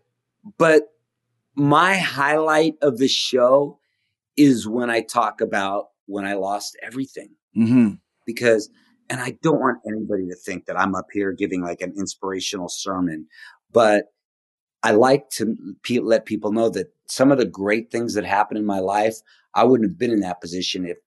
but 0.57 0.83
my 1.55 1.97
highlight 1.97 2.75
of 2.81 2.97
the 2.97 3.07
show 3.07 3.79
is 4.37 4.67
when 4.67 4.89
I 4.89 5.01
talk 5.01 5.41
about 5.41 5.85
when 6.05 6.25
I 6.25 6.33
lost 6.33 6.77
everything 6.83 7.29
Mm-hmm. 7.57 7.91
because, 8.25 8.69
and 9.09 9.21
I 9.21 9.37
don't 9.41 9.61
want 9.61 9.77
anybody 9.87 10.27
to 10.27 10.35
think 10.35 10.65
that 10.65 10.77
I'm 10.77 10.93
up 10.93 11.07
here 11.13 11.31
giving 11.31 11.61
like 11.61 11.79
an 11.81 11.93
inspirational 11.97 12.67
sermon, 12.67 13.27
but 13.71 14.07
I 14.83 14.91
like 14.91 15.29
to 15.31 15.55
pe- 15.83 15.99
let 15.99 16.25
people 16.25 16.51
know 16.51 16.69
that 16.69 16.93
some 17.07 17.31
of 17.31 17.37
the 17.37 17.45
great 17.45 17.91
things 17.91 18.13
that 18.13 18.25
happened 18.25 18.57
in 18.57 18.65
my 18.65 18.79
life, 18.79 19.15
I 19.53 19.63
wouldn't 19.63 19.89
have 19.89 19.97
been 19.97 20.11
in 20.11 20.19
that 20.19 20.41
position 20.41 20.85
if 20.85 20.97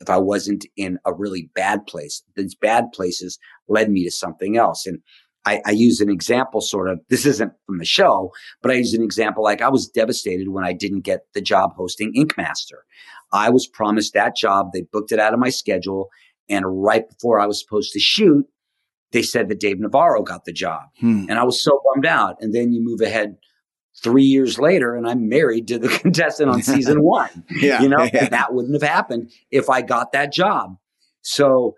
if 0.00 0.10
I 0.10 0.18
wasn't 0.18 0.66
in 0.76 0.98
a 1.06 1.14
really 1.14 1.48
bad 1.54 1.86
place. 1.86 2.22
These 2.36 2.54
bad 2.54 2.92
places 2.92 3.38
led 3.68 3.90
me 3.90 4.04
to 4.04 4.10
something 4.10 4.56
else. 4.56 4.86
And 4.86 4.98
I, 5.46 5.60
I 5.66 5.70
use 5.72 6.00
an 6.00 6.08
example 6.10 6.60
sort 6.60 6.88
of, 6.88 7.00
this 7.10 7.26
isn't 7.26 7.52
from 7.66 7.78
the 7.78 7.84
show, 7.84 8.32
but 8.62 8.70
I 8.70 8.74
use 8.74 8.94
an 8.94 9.02
example 9.02 9.42
like 9.42 9.60
I 9.60 9.68
was 9.68 9.86
devastated 9.86 10.48
when 10.48 10.64
I 10.64 10.72
didn't 10.72 11.00
get 11.00 11.26
the 11.34 11.40
job 11.42 11.74
hosting 11.76 12.12
Ink 12.14 12.36
Master. 12.36 12.84
I 13.32 13.50
was 13.50 13.66
promised 13.66 14.14
that 14.14 14.36
job. 14.36 14.70
They 14.72 14.82
booked 14.82 15.12
it 15.12 15.18
out 15.18 15.34
of 15.34 15.40
my 15.40 15.50
schedule. 15.50 16.08
And 16.48 16.64
right 16.84 17.08
before 17.08 17.40
I 17.40 17.46
was 17.46 17.60
supposed 17.60 17.92
to 17.92 17.98
shoot, 18.00 18.46
they 19.12 19.22
said 19.22 19.48
that 19.48 19.60
Dave 19.60 19.78
Navarro 19.80 20.22
got 20.22 20.44
the 20.44 20.52
job. 20.52 20.82
Hmm. 21.00 21.26
And 21.28 21.38
I 21.38 21.44
was 21.44 21.60
so 21.62 21.80
bummed 21.84 22.06
out. 22.06 22.36
And 22.40 22.54
then 22.54 22.72
you 22.72 22.82
move 22.82 23.00
ahead 23.00 23.36
three 24.02 24.24
years 24.24 24.58
later 24.58 24.94
and 24.96 25.06
I'm 25.08 25.28
married 25.28 25.68
to 25.68 25.78
the 25.78 25.88
contestant 26.00 26.50
on 26.50 26.62
season 26.62 27.02
one. 27.02 27.44
Yeah. 27.50 27.80
You 27.82 27.88
know, 27.88 28.02
Yeah. 28.12 28.28
that 28.28 28.52
wouldn't 28.54 28.74
have 28.80 28.88
happened 28.88 29.30
if 29.50 29.68
I 29.70 29.82
got 29.82 30.12
that 30.12 30.32
job. 30.32 30.76
So 31.22 31.74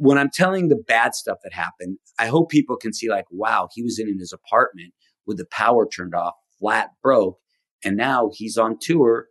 when 0.00 0.16
I'm 0.16 0.30
telling 0.30 0.68
the 0.68 0.76
bad 0.76 1.14
stuff 1.14 1.40
that 1.44 1.52
happened, 1.52 1.98
I 2.18 2.28
hope 2.28 2.48
people 2.48 2.78
can 2.78 2.94
see 2.94 3.10
like, 3.10 3.26
wow, 3.30 3.68
he 3.74 3.82
was 3.82 3.98
in 3.98 4.18
his 4.18 4.32
apartment 4.32 4.94
with 5.26 5.36
the 5.36 5.44
power 5.44 5.86
turned 5.86 6.14
off, 6.14 6.32
flat 6.58 6.92
broke, 7.02 7.38
and 7.84 7.98
now 7.98 8.30
he's 8.32 8.56
on 8.56 8.78
tour 8.80 9.26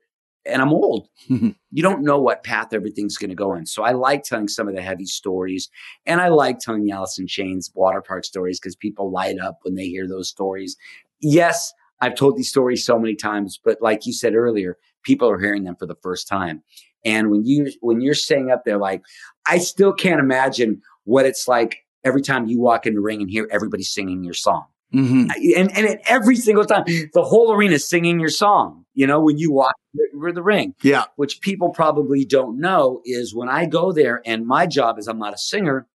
and 0.46 0.62
I'm 0.62 0.72
old. 0.72 1.08
you 1.28 1.56
don't 1.82 2.04
know 2.04 2.20
what 2.20 2.44
path 2.44 2.72
everything's 2.72 3.18
going 3.18 3.32
to 3.32 3.36
go 3.36 3.56
in. 3.56 3.66
So 3.66 3.82
I 3.82 3.94
like 3.94 4.22
telling 4.22 4.48
some 4.48 4.68
of 4.68 4.76
the 4.76 4.82
heavy 4.84 5.06
stories 5.06 5.70
and 6.06 6.22
I 6.22 6.28
like 6.28 6.60
telling 6.60 6.86
the 6.86 6.92
Alice 6.92 7.18
in 7.18 7.26
Chains 7.26 7.72
water 7.74 8.04
park 8.04 8.24
stories 8.24 8.60
because 8.60 8.76
people 8.76 9.12
light 9.12 9.40
up 9.40 9.58
when 9.64 9.74
they 9.74 9.88
hear 9.88 10.08
those 10.08 10.30
stories. 10.30 10.78
Yes, 11.20 11.74
I've 12.00 12.16
told 12.16 12.38
these 12.38 12.50
stories 12.50 12.86
so 12.86 13.00
many 13.00 13.16
times, 13.16 13.60
but 13.64 13.80
like 13.82 14.06
you 14.06 14.14
said 14.14 14.36
earlier, 14.36 14.78
people 15.04 15.28
are 15.32 15.40
hearing 15.40 15.64
them 15.64 15.76
for 15.80 15.88
the 15.88 15.98
first 16.04 16.28
time. 16.28 16.62
And 17.06 17.30
when 17.32 17.46
you 17.46 17.72
when 17.82 18.02
you're 18.02 18.14
saying 18.14 18.52
up 18.52 18.64
there, 18.66 18.78
like, 18.78 19.02
I 19.48 19.58
still 19.60 19.94
can't 19.94 20.20
imagine 20.20 20.82
what 21.06 21.26
it's 21.26 21.48
like 21.48 21.78
every 22.04 22.22
time 22.22 22.48
you 22.48 22.60
walk 22.60 22.86
in 22.86 22.94
the 22.96 23.02
ring 23.02 23.22
and 23.22 23.30
hear 23.30 23.48
everybody 23.52 23.84
singing 23.84 24.24
your 24.24 24.34
song. 24.34 24.66
Mhm. 24.94 25.30
And 25.56 25.72
and 25.78 26.00
every 26.08 26.36
single 26.36 26.66
time, 26.66 26.84
the 27.14 27.24
whole 27.24 27.52
arena 27.54 27.76
is 27.76 27.88
singing 27.88 28.20
your 28.20 28.30
song. 28.30 28.86
You 28.96 29.06
know, 29.08 29.22
when 29.22 29.38
you 29.38 29.52
walk 29.52 29.76
through 30.12 30.34
the 30.34 30.42
ring 30.44 30.74
Yeah. 30.84 31.06
which 31.16 31.40
people 31.42 31.70
probably 31.70 32.26
don't 32.26 32.60
know 32.60 33.02
is 33.06 33.34
when 33.34 33.48
I 33.50 33.66
go 33.66 33.92
there 33.94 34.22
and 34.26 34.46
my 34.46 34.66
job 34.68 34.98
is 35.00 35.08
I'm 35.08 35.20
not 35.20 35.34
a 35.34 35.38
singer. 35.38 35.88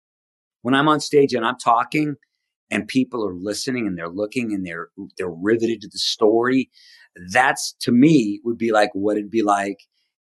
When 0.61 0.73
I'm 0.73 0.87
on 0.87 0.99
stage 1.01 1.33
and 1.33 1.45
I'm 1.45 1.57
talking 1.57 2.15
and 2.71 2.87
people 2.87 3.25
are 3.27 3.33
listening 3.33 3.87
and 3.87 3.97
they're 3.97 4.07
looking 4.09 4.53
and 4.53 4.65
they're 4.65 4.89
they're 5.17 5.29
riveted 5.29 5.81
to 5.81 5.87
the 5.89 5.97
story, 5.97 6.69
that's 7.31 7.73
to 7.81 7.91
me 7.91 8.39
would 8.45 8.57
be 8.57 8.71
like 8.71 8.91
what 8.93 9.17
it'd 9.17 9.29
be 9.31 9.41
like 9.43 9.79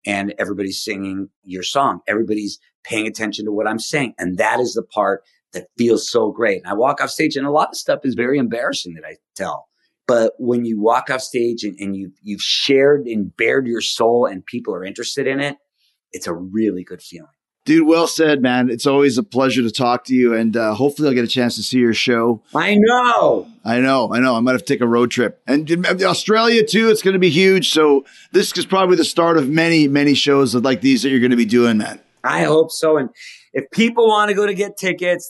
and 0.05 0.33
everybody's 0.37 0.83
singing 0.83 1.29
your 1.43 1.63
song. 1.63 1.99
Everybody's 2.07 2.59
paying 2.83 3.07
attention 3.07 3.45
to 3.45 3.51
what 3.51 3.67
I'm 3.67 3.79
saying. 3.79 4.13
And 4.17 4.37
that 4.37 4.59
is 4.59 4.73
the 4.73 4.83
part 4.83 5.23
that 5.53 5.67
feels 5.77 6.09
so 6.09 6.31
great. 6.31 6.61
And 6.63 6.67
I 6.67 6.73
walk 6.73 7.01
off 7.01 7.09
stage 7.09 7.35
and 7.35 7.45
a 7.45 7.51
lot 7.51 7.69
of 7.69 7.77
stuff 7.77 8.01
is 8.03 8.15
very 8.15 8.37
embarrassing 8.37 8.93
that 8.95 9.05
I 9.05 9.17
tell. 9.35 9.67
But 10.07 10.33
when 10.37 10.63
you 10.63 10.79
walk 10.79 11.09
off 11.09 11.21
stage 11.21 11.63
and, 11.63 11.77
and 11.79 11.95
you've, 11.95 12.13
you've 12.21 12.41
shared 12.41 13.07
and 13.07 13.35
bared 13.35 13.67
your 13.67 13.81
soul 13.81 14.25
and 14.25 14.45
people 14.45 14.73
are 14.73 14.85
interested 14.85 15.27
in 15.27 15.41
it, 15.41 15.57
it's 16.13 16.27
a 16.27 16.33
really 16.33 16.83
good 16.83 17.01
feeling. 17.01 17.27
Dude, 17.68 17.86
well 17.86 18.07
said, 18.07 18.41
man. 18.41 18.70
It's 18.70 18.88
always 18.88 19.18
a 19.18 19.24
pleasure 19.24 19.61
to 19.61 19.70
talk 19.70 20.05
to 20.05 20.15
you. 20.15 20.34
And 20.34 20.55
uh, 20.55 20.74
hopefully 20.74 21.09
I'll 21.09 21.13
get 21.13 21.26
a 21.26 21.28
chance 21.28 21.57
to 21.57 21.63
see 21.63 21.80
your 21.80 21.93
show. 21.93 22.41
I 22.55 22.78
know. 22.80 23.45
I 23.65 23.82
know, 23.82 24.13
I 24.13 24.22
know. 24.22 24.38
I 24.38 24.39
might 24.39 24.53
have 24.53 24.61
to 24.61 24.74
take 24.74 24.80
a 24.80 24.88
road 24.88 25.11
trip. 25.11 25.41
And 25.45 25.70
Australia, 25.86 26.65
too, 26.65 26.89
it's 26.89 27.01
going 27.01 27.15
to 27.15 27.20
be 27.20 27.30
huge. 27.30 27.72
So 27.72 28.05
this 28.32 28.57
is 28.57 28.65
probably 28.65 28.95
the 28.95 29.03
start 29.03 29.38
of 29.38 29.49
many, 29.49 29.89
many 29.89 30.13
shows 30.13 30.55
like 30.55 30.80
these 30.80 31.03
that 31.03 31.09
you're 31.09 31.20
going 31.20 31.32
to 31.32 31.36
be 31.36 31.43
doing, 31.43 31.78
man. 31.78 31.99
I 32.24 32.43
hope 32.43 32.72
so. 32.72 32.95
And 32.95 33.09
if 33.51 33.70
people 33.72 34.07
want 34.07 34.30
to 34.30 34.34
go 34.34 34.45
to 34.45 34.53
get 34.53 34.78
tickets, 34.78 35.30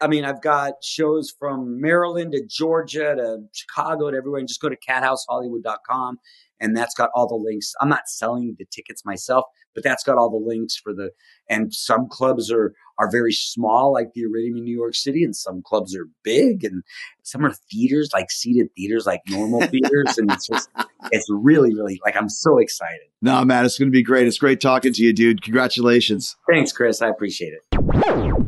I 0.00 0.06
mean, 0.06 0.24
I've 0.24 0.40
got 0.40 0.74
shows 0.80 1.34
from 1.36 1.80
Maryland 1.80 2.30
to 2.34 2.46
Georgia 2.46 3.16
to 3.16 3.38
Chicago 3.52 4.12
to 4.12 4.16
everywhere. 4.16 4.38
And 4.38 4.46
just 4.46 4.60
go 4.60 4.68
to 4.68 4.76
cathousehollywood.com. 4.76 6.18
And 6.60 6.76
that's 6.76 6.94
got 6.94 7.10
all 7.14 7.28
the 7.28 7.34
links. 7.34 7.74
I'm 7.80 7.88
not 7.88 8.08
selling 8.08 8.56
the 8.58 8.64
tickets 8.64 9.04
myself, 9.04 9.44
but 9.74 9.84
that's 9.84 10.02
got 10.02 10.18
all 10.18 10.30
the 10.30 10.44
links 10.44 10.76
for 10.76 10.92
the, 10.92 11.10
and 11.48 11.72
some 11.72 12.08
clubs 12.08 12.50
are, 12.50 12.74
are 12.98 13.10
very 13.10 13.32
small, 13.32 13.92
like 13.92 14.12
the 14.14 14.22
Iridium 14.22 14.56
in 14.56 14.64
New 14.64 14.76
York 14.76 14.94
City, 14.94 15.22
and 15.22 15.36
some 15.36 15.62
clubs 15.62 15.94
are 15.96 16.08
big, 16.24 16.64
and 16.64 16.82
some 17.22 17.44
are 17.44 17.52
theaters, 17.70 18.10
like 18.12 18.30
seated 18.30 18.68
theaters, 18.76 19.06
like 19.06 19.20
normal 19.28 19.60
theaters. 19.68 20.18
And 20.18 20.32
it's 20.32 20.48
just, 20.48 20.68
it's 21.12 21.26
really, 21.30 21.74
really 21.74 22.00
like, 22.04 22.16
I'm 22.16 22.28
so 22.28 22.58
excited. 22.58 23.08
No, 23.22 23.44
man, 23.44 23.64
it's 23.64 23.78
going 23.78 23.88
to 23.88 23.92
be 23.92 24.02
great. 24.02 24.26
It's 24.26 24.38
great 24.38 24.60
talking 24.60 24.92
to 24.92 25.02
you, 25.02 25.12
dude. 25.12 25.42
Congratulations. 25.42 26.36
Thanks, 26.50 26.72
Chris. 26.72 27.00
I 27.00 27.08
appreciate 27.08 27.52
it. 27.52 28.47